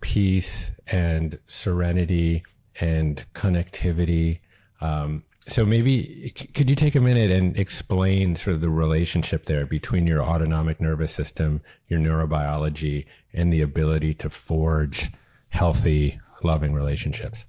peace 0.00 0.72
and 0.88 1.38
serenity 1.46 2.42
and 2.80 3.24
connectivity. 3.34 4.40
Um, 4.80 5.24
so 5.46 5.64
maybe 5.64 6.32
could 6.54 6.68
you 6.68 6.76
take 6.76 6.94
a 6.94 7.00
minute 7.00 7.30
and 7.30 7.56
explain 7.56 8.36
sort 8.36 8.54
of 8.54 8.60
the 8.60 8.68
relationship 8.68 9.46
there 9.46 9.66
between 9.66 10.06
your 10.06 10.22
autonomic 10.22 10.80
nervous 10.80 11.12
system 11.12 11.60
your 11.88 11.98
neurobiology 11.98 13.06
and 13.32 13.52
the 13.52 13.60
ability 13.60 14.14
to 14.14 14.30
forge 14.30 15.10
healthy 15.48 16.20
loving 16.44 16.72
relationships. 16.72 17.44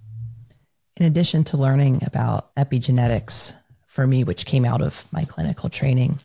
In 0.98 1.06
addition 1.06 1.44
to 1.46 1.58
learning 1.58 2.04
about 2.06 2.54
epigenetics 2.56 3.54
for 3.88 4.06
me, 4.06 4.24
which 4.24 4.46
came 4.46 4.66
out 4.66 4.82
of 4.82 5.06
my 5.12 5.26
clinical 5.26 5.70
training, 5.70 6.20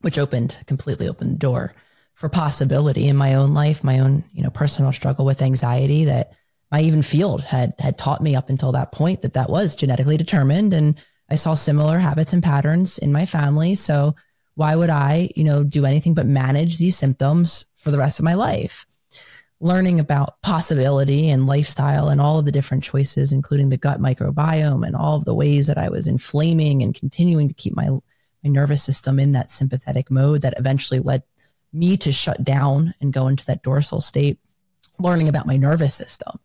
which 0.00 0.18
opened 0.18 0.58
completely 0.66 1.08
opened 1.08 1.32
the 1.32 1.38
door 1.38 1.74
for 2.14 2.28
possibility 2.28 3.08
in 3.08 3.16
my 3.16 3.34
own 3.34 3.54
life, 3.54 3.84
my 3.84 3.98
own, 3.98 4.24
you 4.32 4.42
know, 4.42 4.50
personal 4.50 4.92
struggle 4.92 5.24
with 5.24 5.42
anxiety 5.42 6.04
that 6.04 6.32
my 6.70 6.80
even 6.80 7.02
field 7.02 7.42
had 7.42 7.74
had 7.78 7.98
taught 7.98 8.22
me 8.22 8.34
up 8.36 8.48
until 8.48 8.72
that 8.72 8.92
point 8.92 9.22
that 9.22 9.34
that 9.34 9.50
was 9.50 9.74
genetically 9.74 10.16
determined 10.16 10.74
and 10.74 10.96
I 11.30 11.36
saw 11.36 11.54
similar 11.54 11.98
habits 11.98 12.32
and 12.32 12.42
patterns 12.42 12.98
in 12.98 13.12
my 13.12 13.24
family. 13.24 13.76
So 13.76 14.16
why 14.56 14.74
would 14.74 14.90
I, 14.90 15.30
you 15.36 15.44
know, 15.44 15.62
do 15.62 15.86
anything 15.86 16.12
but 16.14 16.26
manage 16.26 16.78
these 16.78 16.96
symptoms 16.96 17.66
for 17.76 17.90
the 17.90 17.98
rest 17.98 18.18
of 18.18 18.24
my 18.24 18.34
life? 18.34 18.84
Learning 19.60 20.00
about 20.00 20.40
possibility 20.40 21.28
and 21.28 21.46
lifestyle 21.46 22.08
and 22.08 22.20
all 22.20 22.38
of 22.38 22.46
the 22.46 22.52
different 22.52 22.82
choices, 22.82 23.30
including 23.30 23.68
the 23.68 23.76
gut 23.76 24.00
microbiome 24.00 24.86
and 24.86 24.96
all 24.96 25.16
of 25.16 25.26
the 25.26 25.34
ways 25.34 25.66
that 25.66 25.76
I 25.76 25.90
was 25.90 26.06
inflaming 26.06 26.82
and 26.82 26.94
continuing 26.94 27.46
to 27.48 27.54
keep 27.54 27.76
my, 27.76 27.88
my 27.90 28.00
nervous 28.44 28.82
system 28.82 29.20
in 29.20 29.32
that 29.32 29.50
sympathetic 29.50 30.10
mode 30.10 30.42
that 30.42 30.58
eventually 30.58 31.00
led 31.00 31.22
me 31.72 31.98
to 31.98 32.10
shut 32.10 32.42
down 32.42 32.94
and 33.00 33.12
go 33.12 33.28
into 33.28 33.44
that 33.46 33.62
dorsal 33.62 34.00
state, 34.00 34.38
learning 34.98 35.28
about 35.28 35.46
my 35.46 35.58
nervous 35.58 35.94
system. 35.94 36.40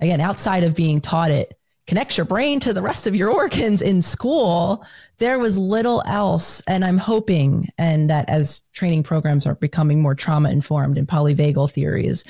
Again, 0.00 0.20
outside 0.20 0.64
of 0.64 0.74
being 0.74 1.00
taught 1.02 1.30
it 1.30 1.58
connects 1.86 2.16
your 2.16 2.24
brain 2.24 2.60
to 2.60 2.72
the 2.72 2.82
rest 2.82 3.06
of 3.06 3.14
your 3.14 3.30
organs 3.34 3.82
in 3.82 4.00
school, 4.00 4.86
there 5.18 5.38
was 5.38 5.58
little 5.58 6.02
else. 6.06 6.62
And 6.66 6.82
I'm 6.82 6.98
hoping, 6.98 7.68
and 7.76 8.08
that 8.08 8.28
as 8.30 8.62
training 8.72 9.02
programs 9.02 9.46
are 9.46 9.54
becoming 9.54 10.00
more 10.00 10.14
trauma 10.14 10.50
informed 10.50 10.96
and 10.96 11.06
polyvagal 11.06 11.70
theories, 11.70 12.24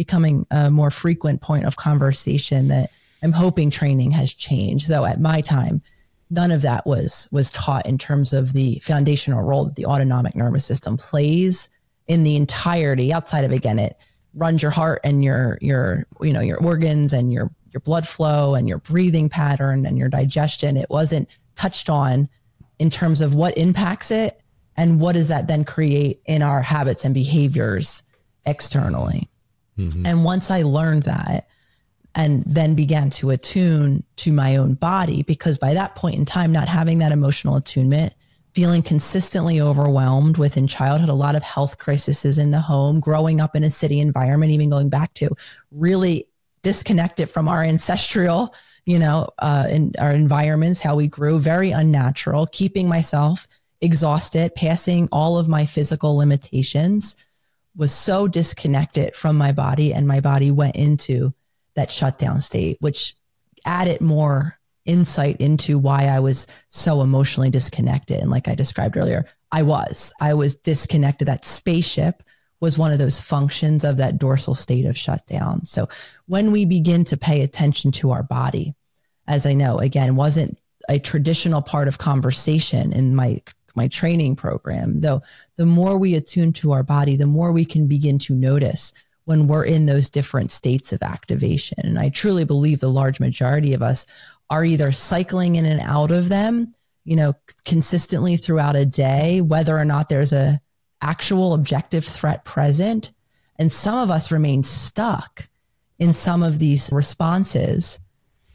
becoming 0.00 0.46
a 0.50 0.70
more 0.70 0.90
frequent 0.90 1.42
point 1.42 1.66
of 1.66 1.76
conversation 1.76 2.68
that 2.68 2.90
I'm 3.22 3.32
hoping 3.32 3.68
training 3.68 4.12
has 4.12 4.32
changed. 4.32 4.86
So 4.86 5.04
at 5.04 5.20
my 5.20 5.42
time, 5.42 5.82
none 6.30 6.50
of 6.50 6.62
that 6.62 6.86
was 6.86 7.28
was 7.30 7.50
taught 7.50 7.84
in 7.84 7.98
terms 7.98 8.32
of 8.32 8.54
the 8.54 8.78
foundational 8.78 9.42
role 9.42 9.66
that 9.66 9.76
the 9.76 9.84
autonomic 9.84 10.34
nervous 10.34 10.64
system 10.64 10.96
plays 10.96 11.68
in 12.06 12.22
the 12.22 12.34
entirety 12.34 13.12
outside 13.12 13.44
of 13.44 13.52
again 13.52 13.78
it 13.78 13.94
runs 14.32 14.62
your 14.62 14.70
heart 14.70 15.00
and 15.04 15.22
your 15.22 15.58
your 15.60 16.06
you 16.22 16.32
know 16.32 16.40
your 16.40 16.56
organs 16.64 17.12
and 17.12 17.30
your 17.30 17.50
your 17.70 17.80
blood 17.82 18.08
flow 18.08 18.54
and 18.54 18.70
your 18.70 18.78
breathing 18.78 19.28
pattern 19.28 19.84
and 19.84 19.98
your 19.98 20.08
digestion 20.08 20.78
it 20.78 20.88
wasn't 20.88 21.28
touched 21.56 21.90
on 21.90 22.26
in 22.78 22.88
terms 22.88 23.20
of 23.20 23.34
what 23.34 23.58
impacts 23.58 24.10
it 24.10 24.40
and 24.78 24.98
what 24.98 25.12
does 25.12 25.28
that 25.28 25.46
then 25.46 25.62
create 25.62 26.22
in 26.24 26.40
our 26.40 26.62
habits 26.62 27.04
and 27.04 27.12
behaviors 27.12 28.02
externally 28.46 29.29
Mm-hmm. 29.80 30.06
And 30.06 30.24
once 30.24 30.50
I 30.50 30.62
learned 30.62 31.04
that 31.04 31.48
and 32.14 32.42
then 32.44 32.74
began 32.74 33.10
to 33.10 33.30
attune 33.30 34.04
to 34.16 34.32
my 34.32 34.56
own 34.56 34.74
body, 34.74 35.22
because 35.22 35.58
by 35.58 35.74
that 35.74 35.94
point 35.94 36.16
in 36.16 36.24
time, 36.24 36.52
not 36.52 36.68
having 36.68 36.98
that 36.98 37.12
emotional 37.12 37.56
attunement, 37.56 38.12
feeling 38.52 38.82
consistently 38.82 39.60
overwhelmed 39.60 40.36
within 40.36 40.66
childhood, 40.66 41.08
a 41.08 41.14
lot 41.14 41.36
of 41.36 41.42
health 41.42 41.78
crises 41.78 42.36
in 42.36 42.50
the 42.50 42.60
home, 42.60 42.98
growing 42.98 43.40
up 43.40 43.54
in 43.54 43.62
a 43.62 43.70
city 43.70 44.00
environment, 44.00 44.52
even 44.52 44.70
going 44.70 44.88
back 44.88 45.14
to 45.14 45.30
really 45.70 46.26
disconnected 46.62 47.30
from 47.30 47.48
our 47.48 47.62
ancestral, 47.62 48.54
you 48.84 48.98
know, 48.98 49.28
uh, 49.38 49.66
in 49.70 49.92
our 49.98 50.10
environments, 50.10 50.80
how 50.80 50.96
we 50.96 51.06
grew, 51.06 51.38
very 51.38 51.70
unnatural, 51.70 52.46
keeping 52.46 52.88
myself 52.88 53.46
exhausted, 53.80 54.54
passing 54.54 55.08
all 55.12 55.38
of 55.38 55.48
my 55.48 55.64
physical 55.64 56.16
limitations 56.16 57.16
was 57.80 57.90
so 57.90 58.28
disconnected 58.28 59.16
from 59.16 59.38
my 59.38 59.52
body 59.52 59.94
and 59.94 60.06
my 60.06 60.20
body 60.20 60.50
went 60.50 60.76
into 60.76 61.32
that 61.76 61.90
shutdown 61.90 62.42
state, 62.42 62.76
which 62.80 63.14
added 63.64 64.02
more 64.02 64.58
insight 64.84 65.40
into 65.40 65.78
why 65.78 66.04
I 66.04 66.20
was 66.20 66.46
so 66.68 67.00
emotionally 67.00 67.48
disconnected. 67.48 68.20
And 68.20 68.30
like 68.30 68.48
I 68.48 68.54
described 68.54 68.98
earlier, 68.98 69.24
I 69.50 69.62
was, 69.62 70.12
I 70.20 70.34
was 70.34 70.56
disconnected. 70.56 71.26
That 71.26 71.46
spaceship 71.46 72.22
was 72.60 72.76
one 72.76 72.92
of 72.92 72.98
those 72.98 73.18
functions 73.18 73.82
of 73.82 73.96
that 73.96 74.18
dorsal 74.18 74.54
state 74.54 74.84
of 74.84 74.98
shutdown. 74.98 75.64
So 75.64 75.88
when 76.26 76.52
we 76.52 76.66
begin 76.66 77.04
to 77.04 77.16
pay 77.16 77.40
attention 77.40 77.92
to 77.92 78.10
our 78.10 78.22
body, 78.22 78.74
as 79.26 79.46
I 79.46 79.54
know, 79.54 79.78
again, 79.78 80.16
wasn't 80.16 80.58
a 80.90 80.98
traditional 80.98 81.62
part 81.62 81.88
of 81.88 81.96
conversation 81.96 82.92
in 82.92 83.14
my 83.14 83.40
my 83.74 83.88
training 83.88 84.36
program, 84.36 85.00
though, 85.00 85.22
the 85.56 85.66
more 85.66 85.98
we 85.98 86.14
attune 86.14 86.52
to 86.54 86.72
our 86.72 86.82
body, 86.82 87.16
the 87.16 87.26
more 87.26 87.52
we 87.52 87.64
can 87.64 87.86
begin 87.86 88.18
to 88.20 88.34
notice 88.34 88.92
when 89.24 89.46
we're 89.46 89.64
in 89.64 89.86
those 89.86 90.10
different 90.10 90.50
states 90.50 90.92
of 90.92 91.02
activation. 91.02 91.78
And 91.84 91.98
I 91.98 92.08
truly 92.08 92.44
believe 92.44 92.80
the 92.80 92.90
large 92.90 93.20
majority 93.20 93.74
of 93.74 93.82
us 93.82 94.06
are 94.48 94.64
either 94.64 94.90
cycling 94.92 95.56
in 95.56 95.64
and 95.64 95.80
out 95.80 96.10
of 96.10 96.28
them, 96.28 96.74
you 97.04 97.16
know, 97.16 97.34
consistently 97.64 98.36
throughout 98.36 98.76
a 98.76 98.84
day, 98.84 99.40
whether 99.40 99.78
or 99.78 99.84
not 99.84 100.08
there's 100.08 100.32
a 100.32 100.60
actual 101.00 101.54
objective 101.54 102.04
threat 102.04 102.44
present. 102.44 103.12
And 103.56 103.70
some 103.70 103.98
of 103.98 104.10
us 104.10 104.32
remain 104.32 104.62
stuck 104.62 105.48
in 105.98 106.12
some 106.12 106.42
of 106.42 106.58
these 106.58 106.90
responses 106.90 107.98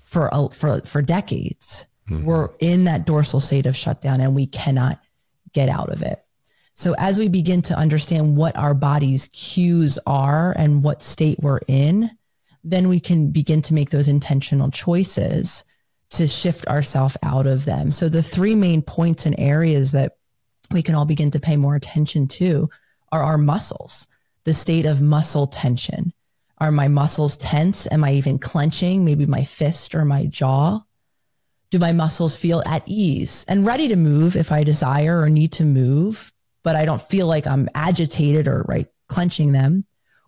for, 0.04 0.30
for, 0.52 0.82
for 0.82 1.02
decades. 1.02 1.86
Mm-hmm. 2.10 2.26
We're 2.26 2.50
in 2.60 2.84
that 2.86 3.06
dorsal 3.06 3.40
state 3.40 3.66
of 3.66 3.76
shutdown 3.76 4.20
and 4.20 4.36
we 4.36 4.48
cannot 4.48 5.00
get 5.56 5.70
out 5.70 5.90
of 5.90 6.04
it. 6.04 6.24
So 6.76 6.94
as 6.98 7.18
we 7.18 7.30
begin 7.30 7.62
to 7.64 7.74
understand 7.74 8.36
what 8.36 8.58
our 8.58 8.74
body's 8.74 9.28
cues 9.28 9.98
are 10.06 10.54
and 10.58 10.84
what 10.84 11.02
state 11.02 11.40
we're 11.42 11.62
in, 11.68 12.12
then 12.66 12.90
we 12.90 13.00
can 13.00 13.32
begin 13.32 13.62
to 13.62 13.74
make 13.74 13.90
those 13.90 14.10
intentional 14.10 14.70
choices 14.70 15.64
to 16.10 16.28
shift 16.28 16.68
ourselves 16.68 17.16
out 17.24 17.48
of 17.48 17.64
them. 17.64 17.92
So 17.92 18.10
the 18.10 18.22
three 18.22 18.56
main 18.56 18.82
points 18.82 19.26
and 19.26 19.40
areas 19.40 19.94
that 19.94 20.18
we 20.70 20.82
can 20.84 20.96
all 20.96 21.06
begin 21.06 21.32
to 21.32 21.40
pay 21.40 21.56
more 21.56 21.76
attention 21.76 22.28
to 22.28 22.70
are 23.12 23.24
our 23.24 23.38
muscles, 23.38 24.06
the 24.44 24.54
state 24.54 24.86
of 24.86 25.02
muscle 25.02 25.48
tension. 25.48 26.12
Are 26.58 26.72
my 26.72 26.90
muscles 26.90 27.38
tense? 27.38 27.88
Am 27.90 28.04
I 28.04 28.14
even 28.14 28.40
clenching 28.40 29.06
maybe 29.06 29.26
my 29.26 29.44
fist 29.44 29.96
or 29.96 30.04
my 30.04 30.26
jaw? 30.26 30.82
Do 31.76 31.80
my 31.80 31.92
muscles 31.92 32.38
feel 32.38 32.64
at 32.66 32.84
ease 32.86 33.44
and 33.50 33.66
ready 33.66 33.90
to 33.90 33.98
move 33.98 34.38
if 34.38 34.50
I 34.50 34.64
desire 34.64 35.20
or 35.20 35.30
need 35.30 35.52
to 35.52 35.66
move, 35.66 36.32
but 36.64 36.78
I 36.78 36.86
don't 36.86 37.02
feel 37.02 37.28
like 37.28 37.46
I'm 37.46 37.68
agitated 37.76 38.48
or 38.48 38.64
right 38.66 38.88
clenching 39.10 39.52
them? 39.52 39.84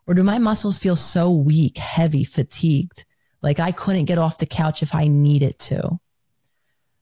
Or 0.05 0.13
do 0.13 0.23
my 0.23 0.39
muscles 0.39 0.77
feel 0.77 0.97
so 0.97 1.31
weak, 1.31 1.77
heavy, 1.77 2.25
fatigued, 2.25 3.05
like 3.41 3.61
I 3.61 3.71
couldn't 3.71 4.07
get 4.11 4.17
off 4.17 4.39
the 4.39 4.45
couch 4.45 4.83
if 4.83 4.93
I 4.93 5.07
needed 5.07 5.57
to? 5.59 5.97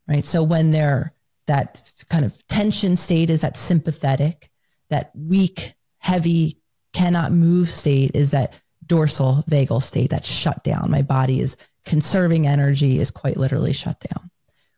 Right. 0.08 0.24
So 0.24 0.44
when 0.44 0.70
they're 0.70 1.16
that 1.48 1.92
kind 2.12 2.24
of 2.24 2.46
tension 2.46 2.98
state 2.98 3.32
is 3.32 3.42
that 3.42 3.58
sympathetic, 3.58 4.52
that 4.90 5.10
weak, 5.16 5.74
heavy, 5.98 6.62
cannot 6.94 7.32
move 7.32 7.68
state 7.68 8.12
is 8.14 8.30
that 8.30 8.54
dorsal 8.86 9.44
vagal 9.50 9.82
state, 9.82 10.12
that 10.12 10.24
shut 10.24 10.64
down. 10.64 10.92
My 10.92 11.02
body 11.02 11.42
is 11.42 11.58
conserving 11.84 12.46
energy, 12.46 13.00
is 13.00 13.10
quite 13.10 13.38
literally 13.38 13.74
shut 13.74 14.00
down. 14.02 14.30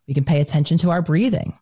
We 0.08 0.14
can 0.14 0.24
pay 0.24 0.41
attention 0.41 0.78
to 0.80 0.91
our 0.91 1.01
breathing. 1.01 1.58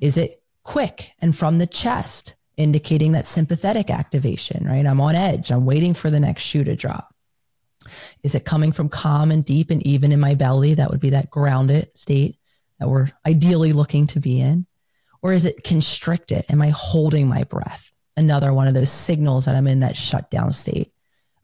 Is 0.00 0.16
it 0.16 0.42
quick 0.62 1.12
and 1.20 1.36
from 1.36 1.58
the 1.58 1.66
chest, 1.66 2.34
indicating 2.56 3.12
that 3.12 3.26
sympathetic 3.26 3.90
activation, 3.90 4.66
right? 4.66 4.86
I'm 4.86 5.00
on 5.00 5.14
edge. 5.14 5.50
I'm 5.50 5.66
waiting 5.66 5.94
for 5.94 6.10
the 6.10 6.20
next 6.20 6.42
shoe 6.42 6.64
to 6.64 6.74
drop. 6.74 7.14
Is 8.22 8.34
it 8.34 8.44
coming 8.44 8.72
from 8.72 8.88
calm 8.88 9.30
and 9.30 9.44
deep 9.44 9.70
and 9.70 9.86
even 9.86 10.10
in 10.10 10.20
my 10.20 10.34
belly? 10.34 10.74
That 10.74 10.90
would 10.90 11.00
be 11.00 11.10
that 11.10 11.30
grounded 11.30 11.96
state 11.96 12.38
that 12.78 12.88
we're 12.88 13.08
ideally 13.24 13.72
looking 13.72 14.06
to 14.08 14.20
be 14.20 14.40
in. 14.40 14.66
Or 15.22 15.32
is 15.32 15.44
it 15.44 15.64
constricted? 15.64 16.44
Am 16.50 16.60
I 16.62 16.70
holding 16.74 17.28
my 17.28 17.44
breath? 17.44 17.92
Another 18.16 18.52
one 18.52 18.68
of 18.68 18.74
those 18.74 18.90
signals 18.90 19.44
that 19.44 19.56
I'm 19.56 19.66
in 19.66 19.80
that 19.80 19.96
shutdown 19.96 20.52
state. 20.52 20.92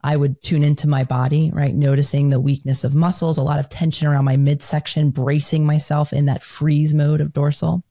I 0.03 0.17
would 0.17 0.41
tune 0.41 0.63
into 0.63 0.87
my 0.87 1.05
body, 1.05 1.49
right? 1.53 1.73
Noticing 1.73 2.29
the 2.29 2.39
weakness 2.39 2.83
of 2.83 2.93
muscles, 2.93 3.37
a 3.37 3.43
lot 3.43 3.59
of 3.59 3.69
tension 3.69 4.07
around 4.07 4.25
my 4.25 4.35
midsection, 4.35 5.11
bracing 5.11 5.65
myself 5.65 6.11
in 6.11 6.25
that 6.25 6.43
freeze 6.43 6.93
mode 6.93 7.21
of 7.21 7.31
dorsal. 7.31 7.83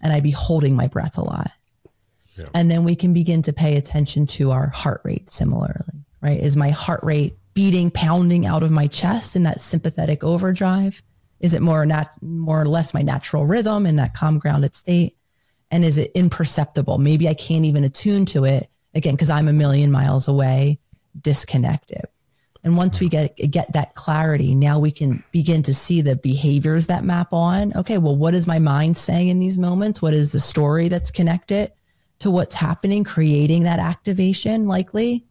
And 0.00 0.12
I'd 0.12 0.22
be 0.22 0.30
holding 0.30 0.74
my 0.74 0.88
breath 0.88 1.18
a 1.18 1.22
lot. 1.22 1.52
Yeah. 2.38 2.46
And 2.54 2.70
then 2.70 2.84
we 2.84 2.96
can 2.96 3.12
begin 3.12 3.42
to 3.42 3.52
pay 3.52 3.76
attention 3.76 4.26
to 4.28 4.52
our 4.52 4.68
heart 4.68 5.02
rate 5.04 5.28
similarly, 5.28 6.04
right? 6.22 6.40
Is 6.40 6.56
my 6.56 6.70
heart 6.70 7.02
rate 7.02 7.36
beating, 7.52 7.90
pounding 7.90 8.46
out 8.46 8.62
of 8.62 8.70
my 8.70 8.86
chest 8.86 9.36
in 9.36 9.42
that 9.42 9.60
sympathetic 9.60 10.24
overdrive? 10.24 11.02
Is 11.40 11.52
it 11.52 11.60
more 11.60 11.84
nat- 11.84 12.22
more 12.22 12.62
or 12.62 12.66
less 12.66 12.94
my 12.94 13.02
natural 13.02 13.46
rhythm 13.46 13.86
in 13.86 13.96
that 13.96 14.14
calm 14.14 14.38
grounded 14.38 14.74
state? 14.74 15.16
And 15.70 15.84
is 15.84 15.98
it 15.98 16.10
imperceptible? 16.14 16.98
Maybe 16.98 17.28
I 17.28 17.34
can't 17.34 17.66
even 17.66 17.84
attune 17.84 18.24
to 18.26 18.44
it 18.44 18.70
again 18.94 19.14
because 19.14 19.30
I'm 19.30 19.48
a 19.48 19.52
million 19.52 19.92
miles 19.92 20.26
away 20.26 20.78
disconnected. 21.18 22.04
And 22.62 22.76
once 22.76 23.00
we 23.00 23.08
get 23.08 23.36
get 23.36 23.72
that 23.72 23.94
clarity, 23.94 24.54
now 24.54 24.78
we 24.78 24.90
can 24.90 25.24
begin 25.32 25.62
to 25.62 25.74
see 25.74 26.02
the 26.02 26.16
behaviors 26.16 26.88
that 26.88 27.04
map 27.04 27.32
on. 27.32 27.72
Okay, 27.74 27.96
well, 27.96 28.16
what 28.16 28.34
is 28.34 28.46
my 28.46 28.58
mind 28.58 28.96
saying 28.96 29.28
in 29.28 29.38
these 29.38 29.58
moments? 29.58 30.02
What 30.02 30.12
is 30.12 30.32
the 30.32 30.40
story 30.40 30.88
that's 30.88 31.10
connected 31.10 31.72
to 32.18 32.30
what's 32.30 32.54
happening, 32.54 33.02
creating 33.02 33.62
that 33.62 33.78
activation 33.78 34.66
likely? 34.66 35.24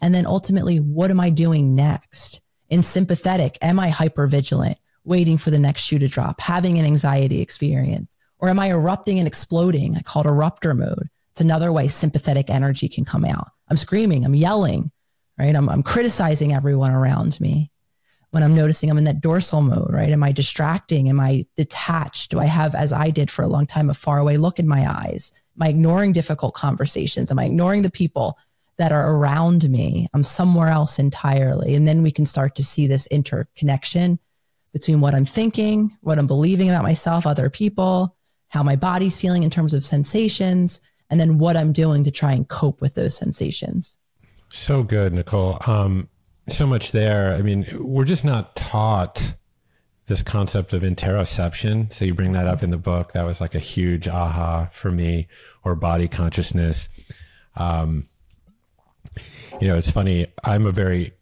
And 0.00 0.14
then 0.14 0.26
ultimately, 0.26 0.78
what 0.78 1.10
am 1.10 1.20
I 1.20 1.30
doing 1.30 1.74
next? 1.74 2.40
In 2.70 2.82
sympathetic, 2.82 3.58
am 3.60 3.78
I 3.78 3.90
hyper 3.90 4.26
vigilant, 4.26 4.78
waiting 5.04 5.36
for 5.36 5.50
the 5.50 5.58
next 5.58 5.82
shoe 5.82 5.98
to 5.98 6.08
drop, 6.08 6.40
having 6.40 6.78
an 6.78 6.86
anxiety 6.86 7.42
experience? 7.42 8.16
Or 8.38 8.48
am 8.48 8.58
I 8.58 8.70
erupting 8.70 9.18
and 9.18 9.28
exploding? 9.28 9.94
I 9.94 10.00
call 10.00 10.22
it 10.22 10.26
eruptor 10.26 10.76
mode. 10.76 11.08
It's 11.32 11.42
another 11.42 11.70
way 11.70 11.86
sympathetic 11.86 12.50
energy 12.50 12.88
can 12.88 13.04
come 13.04 13.24
out. 13.26 13.50
I'm 13.68 13.76
screaming, 13.76 14.24
I'm 14.24 14.34
yelling, 14.34 14.90
right? 15.38 15.54
I'm, 15.54 15.68
I'm 15.68 15.82
criticizing 15.82 16.52
everyone 16.52 16.92
around 16.92 17.40
me. 17.40 17.70
When 18.30 18.42
I'm 18.42 18.54
noticing 18.54 18.90
I'm 18.90 18.96
in 18.96 19.04
that 19.04 19.20
dorsal 19.20 19.60
mode, 19.60 19.92
right? 19.92 20.08
Am 20.08 20.22
I 20.22 20.32
distracting? 20.32 21.10
Am 21.10 21.20
I 21.20 21.44
detached? 21.54 22.30
Do 22.30 22.40
I 22.40 22.46
have, 22.46 22.74
as 22.74 22.90
I 22.90 23.10
did 23.10 23.30
for 23.30 23.42
a 23.42 23.48
long 23.48 23.66
time, 23.66 23.90
a 23.90 23.94
faraway 23.94 24.38
look 24.38 24.58
in 24.58 24.66
my 24.66 24.90
eyes? 24.90 25.32
Am 25.54 25.66
I 25.66 25.68
ignoring 25.68 26.14
difficult 26.14 26.54
conversations? 26.54 27.30
Am 27.30 27.38
I 27.38 27.44
ignoring 27.44 27.82
the 27.82 27.90
people 27.90 28.38
that 28.78 28.90
are 28.90 29.16
around 29.16 29.68
me? 29.68 30.08
I'm 30.14 30.22
somewhere 30.22 30.68
else 30.68 30.98
entirely. 30.98 31.74
And 31.74 31.86
then 31.86 32.02
we 32.02 32.10
can 32.10 32.24
start 32.24 32.54
to 32.54 32.64
see 32.64 32.86
this 32.86 33.06
interconnection 33.08 34.18
between 34.72 35.02
what 35.02 35.14
I'm 35.14 35.26
thinking, 35.26 35.96
what 36.00 36.18
I'm 36.18 36.26
believing 36.26 36.70
about 36.70 36.84
myself, 36.84 37.26
other 37.26 37.50
people, 37.50 38.16
how 38.48 38.62
my 38.62 38.76
body's 38.76 39.20
feeling 39.20 39.42
in 39.42 39.50
terms 39.50 39.74
of 39.74 39.84
sensations, 39.84 40.80
and 41.10 41.20
then 41.20 41.36
what 41.36 41.56
I'm 41.56 41.74
doing 41.74 42.04
to 42.04 42.10
try 42.10 42.32
and 42.32 42.48
cope 42.48 42.80
with 42.80 42.94
those 42.94 43.14
sensations. 43.14 43.98
So 44.52 44.82
good, 44.82 45.14
Nicole. 45.14 45.58
Um, 45.66 46.08
so 46.46 46.66
much 46.66 46.92
there. 46.92 47.34
I 47.34 47.40
mean, 47.40 47.66
we're 47.80 48.04
just 48.04 48.22
not 48.22 48.54
taught 48.54 49.34
this 50.06 50.22
concept 50.22 50.74
of 50.74 50.82
interoception. 50.82 51.90
So 51.90 52.04
you 52.04 52.12
bring 52.12 52.32
that 52.32 52.46
up 52.46 52.62
in 52.62 52.70
the 52.70 52.76
book. 52.76 53.12
That 53.12 53.22
was 53.22 53.40
like 53.40 53.54
a 53.54 53.58
huge 53.58 54.06
aha 54.08 54.68
for 54.70 54.90
me, 54.90 55.26
or 55.64 55.74
body 55.74 56.06
consciousness. 56.06 56.90
Um, 57.56 58.08
you 59.58 59.68
know, 59.68 59.76
it's 59.76 59.90
funny. 59.90 60.26
I'm 60.44 60.66
a 60.66 60.72
very 60.72 61.12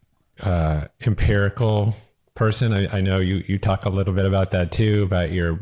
uh, 0.41 0.87
empirical 1.07 1.95
person. 2.35 2.73
I, 2.73 2.99
I, 2.99 3.01
know 3.01 3.21
you 3.21 3.45
you 3.47 3.59
talk 3.59 3.85
a 3.85 3.91
little 3.91 4.15
bit 4.15 4.27
about 4.27 4.51
that 4.51 4.73
too, 4.73 5.05
about 5.05 5.31
your 5.31 5.61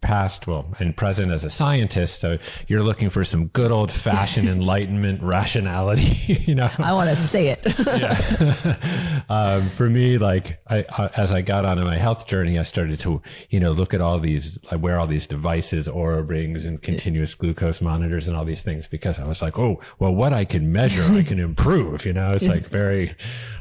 past, 0.00 0.46
well, 0.46 0.74
and 0.78 0.96
present 0.96 1.30
as 1.30 1.44
a 1.44 1.50
scientist. 1.50 2.20
So 2.20 2.38
you're 2.66 2.82
looking 2.82 3.10
for 3.10 3.24
some 3.24 3.48
good 3.48 3.70
old 3.70 3.92
fashioned 3.92 4.48
enlightenment 4.56 5.22
rationality, 5.22 6.42
you 6.46 6.54
know? 6.54 6.70
I 6.78 6.92
want 6.92 7.10
to 7.10 7.16
say 7.16 7.48
it. 7.48 7.60
yeah. 7.86 9.22
um, 9.28 9.68
for 9.68 9.88
me, 9.88 10.18
like 10.18 10.60
I, 10.66 10.82
uh, 10.84 11.08
as 11.16 11.32
I 11.32 11.42
got 11.42 11.64
onto 11.64 11.84
my 11.84 11.98
health 11.98 12.26
journey, 12.26 12.58
I 12.58 12.62
started 12.62 12.98
to, 13.00 13.22
you 13.50 13.60
know, 13.60 13.72
look 13.72 13.92
at 13.92 14.00
all 14.00 14.18
these, 14.18 14.58
I 14.70 14.76
wear 14.76 14.98
all 14.98 15.06
these 15.06 15.26
devices, 15.26 15.86
Oura 15.86 16.26
rings 16.26 16.64
and 16.64 16.80
continuous 16.80 17.34
glucose 17.34 17.80
monitors 17.80 18.26
and 18.26 18.36
all 18.36 18.44
these 18.44 18.62
things 18.62 18.86
because 18.86 19.18
I 19.18 19.26
was 19.26 19.42
like, 19.42 19.58
oh, 19.58 19.80
well, 19.98 20.14
what 20.14 20.32
I 20.32 20.44
can 20.44 20.72
measure, 20.72 21.02
I 21.12 21.22
can 21.22 21.38
improve, 21.38 22.06
you 22.06 22.12
know, 22.12 22.32
it's 22.32 22.46
like 22.46 22.64
very 22.64 23.14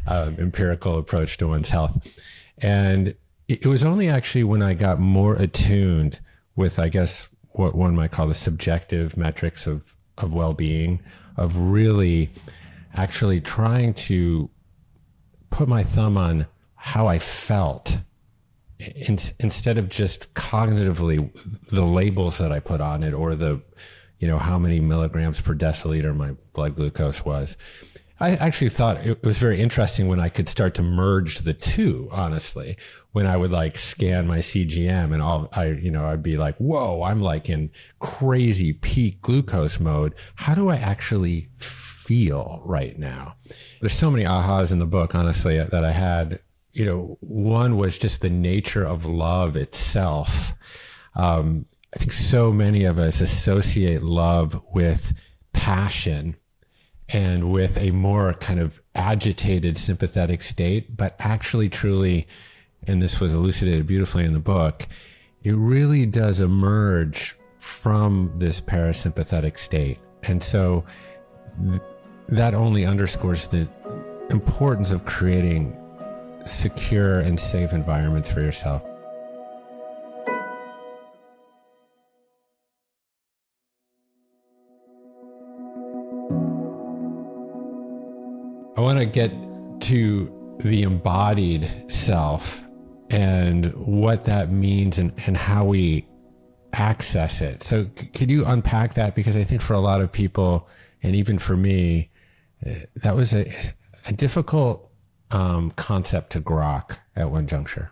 um, 0.07 0.35
empirical 0.39 0.97
approach 0.97 1.37
to 1.37 1.47
one's 1.47 1.69
health. 1.69 2.19
And 2.57 3.15
it 3.47 3.65
was 3.65 3.83
only 3.83 4.07
actually 4.07 4.43
when 4.43 4.61
I 4.61 4.75
got 4.75 4.99
more 4.99 5.35
attuned 5.35 6.19
with, 6.59 6.77
I 6.77 6.89
guess, 6.89 7.29
what 7.51 7.73
one 7.73 7.95
might 7.95 8.11
call 8.11 8.27
the 8.27 8.35
subjective 8.35 9.15
metrics 9.15 9.65
of, 9.65 9.95
of 10.17 10.33
well 10.33 10.53
being, 10.53 11.01
of 11.37 11.55
really 11.57 12.29
actually 12.93 13.39
trying 13.39 13.93
to 13.93 14.49
put 15.49 15.69
my 15.69 15.83
thumb 15.83 16.17
on 16.17 16.47
how 16.75 17.07
I 17.07 17.17
felt 17.17 17.99
in, 18.77 19.17
instead 19.39 19.77
of 19.77 19.87
just 19.87 20.33
cognitively 20.33 21.31
the 21.69 21.85
labels 21.85 22.39
that 22.39 22.51
I 22.51 22.59
put 22.59 22.81
on 22.81 23.03
it 23.03 23.13
or 23.13 23.35
the, 23.35 23.61
you 24.19 24.27
know, 24.27 24.37
how 24.37 24.59
many 24.59 24.81
milligrams 24.81 25.39
per 25.39 25.55
deciliter 25.55 26.13
my 26.13 26.35
blood 26.51 26.75
glucose 26.75 27.23
was. 27.23 27.55
I 28.21 28.31
actually 28.31 28.69
thought 28.69 29.05
it 29.05 29.23
was 29.23 29.37
very 29.37 29.61
interesting 29.61 30.09
when 30.09 30.19
I 30.19 30.27
could 30.27 30.49
start 30.49 30.73
to 30.75 30.83
merge 30.83 31.39
the 31.39 31.53
two, 31.53 32.09
honestly, 32.11 32.75
when 33.13 33.25
I 33.25 33.37
would 33.37 33.51
like 33.51 33.77
scan 33.77 34.27
my 34.27 34.39
CGM 34.39 35.13
and 35.13 35.21
all, 35.21 35.47
I, 35.53 35.67
you 35.67 35.89
know, 35.89 36.05
I'd 36.05 36.21
be 36.21 36.37
like, 36.37 36.57
whoa, 36.57 37.03
I'm 37.03 37.21
like 37.21 37.49
in 37.49 37.71
crazy 37.99 38.73
peak 38.73 39.21
glucose 39.21 39.79
mode. 39.79 40.15
How 40.35 40.53
do 40.53 40.69
I 40.69 40.75
actually 40.75 41.49
feel 41.57 42.61
right 42.65 42.99
now? 42.99 43.35
There's 43.79 43.93
so 43.93 44.11
many 44.11 44.25
ahas 44.25 44.73
in 44.73 44.79
the 44.79 44.85
book, 44.85 45.15
honestly, 45.15 45.57
that 45.57 45.85
I 45.85 45.91
had. 45.91 46.41
You 46.71 46.85
know, 46.85 47.17
one 47.21 47.77
was 47.77 47.97
just 47.97 48.21
the 48.21 48.29
nature 48.29 48.85
of 48.85 49.05
love 49.05 49.55
itself. 49.55 50.53
Um, 51.15 51.65
I 51.95 51.99
think 51.99 52.13
so 52.13 52.51
many 52.51 52.83
of 52.83 52.99
us 52.99 53.21
associate 53.21 54.03
love 54.03 54.61
with 54.71 55.13
passion 55.51 56.35
and 57.11 57.51
with 57.51 57.77
a 57.77 57.91
more 57.91 58.33
kind 58.33 58.59
of 58.59 58.81
agitated 58.95 59.77
sympathetic 59.77 60.43
state, 60.43 60.95
but 60.95 61.15
actually 61.19 61.69
truly, 61.69 62.27
and 62.85 63.01
this 63.01 63.19
was 63.19 63.33
elucidated 63.33 63.87
beautifully 63.87 64.25
in 64.25 64.33
the 64.33 64.39
book, 64.39 64.87
it 65.43 65.55
really 65.55 66.05
does 66.05 66.39
emerge 66.39 67.35
from 67.59 68.31
this 68.37 68.61
parasympathetic 68.61 69.57
state. 69.57 69.99
And 70.23 70.41
so 70.41 70.85
th- 71.63 71.81
that 72.29 72.53
only 72.53 72.85
underscores 72.85 73.47
the 73.47 73.67
importance 74.29 74.91
of 74.91 75.05
creating 75.05 75.75
secure 76.45 77.19
and 77.19 77.39
safe 77.39 77.73
environments 77.73 78.31
for 78.31 78.41
yourself. 78.41 78.83
I 88.79 88.81
want 88.81 88.97
to 88.99 89.05
get 89.05 89.33
to 89.89 90.57
the 90.61 90.83
embodied 90.83 91.69
self 91.89 92.65
and 93.09 93.73
what 93.75 94.23
that 94.23 94.53
means 94.53 94.97
and, 94.97 95.11
and 95.27 95.35
how 95.35 95.65
we 95.65 96.07
access 96.71 97.41
it. 97.41 97.61
So, 97.61 97.89
c- 97.93 98.07
could 98.07 98.31
you 98.31 98.45
unpack 98.45 98.93
that? 98.93 99.15
Because 99.15 99.35
I 99.35 99.43
think 99.43 99.61
for 99.61 99.73
a 99.73 99.81
lot 99.81 99.99
of 99.99 100.13
people, 100.13 100.69
and 101.03 101.13
even 101.13 101.39
for 101.39 101.57
me, 101.57 102.09
uh, 102.65 102.75
that 103.03 103.17
was 103.17 103.33
a, 103.33 103.51
a 104.07 104.13
difficult 104.13 104.89
um, 105.29 105.71
concept 105.71 106.31
to 106.31 106.39
grok 106.39 106.99
at 107.17 107.29
one 107.29 107.47
juncture. 107.47 107.91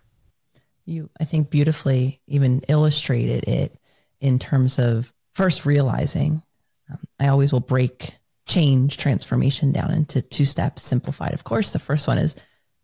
You, 0.85 1.09
I 1.19 1.25
think, 1.25 1.49
beautifully 1.49 2.21
even 2.27 2.61
illustrated 2.69 3.43
it 3.43 3.77
in 4.21 4.39
terms 4.39 4.79
of 4.79 5.13
first 5.33 5.65
realizing. 5.65 6.43
Um, 6.89 6.99
I 7.19 7.27
always 7.27 7.51
will 7.51 7.59
break 7.59 8.13
change, 8.47 8.97
transformation 8.97 9.71
down 9.71 9.91
into 9.91 10.21
two 10.21 10.45
steps, 10.45 10.83
simplified. 10.83 11.33
Of 11.33 11.43
course, 11.43 11.71
the 11.71 11.79
first 11.79 12.07
one 12.07 12.17
is 12.17 12.35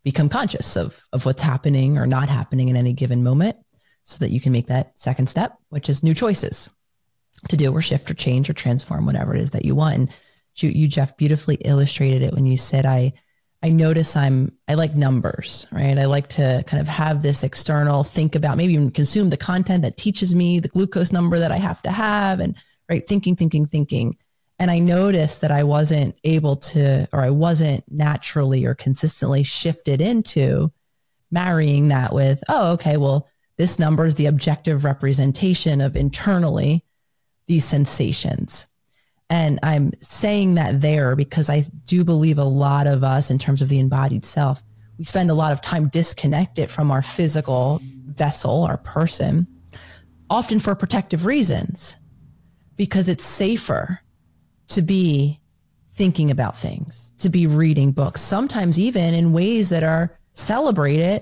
become 0.04 0.30
conscious 0.30 0.76
of, 0.76 1.02
of 1.14 1.26
what's 1.26 1.42
happening 1.42 1.98
or 1.98 2.06
not 2.06 2.30
happening 2.30 2.70
in 2.70 2.76
any 2.76 2.94
given 2.94 3.24
moment 3.24 3.56
so 4.04 4.24
that 4.24 4.32
you 4.32 4.42
can 4.42 4.52
make 4.52 4.68
that 4.68 4.98
second 5.00 5.28
step, 5.28 5.58
which 5.70 5.90
is 5.90 6.04
new 6.04 6.14
choices 6.14 6.70
to 7.48 7.58
do 7.58 7.72
or 7.74 7.82
shift 7.82 8.12
or 8.12 8.14
change 8.14 8.50
or 8.50 8.54
transform 8.54 9.06
whatever 9.06 9.34
it 9.34 9.42
is 9.42 9.52
that 9.52 9.66
you 9.66 9.76
want. 9.76 9.96
And 9.96 10.10
you, 10.58 10.70
you 10.70 10.88
Jeff, 10.88 11.18
beautifully 11.18 11.56
illustrated 11.56 12.22
it 12.22 12.34
when 12.34 12.46
you 12.46 12.58
said, 12.58 12.86
I, 12.86 13.14
I 13.64 13.70
notice 13.70 14.18
I'm, 14.18 14.52
I 14.68 14.74
like 14.74 14.94
numbers, 14.94 15.68
right? 15.72 15.98
I 15.98 16.06
like 16.06 16.28
to 16.30 16.64
kind 16.68 16.82
of 16.82 16.88
have 16.90 17.24
this 17.24 17.44
external 17.44 18.04
think 18.04 18.36
about, 18.36 18.58
maybe 18.58 18.74
even 18.74 18.92
consume 18.92 19.30
the 19.30 19.38
content 19.38 19.84
that 19.84 19.96
teaches 19.96 20.36
me 20.36 20.60
the 20.60 20.68
glucose 20.68 21.14
number 21.14 21.40
that 21.40 21.52
I 21.52 21.58
have 21.58 21.82
to 21.84 21.92
have 21.92 22.42
and 22.42 22.56
right, 22.90 23.08
thinking, 23.08 23.38
thinking, 23.38 23.66
thinking. 23.66 24.18
And 24.64 24.72
I 24.72 24.80
noticed 24.80 25.42
that 25.42 25.52
I 25.52 25.64
wasn't 25.66 26.16
able 26.24 26.56
to, 26.56 27.10
or 27.12 27.20
I 27.20 27.32
wasn't 27.32 27.84
naturally 27.92 28.64
or 28.64 28.74
consistently 28.74 29.44
shifted 29.44 30.00
into 30.00 30.72
marrying 31.30 31.90
that 31.90 32.14
with, 32.14 32.42
oh, 32.48 32.72
okay, 32.72 32.96
well, 32.96 33.28
this 33.58 33.78
number 33.78 34.06
is 34.06 34.16
the 34.16 34.28
objective 34.28 34.86
representation 34.86 35.82
of 35.82 35.98
internally 35.98 36.86
these 37.46 37.66
sensations. 37.66 38.66
And 39.30 39.60
I'm 39.64 39.92
saying 40.00 40.56
that 40.56 40.80
there 40.80 41.18
because 41.18 41.50
I 41.50 41.66
do 41.84 42.06
believe 42.06 42.38
a 42.38 42.46
lot 42.46 42.88
of 42.88 43.04
us, 43.04 43.30
in 43.30 43.40
terms 43.40 43.62
of 43.62 43.68
the 43.68 43.80
embodied 43.80 44.24
self, 44.24 44.64
we 44.98 45.04
spend 45.04 45.30
a 45.30 45.34
lot 45.34 45.52
of 45.52 45.60
time 45.60 45.90
disconnected 45.90 46.72
from 46.72 46.90
our 46.90 47.02
physical 47.02 47.82
vessel, 47.84 48.64
our 48.64 48.78
person, 48.78 49.46
often 50.30 50.58
for 50.58 50.74
protective 50.74 51.26
reasons, 51.26 51.98
because 52.78 53.10
it's 53.10 53.26
safer 53.26 54.00
to 54.68 54.82
be 54.82 55.40
thinking 55.94 56.32
about 56.32 56.58
things, 56.58 57.14
to 57.20 57.30
be 57.30 57.48
reading 57.48 57.92
books, 57.92 58.22
sometimes 58.22 58.80
even 58.80 59.14
in 59.14 59.34
ways 59.34 59.70
that 59.70 59.84
are 59.84 60.18
celebrated 60.34 61.22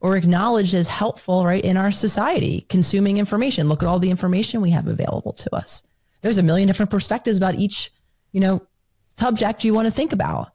or 0.00 0.16
acknowledged 0.16 0.74
as 0.74 0.86
helpful, 0.86 1.44
right, 1.44 1.64
in 1.64 1.76
our 1.76 1.90
society, 1.90 2.66
consuming 2.68 3.16
information. 3.16 3.68
Look 3.68 3.82
at 3.82 3.88
all 3.88 3.98
the 3.98 4.10
information 4.10 4.60
we 4.60 4.70
have 4.70 4.86
available 4.86 5.32
to 5.34 5.54
us. 5.54 5.82
There's 6.22 6.38
a 6.38 6.42
million 6.42 6.66
different 6.66 6.90
perspectives 6.90 7.36
about 7.36 7.56
each, 7.56 7.90
you 8.32 8.40
know, 8.40 8.62
subject 9.04 9.64
you 9.64 9.74
want 9.74 9.86
to 9.86 9.92
think 9.92 10.12
about 10.12 10.52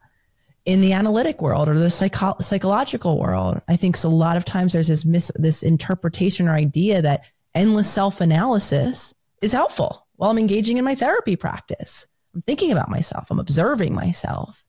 in 0.64 0.80
the 0.80 0.92
analytic 0.94 1.42
world 1.42 1.68
or 1.68 1.78
the 1.78 1.90
psycho- 1.90 2.36
psychological 2.40 3.18
world. 3.18 3.60
I 3.68 3.76
think 3.76 4.02
a 4.02 4.08
lot 4.08 4.36
of 4.36 4.44
times 4.44 4.72
there's 4.72 4.88
this 4.88 5.04
mis- 5.04 5.32
this 5.34 5.62
interpretation 5.62 6.48
or 6.48 6.52
idea 6.52 7.02
that 7.02 7.24
endless 7.54 7.90
self-analysis 7.90 9.14
is 9.42 9.52
helpful 9.52 10.06
while 10.16 10.30
I'm 10.30 10.38
engaging 10.38 10.78
in 10.78 10.84
my 10.84 10.94
therapy 10.94 11.36
practice. 11.36 12.06
I'm 12.34 12.42
thinking 12.42 12.72
about 12.72 12.90
myself. 12.90 13.30
I'm 13.30 13.38
observing 13.38 13.94
myself. 13.94 14.64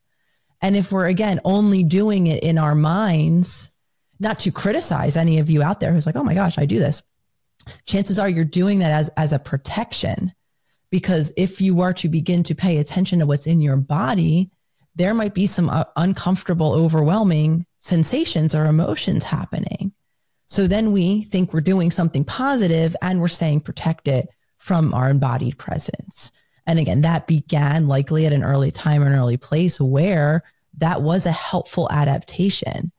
And 0.62 0.76
if 0.76 0.92
we're 0.92 1.06
again 1.06 1.40
only 1.44 1.82
doing 1.82 2.26
it 2.26 2.42
in 2.42 2.58
our 2.58 2.74
minds, 2.74 3.70
not 4.18 4.38
to 4.40 4.50
criticize 4.50 5.16
any 5.16 5.38
of 5.38 5.50
you 5.50 5.62
out 5.62 5.80
there 5.80 5.92
who's 5.92 6.06
like, 6.06 6.16
oh 6.16 6.24
my 6.24 6.34
gosh, 6.34 6.58
I 6.58 6.66
do 6.66 6.78
this. 6.78 7.02
Chances 7.84 8.18
are 8.18 8.28
you're 8.28 8.44
doing 8.44 8.78
that 8.78 8.92
as, 8.92 9.10
as 9.16 9.32
a 9.32 9.38
protection. 9.38 10.32
Because 10.90 11.32
if 11.36 11.60
you 11.60 11.74
were 11.74 11.92
to 11.94 12.08
begin 12.08 12.42
to 12.44 12.54
pay 12.54 12.78
attention 12.78 13.18
to 13.18 13.26
what's 13.26 13.46
in 13.46 13.60
your 13.60 13.76
body, 13.76 14.50
there 14.94 15.14
might 15.14 15.34
be 15.34 15.46
some 15.46 15.68
uh, 15.68 15.84
uncomfortable, 15.96 16.72
overwhelming 16.72 17.66
sensations 17.80 18.54
or 18.54 18.64
emotions 18.64 19.24
happening. 19.24 19.92
So 20.46 20.66
then 20.66 20.92
we 20.92 21.22
think 21.22 21.52
we're 21.52 21.60
doing 21.60 21.90
something 21.90 22.24
positive 22.24 22.96
and 23.02 23.20
we're 23.20 23.28
saying 23.28 23.60
protect 23.60 24.08
it 24.08 24.28
from 24.58 24.94
our 24.94 25.10
embodied 25.10 25.58
presence. 25.58 26.30
And 26.66 26.78
again, 26.78 27.02
that 27.02 27.26
began 27.26 27.88
likely 27.88 28.26
at 28.26 28.32
an 28.32 28.42
early 28.44 28.70
time 28.70 29.02
or 29.02 29.06
an 29.06 29.12
early 29.12 29.36
place 29.36 29.80
where 29.80 30.42
that 30.78 31.02
was 31.02 31.26
a 31.26 31.32
helpful 31.32 31.88
adaptation 31.90 32.92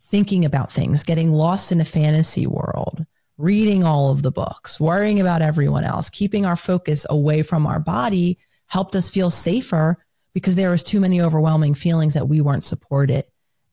thinking 0.00 0.44
about 0.44 0.72
things, 0.72 1.02
getting 1.02 1.32
lost 1.32 1.72
in 1.72 1.80
a 1.80 1.84
fantasy 1.84 2.46
world, 2.46 3.04
reading 3.38 3.82
all 3.82 4.10
of 4.10 4.22
the 4.22 4.30
books, 4.30 4.78
worrying 4.78 5.20
about 5.20 5.42
everyone 5.42 5.84
else, 5.84 6.10
keeping 6.10 6.46
our 6.46 6.56
focus 6.56 7.04
away 7.10 7.42
from 7.42 7.66
our 7.66 7.80
body 7.80 8.38
helped 8.66 8.94
us 8.94 9.10
feel 9.10 9.30
safer 9.30 9.98
because 10.32 10.56
there 10.56 10.70
was 10.70 10.82
too 10.82 11.00
many 11.00 11.20
overwhelming 11.20 11.74
feelings 11.74 12.14
that 12.14 12.28
we 12.28 12.40
weren't 12.40 12.64
supported 12.64 13.24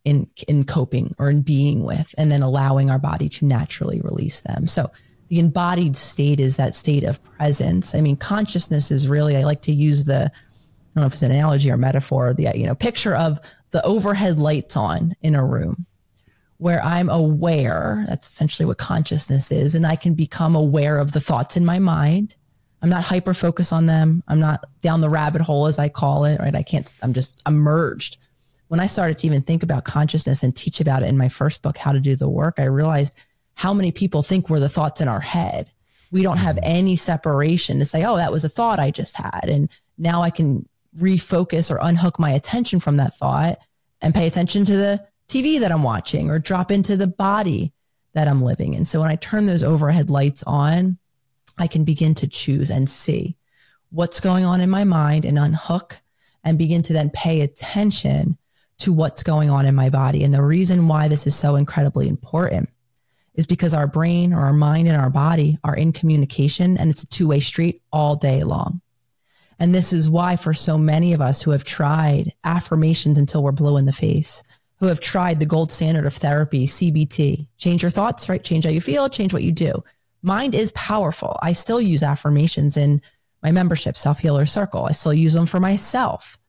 in 0.04 0.28
in 0.48 0.64
coping 0.64 1.14
or 1.20 1.30
in 1.30 1.42
being 1.42 1.84
with 1.84 2.16
and 2.18 2.32
then 2.32 2.42
allowing 2.42 2.90
our 2.90 2.98
body 2.98 3.30
to 3.30 3.46
naturally 3.46 4.02
release 4.02 4.42
them. 4.42 4.66
So 4.66 4.92
the 5.32 5.40
embodied 5.40 5.96
state 5.96 6.42
is 6.42 6.58
that 6.58 6.76
state 6.76 7.06
of 7.06 7.24
presence. 7.24 7.96
I 7.96 8.02
mean, 8.02 8.18
consciousness 8.18 8.92
is 8.92 9.08
really 9.08 9.38
I 9.38 9.44
like 9.44 9.62
to 9.62 9.72
use 9.72 10.04
the 10.04 10.26
I 10.26 10.94
don't 10.94 11.04
know 11.04 11.06
if 11.06 11.14
it's 11.14 11.22
an 11.22 11.32
analogy 11.32 11.72
or 11.72 11.78
metaphor, 11.78 12.34
the 12.34 12.52
you 12.54 12.66
know, 12.66 12.76
picture 12.76 13.16
of 13.16 13.40
the 13.72 13.82
overhead 13.86 14.38
lights 14.38 14.76
on 14.76 15.16
in 15.22 15.34
a 15.34 15.46
room 15.46 15.86
where 16.58 16.84
I'm 16.84 17.10
aware. 17.10 18.04
That's 18.10 18.28
essentially 18.28 18.66
what 18.66 18.78
consciousness 18.78 19.54
is. 19.54 19.74
And 19.74 19.88
I 19.88 19.96
can 19.96 20.16
become 20.16 20.54
aware 20.54 20.98
of 20.98 21.14
the 21.14 21.22
thoughts 21.22 21.56
in 21.56 21.64
my 21.66 21.80
mind. 21.80 22.36
I'm 22.82 22.90
not 22.90 23.06
hyper 23.06 23.34
focused 23.34 23.72
on 23.72 23.86
them. 23.86 24.24
I'm 24.28 24.42
not 24.42 24.66
down 24.82 25.00
the 25.00 25.10
rabbit 25.10 25.42
hole, 25.42 25.66
as 25.66 25.80
I 25.80 25.88
call 25.88 26.26
it, 26.26 26.42
right? 26.42 26.54
I 26.54 26.62
can't, 26.62 26.94
I'm 27.02 27.14
just 27.14 27.42
emerged. 27.48 28.18
When 28.68 28.82
I 28.82 28.88
started 28.88 29.18
to 29.20 29.28
even 29.28 29.44
think 29.44 29.64
about 29.64 29.86
consciousness 29.86 30.44
and 30.44 30.54
teach 30.54 30.82
about 30.82 31.04
it 31.04 31.06
in 31.08 31.18
my 31.18 31.30
first 31.30 31.62
book, 31.62 31.78
How 31.78 31.94
to 31.94 32.02
Do 32.02 32.18
the 32.18 32.28
Work, 32.28 32.56
I 32.58 32.66
realized 32.66 33.16
how 33.56 33.74
many 33.74 33.92
people 33.92 34.24
think 34.24 34.50
we're 34.50 34.60
the 34.60 34.70
thoughts 34.70 35.02
in 35.02 35.08
our 35.08 35.20
head. 35.20 35.72
We 36.12 36.24
don't 36.24 36.38
have 36.38 36.56
mm-hmm. 36.58 36.72
any 36.72 36.96
separation 36.96 37.80
to 37.80 37.86
say, 37.86 38.04
oh, 38.06 38.18
that 38.18 38.32
was 38.32 38.44
a 38.44 38.50
thought 38.50 38.80
I 38.80 38.92
just 38.92 39.16
had. 39.16 39.46
And 39.48 39.70
now 39.98 40.22
I 40.22 40.30
can 40.30 40.68
refocus 40.98 41.72
or 41.72 41.80
unhook 41.82 42.20
my 42.20 42.32
attention 42.32 42.80
from 42.80 42.98
that 42.98 43.16
thought 43.16 43.60
and 44.02 44.14
pay 44.14 44.28
attention 44.28 44.66
to 44.66 44.76
the 44.76 45.06
TV 45.28 45.60
that 45.60 45.72
I'm 45.72 45.84
watching 45.84 46.30
or 46.30 46.40
drop 46.40 46.72
into 46.72 46.98
the 46.98 47.08
body 47.08 47.72
that 48.14 48.28
I'm 48.28 48.42
living 48.42 48.74
in. 48.74 48.86
So 48.86 49.00
when 49.00 49.10
I 49.10 49.16
turn 49.16 49.46
those 49.46 49.64
overhead 49.64 50.10
lights 50.10 50.44
on, 50.44 50.98
I 51.58 51.68
can 51.68 51.84
begin 51.84 52.14
to 52.16 52.28
choose 52.28 52.70
and 52.70 52.90
see 52.90 53.38
what's 53.90 54.20
going 54.20 54.44
on 54.44 54.60
in 54.60 54.70
my 54.70 54.84
mind 54.84 55.24
and 55.26 55.38
unhook 55.38 56.02
and 56.44 56.58
begin 56.58 56.82
to 56.84 56.94
then 56.94 57.10
pay 57.10 57.42
attention 57.42 58.38
to 58.80 58.92
what's 58.92 59.22
going 59.22 59.50
on 59.50 59.66
in 59.66 59.76
my 59.76 59.90
body. 59.90 60.24
And 60.24 60.34
the 60.34 60.42
reason 60.42 60.88
why 60.88 61.08
this 61.08 61.28
is 61.28 61.36
so 61.36 61.56
incredibly 61.56 62.10
important 62.10 62.70
is 63.36 63.48
because 63.48 63.74
our 63.74 63.88
brain 63.88 64.34
or 64.34 64.42
our 64.42 64.54
mind 64.54 64.88
and 64.88 64.98
our 64.98 65.10
body 65.10 65.58
are 65.64 65.76
in 65.76 65.92
communication 65.92 66.78
and 66.78 66.90
it's 66.90 67.04
a 67.04 67.08
two 67.08 67.28
way 67.28 67.40
street 67.40 67.82
all 67.92 68.16
day 68.16 68.44
long. 68.44 68.82
And 69.60 69.76
this 69.76 69.94
is 69.94 70.10
why, 70.10 70.38
for 70.38 70.56
so 70.56 70.78
many 70.78 71.14
of 71.14 71.22
us 71.22 71.42
who 71.42 71.52
have 71.52 71.64
tried 71.64 72.34
affirmations 72.44 73.20
until 73.20 73.44
we're 73.44 73.52
blue 73.52 73.78
in 73.78 73.86
the 73.86 73.94
face, 73.94 74.42
who 74.78 74.88
have 74.88 75.00
tried 75.00 75.40
the 75.40 75.46
gold 75.46 75.72
standard 75.72 76.08
of 76.08 76.16
therapy, 76.16 76.66
CBT. 76.66 77.46
Change 77.60 77.84
your 77.84 77.92
thoughts, 77.92 78.28
right? 78.28 78.44
Change 78.44 78.64
how 78.64 78.72
you 78.72 78.82
feel, 78.82 79.08
change 79.08 79.34
what 79.34 79.44
you 79.44 79.52
do. 79.52 79.84
Mind 80.24 80.56
is 80.56 80.72
powerful. 80.72 81.38
I 81.44 81.54
still 81.54 81.80
use 81.80 82.02
affirmations 82.02 82.76
in 82.76 83.02
my 83.44 83.52
membership, 83.52 83.96
Self 83.96 84.20
Healer 84.20 84.48
Circle. 84.48 84.86
I 84.86 84.94
still 84.94 85.14
use 85.14 85.34
them 85.34 85.46
for 85.46 85.60
myself. 85.60 86.40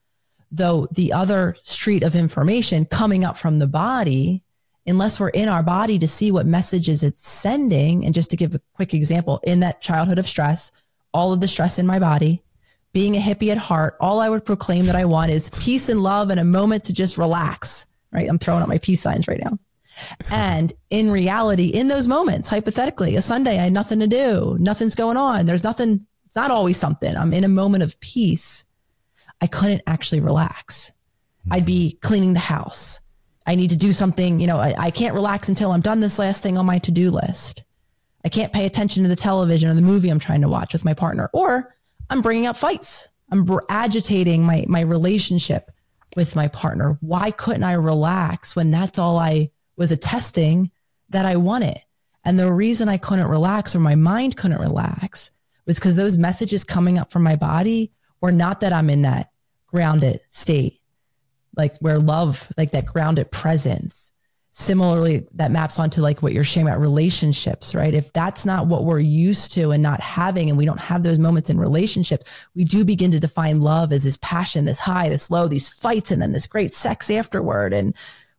Though 0.50 0.88
the 0.90 1.12
other 1.12 1.54
street 1.60 2.02
of 2.02 2.14
information 2.14 2.86
coming 2.86 3.24
up 3.24 3.36
from 3.36 3.58
the 3.58 3.66
body, 3.66 4.42
unless 4.86 5.20
we're 5.20 5.28
in 5.28 5.48
our 5.48 5.62
body 5.62 5.98
to 5.98 6.08
see 6.08 6.32
what 6.32 6.46
messages 6.46 7.02
it's 7.02 7.26
sending, 7.26 8.04
and 8.04 8.14
just 8.14 8.30
to 8.30 8.36
give 8.36 8.54
a 8.54 8.60
quick 8.74 8.94
example, 8.94 9.40
in 9.44 9.60
that 9.60 9.80
childhood 9.80 10.18
of 10.18 10.26
stress, 10.26 10.70
all 11.14 11.32
of 11.32 11.40
the 11.40 11.48
stress 11.48 11.78
in 11.78 11.86
my 11.86 11.98
body, 11.98 12.42
being 12.92 13.16
a 13.16 13.20
hippie 13.20 13.50
at 13.50 13.58
heart, 13.58 13.96
all 14.00 14.20
I 14.20 14.28
would 14.28 14.44
proclaim 14.44 14.86
that 14.86 14.96
I 14.96 15.04
want 15.04 15.30
is 15.30 15.50
peace 15.50 15.88
and 15.88 16.02
love 16.02 16.30
and 16.30 16.40
a 16.40 16.44
moment 16.44 16.84
to 16.84 16.92
just 16.92 17.16
relax 17.16 17.86
right? 18.12 18.28
I'm 18.28 18.38
throwing 18.38 18.62
out 18.62 18.68
my 18.68 18.78
peace 18.78 19.00
signs 19.00 19.26
right 19.26 19.42
now. 19.42 19.58
And 20.30 20.72
in 20.88 21.10
reality, 21.10 21.66
in 21.66 21.88
those 21.88 22.08
moments, 22.08 22.48
hypothetically, 22.48 23.14
a 23.16 23.20
Sunday, 23.20 23.58
I 23.58 23.64
had 23.64 23.74
nothing 23.74 24.00
to 24.00 24.06
do, 24.06 24.56
nothing's 24.58 24.94
going 24.94 25.18
on. 25.18 25.44
There's 25.44 25.62
nothing, 25.62 26.06
it's 26.24 26.34
not 26.34 26.50
always 26.50 26.78
something. 26.78 27.14
I'm 27.14 27.34
in 27.34 27.44
a 27.44 27.48
moment 27.48 27.84
of 27.84 28.00
peace. 28.00 28.64
I 29.42 29.46
couldn't 29.46 29.82
actually 29.86 30.20
relax. 30.20 30.92
I'd 31.50 31.64
hmm. 31.64 31.66
be 31.66 31.98
cleaning 32.00 32.32
the 32.32 32.38
house. 32.38 33.00
I 33.46 33.54
need 33.54 33.70
to 33.70 33.76
do 33.76 33.92
something, 33.92 34.40
you 34.40 34.46
know, 34.46 34.58
I, 34.58 34.74
I 34.78 34.90
can't 34.90 35.14
relax 35.14 35.48
until 35.48 35.72
I'm 35.72 35.80
done 35.80 36.00
this 36.00 36.18
last 36.18 36.42
thing 36.42 36.56
on 36.56 36.66
my 36.66 36.78
to 36.78 36.90
do 36.92 37.10
list. 37.10 37.64
I 38.24 38.28
can't 38.28 38.52
pay 38.52 38.66
attention 38.66 39.02
to 39.02 39.08
the 39.08 39.16
television 39.16 39.68
or 39.68 39.74
the 39.74 39.82
movie 39.82 40.08
I'm 40.08 40.20
trying 40.20 40.42
to 40.42 40.48
watch 40.48 40.72
with 40.72 40.84
my 40.84 40.94
partner, 40.94 41.28
or 41.32 41.74
I'm 42.08 42.22
bringing 42.22 42.46
up 42.46 42.56
fights. 42.56 43.08
I'm 43.30 43.48
agitating 43.68 44.44
my, 44.44 44.64
my 44.68 44.80
relationship 44.80 45.70
with 46.14 46.36
my 46.36 46.48
partner. 46.48 46.98
Why 47.00 47.30
couldn't 47.30 47.64
I 47.64 47.72
relax 47.72 48.54
when 48.54 48.70
that's 48.70 48.98
all 48.98 49.18
I 49.18 49.50
was 49.76 49.90
attesting 49.90 50.70
that 51.08 51.24
I 51.24 51.36
wanted? 51.36 51.78
And 52.24 52.38
the 52.38 52.52
reason 52.52 52.88
I 52.88 52.98
couldn't 52.98 53.26
relax 53.26 53.74
or 53.74 53.80
my 53.80 53.94
mind 53.94 54.36
couldn't 54.36 54.60
relax 54.60 55.30
was 55.66 55.76
because 55.76 55.96
those 55.96 56.18
messages 56.18 56.62
coming 56.62 56.98
up 56.98 57.10
from 57.10 57.22
my 57.22 57.36
body 57.36 57.92
were 58.20 58.32
not 58.32 58.60
that 58.60 58.72
I'm 58.72 58.90
in 58.90 59.02
that 59.02 59.30
grounded 59.66 60.20
state, 60.30 60.80
like 61.56 61.76
where 61.78 61.98
love, 61.98 62.50
like 62.56 62.70
that 62.72 62.86
grounded 62.86 63.30
presence. 63.30 64.12
similarly 64.54 65.26
that 65.32 65.50
maps 65.50 65.78
onto 65.78 66.02
like 66.02 66.22
what 66.22 66.34
you're 66.34 66.44
sharing 66.44 66.68
about 66.68 66.78
relationships 66.78 67.74
right? 67.74 67.94
If 67.94 68.12
that's 68.12 68.44
not 68.44 68.66
what 68.66 68.84
we're 68.84 68.98
used 68.98 69.52
to 69.52 69.70
and 69.70 69.82
not 69.82 70.00
having 70.00 70.50
and 70.50 70.58
we 70.58 70.66
don't 70.66 70.80
have 70.80 71.02
those 71.02 71.18
moments 71.18 71.48
in 71.48 71.58
relationships 71.58 72.30
we 72.54 72.64
do 72.64 72.84
begin 72.84 73.10
to 73.12 73.20
define 73.20 73.62
love 73.62 73.92
as 73.92 74.04
this 74.04 74.18
passion 74.20 74.66
this 74.66 74.78
high 74.78 75.08
this 75.08 75.30
low 75.30 75.48
these 75.48 75.68
fights 75.68 76.10
and 76.10 76.20
then 76.20 76.32
this 76.32 76.46
great 76.46 76.72
sex 76.72 77.10
afterward. 77.10 77.72
And 77.72 77.94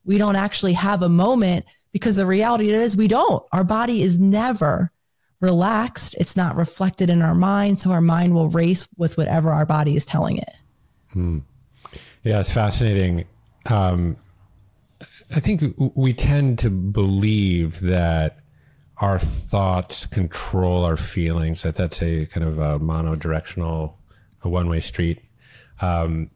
we 0.06 0.20
don't 0.20 0.36
actually 0.36 0.74
have 0.74 1.02
a 1.02 1.10
moment 1.10 1.66
because 1.92 2.16
the 2.18 2.26
reality 2.28 2.70
is 2.70 2.96
we 2.96 3.08
don't. 3.08 3.44
Our 3.52 3.64
body 3.64 4.04
is 4.04 4.20
never 4.20 4.92
relaxed. 5.40 6.16
It's 6.20 6.36
not 6.38 6.56
reflected 6.56 7.10
in 7.10 7.22
our 7.22 7.36
mind. 7.36 7.80
So 7.80 7.92
our 7.92 8.02
mind 8.02 8.34
will 8.34 8.50
race 8.50 8.88
with 8.98 9.18
whatever 9.18 9.52
our 9.52 9.66
body 9.66 9.96
is 9.96 10.06
telling 10.06 10.38
it. 10.38 10.56
Hmm. 11.12 11.40
Yeah 12.24 12.40
it's 12.40 12.52
fascinating 12.52 13.26
um, 13.68 14.18
I 15.32 15.40
think 15.40 15.76
we 15.96 16.14
tend 16.14 16.60
to 16.60 16.70
believe 16.70 17.80
that 17.82 18.40
our 18.98 19.20
thoughts 19.20 20.06
control 20.06 20.86
our 20.86 20.98
feelings, 20.98 21.64
that 21.64 21.76
that's 21.76 22.02
a 22.04 22.26
kind 22.28 22.46
of 22.46 22.60
a 22.60 22.80
monodirectional, 22.80 23.94
a 24.44 24.50
one 24.50 24.70
way 24.70 24.80
street. 24.80 25.22
Um, 25.82 26.30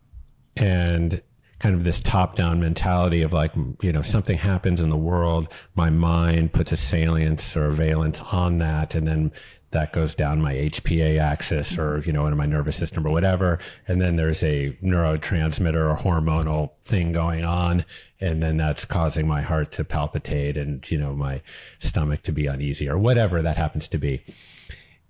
and 0.55 1.21
kind 1.59 1.75
of 1.75 1.83
this 1.83 1.99
top 1.99 2.35
down 2.35 2.59
mentality 2.59 3.21
of 3.21 3.33
like, 3.33 3.51
you 3.81 3.91
know, 3.91 4.01
something 4.01 4.37
happens 4.37 4.81
in 4.81 4.89
the 4.89 4.97
world, 4.97 5.51
my 5.75 5.89
mind 5.89 6.53
puts 6.53 6.71
a 6.71 6.77
salience 6.77 7.55
or 7.55 7.65
a 7.65 7.73
valence 7.73 8.21
on 8.31 8.57
that, 8.57 8.95
and 8.95 9.07
then 9.07 9.31
that 9.71 9.91
goes 9.91 10.15
down 10.15 10.41
my 10.41 10.53
HPA 10.53 11.19
axis 11.19 11.77
or, 11.77 11.99
you 11.99 12.13
know, 12.13 12.25
into 12.25 12.37
my 12.37 12.45
nervous 12.45 12.77
system 12.77 13.05
or 13.05 13.09
whatever. 13.09 13.59
And 13.87 13.99
then 13.99 14.15
there's 14.15 14.41
a 14.41 14.77
neurotransmitter 14.81 15.75
or 15.75 15.97
hormonal 15.97 16.71
thing 16.85 17.11
going 17.11 17.43
on. 17.43 17.83
And 18.21 18.41
then 18.41 18.57
that's 18.57 18.85
causing 18.85 19.27
my 19.27 19.41
heart 19.41 19.73
to 19.73 19.83
palpitate 19.83 20.55
and, 20.55 20.89
you 20.89 20.97
know, 20.97 21.13
my 21.13 21.41
stomach 21.79 22.23
to 22.23 22.31
be 22.31 22.47
uneasy 22.47 22.87
or 22.87 22.97
whatever 22.97 23.41
that 23.41 23.57
happens 23.57 23.87
to 23.89 23.97
be. 23.97 24.23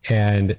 And 0.10 0.58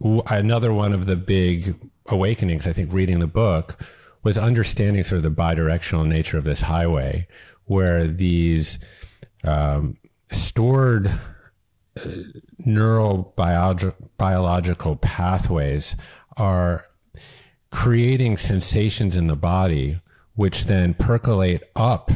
another 0.00 0.72
one 0.72 0.92
of 0.92 1.06
the 1.06 1.16
big 1.16 1.76
awakenings, 2.06 2.66
I 2.66 2.72
think, 2.72 2.92
reading 2.92 3.20
the 3.20 3.26
book 3.26 3.78
was 4.22 4.38
understanding 4.38 5.02
sort 5.02 5.18
of 5.18 5.22
the 5.22 5.42
bidirectional 5.42 6.06
nature 6.06 6.38
of 6.38 6.44
this 6.44 6.62
highway 6.62 7.28
where 7.66 8.06
these 8.06 8.78
um, 9.44 9.96
stored 10.32 11.12
neurobiological 12.64 15.00
pathways 15.00 15.96
are 16.36 16.84
creating 17.70 18.36
sensations 18.36 19.16
in 19.16 19.26
the 19.26 19.36
body, 19.36 20.00
which 20.34 20.64
then 20.64 20.94
percolate 20.94 21.62
up 21.74 22.10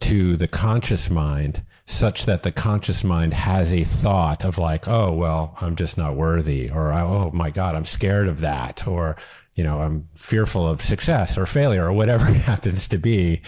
to 0.00 0.36
the 0.36 0.48
conscious 0.48 1.10
mind, 1.10 1.62
such 1.86 2.26
that 2.26 2.42
the 2.42 2.52
conscious 2.52 3.04
mind 3.04 3.34
has 3.34 3.72
a 3.72 3.84
thought 3.84 4.44
of 4.44 4.58
like, 4.58 4.88
oh, 4.88 5.12
well, 5.12 5.56
I'm 5.60 5.76
just 5.76 5.96
not 5.96 6.16
worthy, 6.16 6.70
or 6.70 6.92
oh 6.92 7.30
my 7.32 7.50
God, 7.50 7.74
I'm 7.74 7.84
scared 7.84 8.28
of 8.28 8.40
that, 8.40 8.86
or 8.86 9.16
you 9.54 9.62
know, 9.62 9.80
I'm 9.80 10.08
fearful 10.14 10.66
of 10.66 10.80
success 10.80 11.36
or 11.36 11.46
failure 11.46 11.86
or 11.86 11.92
whatever 11.92 12.28
it 12.28 12.36
happens 12.36 12.88
to 12.88 12.98
be. 12.98 13.42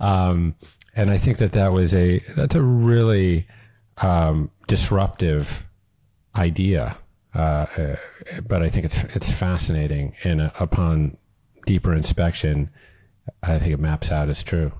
Um, 0.00 0.54
and 0.94 1.10
I 1.10 1.18
think 1.18 1.38
that 1.38 1.52
that 1.52 1.72
was 1.72 1.94
a 1.94 2.18
that's 2.36 2.54
a 2.54 2.62
really 2.62 3.46
um, 4.02 4.50
disruptive 4.66 5.66
idea, 6.36 6.96
uh, 7.34 7.66
uh, 7.76 7.96
but 8.46 8.62
I 8.62 8.68
think 8.68 8.84
it's 8.84 9.02
it's 9.04 9.32
fascinating, 9.32 10.14
and 10.24 10.40
uh, 10.40 10.50
upon 10.58 11.16
deeper 11.66 11.94
inspection, 11.94 12.70
I 13.42 13.58
think 13.58 13.72
it 13.72 13.80
maps 13.80 14.10
out 14.10 14.28
as 14.28 14.42
true. 14.42 14.72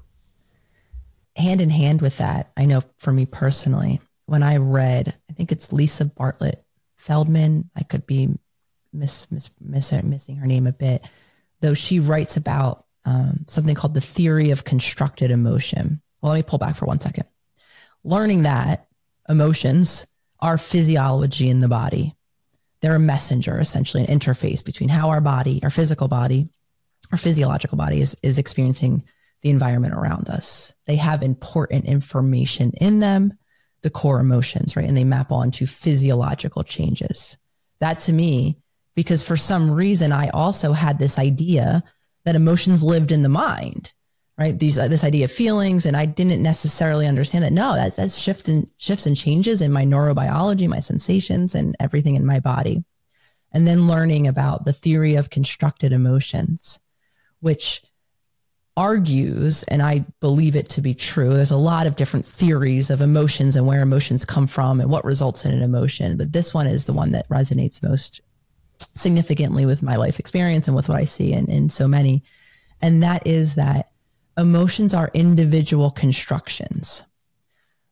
Hand 1.36 1.60
in 1.60 1.70
hand 1.70 2.02
with 2.02 2.18
that, 2.18 2.52
I 2.56 2.66
know 2.66 2.82
for 2.98 3.12
me 3.12 3.24
personally, 3.24 4.00
when 4.26 4.42
I 4.42 4.56
read, 4.58 5.16
I 5.30 5.32
think 5.32 5.52
it's 5.52 5.72
Lisa 5.72 6.04
Bartlett 6.04 6.62
Feldman. 6.96 7.70
I 7.74 7.84
could 7.84 8.06
be 8.06 8.28
miss, 8.92 9.30
miss, 9.30 9.50
miss 9.60 9.92
missing 9.92 10.36
her 10.36 10.46
name 10.46 10.66
a 10.66 10.72
bit, 10.72 11.08
though 11.60 11.74
she 11.74 12.00
writes 12.00 12.36
about 12.36 12.84
um, 13.04 13.44
something 13.48 13.74
called 13.74 13.94
the 13.94 14.00
theory 14.00 14.50
of 14.50 14.64
constructed 14.64 15.30
emotion. 15.30 16.02
Well, 16.20 16.32
let 16.32 16.38
me 16.38 16.42
pull 16.42 16.58
back 16.58 16.76
for 16.76 16.86
one 16.86 17.00
second. 17.00 17.24
Learning 18.04 18.42
that 18.42 18.86
emotions 19.28 20.06
are 20.40 20.58
physiology 20.58 21.48
in 21.48 21.60
the 21.60 21.68
body. 21.68 22.14
They're 22.80 22.96
a 22.96 23.00
messenger, 23.00 23.58
essentially, 23.58 24.04
an 24.04 24.18
interface 24.18 24.64
between 24.64 24.88
how 24.88 25.10
our 25.10 25.20
body, 25.20 25.60
our 25.62 25.70
physical 25.70 26.08
body, 26.08 26.48
our 27.12 27.18
physiological 27.18 27.78
body 27.78 28.00
is, 28.00 28.16
is 28.22 28.38
experiencing 28.38 29.04
the 29.42 29.50
environment 29.50 29.94
around 29.94 30.28
us. 30.28 30.74
They 30.86 30.96
have 30.96 31.22
important 31.22 31.84
information 31.84 32.72
in 32.80 33.00
them, 33.00 33.34
the 33.82 33.90
core 33.90 34.20
emotions, 34.20 34.76
right? 34.76 34.86
And 34.86 34.96
they 34.96 35.04
map 35.04 35.30
onto 35.30 35.66
physiological 35.66 36.64
changes. 36.64 37.38
That 37.80 37.98
to 38.00 38.12
me, 38.12 38.58
because 38.94 39.22
for 39.22 39.36
some 39.36 39.70
reason, 39.70 40.12
I 40.12 40.28
also 40.28 40.72
had 40.72 40.98
this 40.98 41.18
idea 41.18 41.82
that 42.24 42.36
emotions 42.36 42.84
lived 42.84 43.10
in 43.10 43.22
the 43.22 43.28
mind 43.28 43.92
right? 44.43 44.59
These 44.59 44.76
uh, 44.76 44.88
this 44.88 45.05
idea 45.05 45.26
of 45.26 45.32
feelings, 45.32 45.86
and 45.86 45.97
I 45.97 46.05
didn't 46.05 46.43
necessarily 46.43 47.07
understand 47.07 47.45
that. 47.45 47.53
No, 47.53 47.74
that's 47.76 47.95
that's 47.95 48.49
and 48.49 48.68
shifts 48.76 49.07
and 49.07 49.16
changes 49.16 49.62
in 49.62 49.70
my 49.70 49.84
neurobiology, 49.84 50.66
my 50.68 50.80
sensations, 50.80 51.55
and 51.55 51.76
everything 51.78 52.16
in 52.16 52.26
my 52.26 52.40
body. 52.40 52.84
And 53.53 53.68
then 53.68 53.86
learning 53.86 54.26
about 54.26 54.64
the 54.64 54.72
theory 54.72 55.14
of 55.14 55.30
constructed 55.30 55.93
emotions, 55.93 56.80
which 57.38 57.82
argues, 58.76 59.62
and 59.64 59.80
I 59.80 60.07
believe 60.18 60.57
it 60.57 60.70
to 60.70 60.80
be 60.80 60.95
true. 60.95 61.34
There's 61.34 61.51
a 61.53 61.57
lot 61.57 61.86
of 61.86 61.95
different 61.95 62.26
theories 62.26 62.90
of 62.90 63.01
emotions 63.01 63.55
and 63.55 63.66
where 63.66 63.82
emotions 63.82 64.24
come 64.24 64.49
from 64.49 64.80
and 64.80 64.90
what 64.90 65.05
results 65.05 65.45
in 65.45 65.53
an 65.53 65.62
emotion, 65.62 66.16
but 66.16 66.32
this 66.32 66.53
one 66.53 66.66
is 66.66 66.86
the 66.86 66.95
one 66.95 67.12
that 67.12 67.28
resonates 67.28 67.82
most 67.82 68.22
significantly 68.95 69.66
with 69.66 69.82
my 69.82 69.97
life 69.97 70.18
experience 70.18 70.66
and 70.66 70.74
with 70.74 70.88
what 70.88 70.99
I 70.99 71.05
see 71.05 71.32
in, 71.32 71.49
in 71.49 71.68
so 71.68 71.86
many. 71.86 72.24
And 72.80 73.03
that 73.03 73.26
is 73.26 73.55
that 73.55 73.91
emotions 74.37 74.95
are 74.95 75.11
individual 75.14 75.91
constructions 75.91 77.03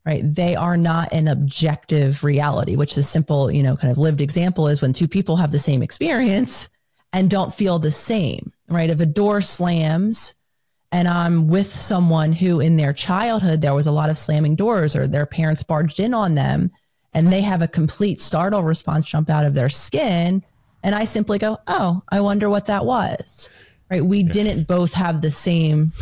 right? 0.07 0.23
They 0.25 0.57
are 0.57 0.79
not 0.79 1.13
an 1.13 1.29
objective 1.29 2.25
reality 2.25 2.75
which 2.75 2.95
the 2.95 3.03
simple 3.03 3.51
you 3.51 3.63
know 3.63 3.77
kind 3.77 3.93
of 3.93 3.99
lived 3.99 4.21
example 4.21 4.67
is 4.69 4.81
when 4.81 4.93
two 4.93 5.09
people 5.09 5.37
have 5.37 5.53
the 5.53 5.59
same 5.59 5.83
experience 5.83 6.69
and 7.13 7.31
don't 7.31 7.53
feel 7.53 7.79
the 7.79 7.91
same 7.91 8.53
right? 8.69 8.91
If 8.91 9.01
a 9.01 9.07
door 9.07 9.41
slams 9.41 10.35
and 10.93 11.07
i'm 11.07 11.47
with 11.47 11.73
someone 11.73 12.33
who 12.33 12.59
in 12.59 12.77
their 12.77 12.93
childhood 12.93 13.61
there 13.63 13.75
was 13.75 13.87
a 13.87 13.93
lot 13.93 14.11
of 14.11 14.19
slamming 14.19 14.57
doors 14.57 14.97
or 14.97 15.07
their 15.07 15.27
parents 15.27 15.63
barged 15.63 16.01
in 16.01 16.13
on 16.13 16.35
them 16.35 16.71
and 17.15 17.33
they 17.33 17.41
have 17.41 17.63
a 17.63 17.69
complete 17.69 18.19
startle 18.19 18.63
response 18.63 19.05
jump 19.05 19.31
out 19.31 19.45
of 19.45 19.55
their 19.55 19.69
skin 19.69 20.43
and 20.83 20.95
i 20.95 21.05
simply 21.05 21.39
go 21.39 21.59
oh 21.69 22.03
i 22.09 22.21
wonder 22.21 22.49
what 22.51 22.67
that 22.67 22.85
was. 22.85 23.49
Right? 23.91 24.05
We 24.05 24.23
didn't 24.23 24.69
both 24.69 24.95
have 24.95 25.21
the 25.21 25.33
same 25.33 25.93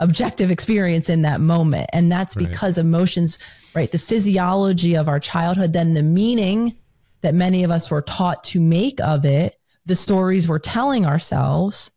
objective 0.00 0.50
experience 0.50 1.08
in 1.08 1.22
that 1.22 1.40
moment. 1.40 1.88
And 1.92 2.10
that's 2.10 2.34
because 2.34 2.78
emotions, 2.78 3.38
right? 3.74 3.90
The 3.90 3.98
physiology 3.98 4.94
of 4.94 5.08
our 5.08 5.20
childhood, 5.20 5.72
then 5.72 5.94
the 5.94 6.02
meaning 6.02 6.76
that 7.20 7.34
many 7.34 7.64
of 7.64 7.70
us 7.70 7.90
were 7.90 8.02
taught 8.02 8.44
to 8.44 8.60
make 8.60 9.00
of 9.00 9.24
it, 9.24 9.58
the 9.86 9.94
stories 9.94 10.48
we're 10.48 10.58
telling 10.58 11.06
ourselves 11.06 11.90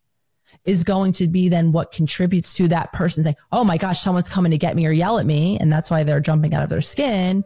is 0.66 0.84
going 0.84 1.14
to 1.14 1.28
be 1.28 1.50
then 1.50 1.72
what 1.72 1.92
contributes 1.92 2.54
to 2.56 2.68
that 2.68 2.92
person 2.94 3.24
saying, 3.24 3.36
Oh 3.52 3.64
my 3.64 3.78
gosh, 3.78 4.02
someone's 4.02 4.30
coming 4.30 4.52
to 4.52 4.58
get 4.58 4.76
me 4.76 4.86
or 4.86 4.92
yell 4.92 5.18
at 5.18 5.26
me. 5.26 5.58
And 5.60 5.72
that's 5.72 5.90
why 5.90 6.04
they're 6.04 6.20
jumping 6.20 6.54
out 6.54 6.64
of 6.64 6.70
their 6.70 6.82
skin. 6.82 7.44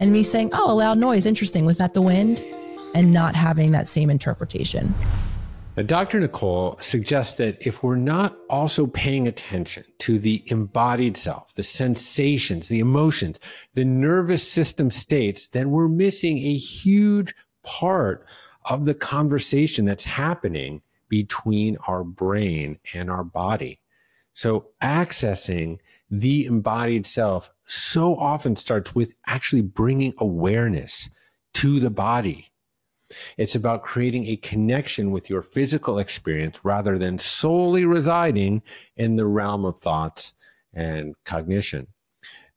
And 0.00 0.12
me 0.12 0.22
saying, 0.22 0.50
Oh, 0.52 0.72
a 0.72 0.74
loud 0.74 0.98
noise. 0.98 1.26
Interesting. 1.26 1.64
Was 1.64 1.78
that 1.78 1.94
the 1.94 2.02
wind? 2.02 2.44
And 2.94 3.12
not 3.12 3.34
having 3.34 3.72
that 3.72 3.86
same 3.86 4.10
interpretation. 4.10 4.94
Now, 5.74 5.84
Dr. 5.84 6.20
Nicole 6.20 6.76
suggests 6.80 7.36
that 7.36 7.66
if 7.66 7.82
we're 7.82 7.96
not 7.96 8.36
also 8.50 8.86
paying 8.86 9.26
attention 9.26 9.84
to 10.00 10.18
the 10.18 10.42
embodied 10.46 11.16
self, 11.16 11.54
the 11.54 11.62
sensations, 11.62 12.68
the 12.68 12.80
emotions, 12.80 13.40
the 13.72 13.84
nervous 13.86 14.46
system 14.46 14.90
states, 14.90 15.48
then 15.48 15.70
we're 15.70 15.88
missing 15.88 16.36
a 16.36 16.54
huge 16.54 17.34
part 17.62 18.26
of 18.66 18.84
the 18.84 18.92
conversation 18.92 19.86
that's 19.86 20.04
happening 20.04 20.82
between 21.08 21.78
our 21.88 22.04
brain 22.04 22.78
and 22.92 23.10
our 23.10 23.24
body. 23.24 23.80
So 24.34 24.68
accessing 24.82 25.78
the 26.10 26.44
embodied 26.44 27.06
self 27.06 27.50
so 27.64 28.14
often 28.16 28.56
starts 28.56 28.94
with 28.94 29.14
actually 29.26 29.62
bringing 29.62 30.12
awareness 30.18 31.08
to 31.54 31.80
the 31.80 31.90
body 31.90 32.51
it's 33.36 33.54
about 33.54 33.82
creating 33.82 34.26
a 34.26 34.36
connection 34.36 35.10
with 35.10 35.30
your 35.30 35.42
physical 35.42 35.98
experience 35.98 36.64
rather 36.64 36.98
than 36.98 37.18
solely 37.18 37.84
residing 37.84 38.62
in 38.96 39.16
the 39.16 39.26
realm 39.26 39.64
of 39.64 39.78
thoughts 39.78 40.34
and 40.74 41.14
cognition. 41.24 41.86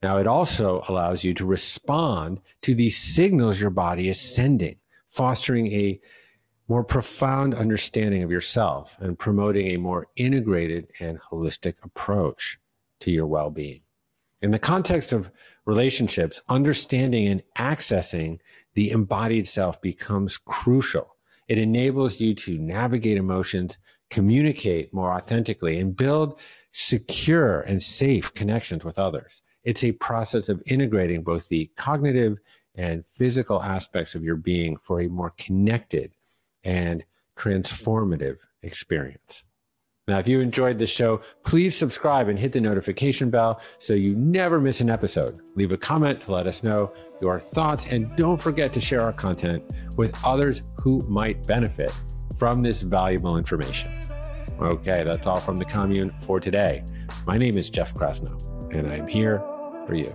Now, 0.01 0.17
it 0.17 0.27
also 0.27 0.83
allows 0.87 1.23
you 1.23 1.33
to 1.35 1.45
respond 1.45 2.41
to 2.61 2.75
the 2.75 2.89
signals 2.89 3.59
your 3.59 3.69
body 3.69 4.09
is 4.09 4.19
sending, 4.19 4.77
fostering 5.07 5.71
a 5.71 5.99
more 6.67 6.83
profound 6.83 7.53
understanding 7.53 8.23
of 8.23 8.31
yourself 8.31 8.95
and 8.99 9.17
promoting 9.17 9.67
a 9.67 9.77
more 9.77 10.07
integrated 10.15 10.87
and 10.99 11.19
holistic 11.21 11.75
approach 11.83 12.59
to 12.99 13.11
your 13.11 13.27
well 13.27 13.49
being. 13.49 13.81
In 14.41 14.51
the 14.51 14.59
context 14.59 15.13
of 15.13 15.31
relationships, 15.65 16.41
understanding 16.49 17.27
and 17.27 17.43
accessing 17.57 18.39
the 18.75 18.91
embodied 18.91 19.47
self 19.47 19.81
becomes 19.81 20.37
crucial. 20.37 21.15
It 21.47 21.57
enables 21.57 22.19
you 22.19 22.35
to 22.35 22.57
navigate 22.57 23.17
emotions, 23.17 23.77
communicate 24.09 24.93
more 24.93 25.11
authentically, 25.11 25.79
and 25.79 25.95
build 25.95 26.39
secure 26.71 27.61
and 27.61 27.81
safe 27.81 28.33
connections 28.33 28.83
with 28.83 28.99
others. 28.99 29.41
It's 29.63 29.83
a 29.83 29.93
process 29.93 30.49
of 30.49 30.61
integrating 30.65 31.23
both 31.23 31.49
the 31.49 31.71
cognitive 31.75 32.37
and 32.75 33.05
physical 33.05 33.63
aspects 33.63 34.13
of 34.13 34.23
your 34.23 34.35
being 34.35 34.77
for 34.77 35.01
a 35.01 35.07
more 35.07 35.33
connected 35.37 36.13
and 36.63 37.03
transformative 37.37 38.37
experience. 38.61 39.43
Now, 40.07 40.19
if 40.19 40.27
you 40.27 40.39
enjoyed 40.39 40.77
this 40.77 40.91
show, 40.91 41.21
please 41.43 41.75
subscribe 41.75 42.27
and 42.27 42.37
hit 42.37 42.51
the 42.51 42.61
notification 42.61 43.31
bell 43.31 43.59
so 43.79 43.95
you 43.95 44.15
never 44.15 44.61
miss 44.61 44.79
an 44.79 44.87
episode. 44.87 45.39
Leave 45.55 45.71
a 45.71 45.77
comment 45.77 46.21
to 46.21 46.31
let 46.31 46.45
us 46.45 46.63
know 46.63 46.93
your 47.21 47.39
thoughts, 47.39 47.87
and 47.87 48.15
don't 48.15 48.39
forget 48.39 48.71
to 48.73 48.79
share 48.79 49.01
our 49.01 49.13
content 49.13 49.63
with 49.97 50.15
others 50.23 50.61
who 50.79 50.99
might 51.07 51.47
benefit 51.47 51.91
from 52.37 52.61
this 52.61 52.83
valuable 52.83 53.35
information. 53.35 53.91
Okay, 54.61 55.03
that's 55.03 55.25
all 55.25 55.39
from 55.39 55.57
the 55.57 55.65
commune 55.65 56.13
for 56.19 56.39
today. 56.39 56.85
My 57.25 57.39
name 57.39 57.57
is 57.57 57.71
Jeff 57.71 57.91
Krasno, 57.95 58.71
and 58.71 58.91
I'm 58.91 59.07
here 59.07 59.39
for 59.87 59.95
you. 59.95 60.13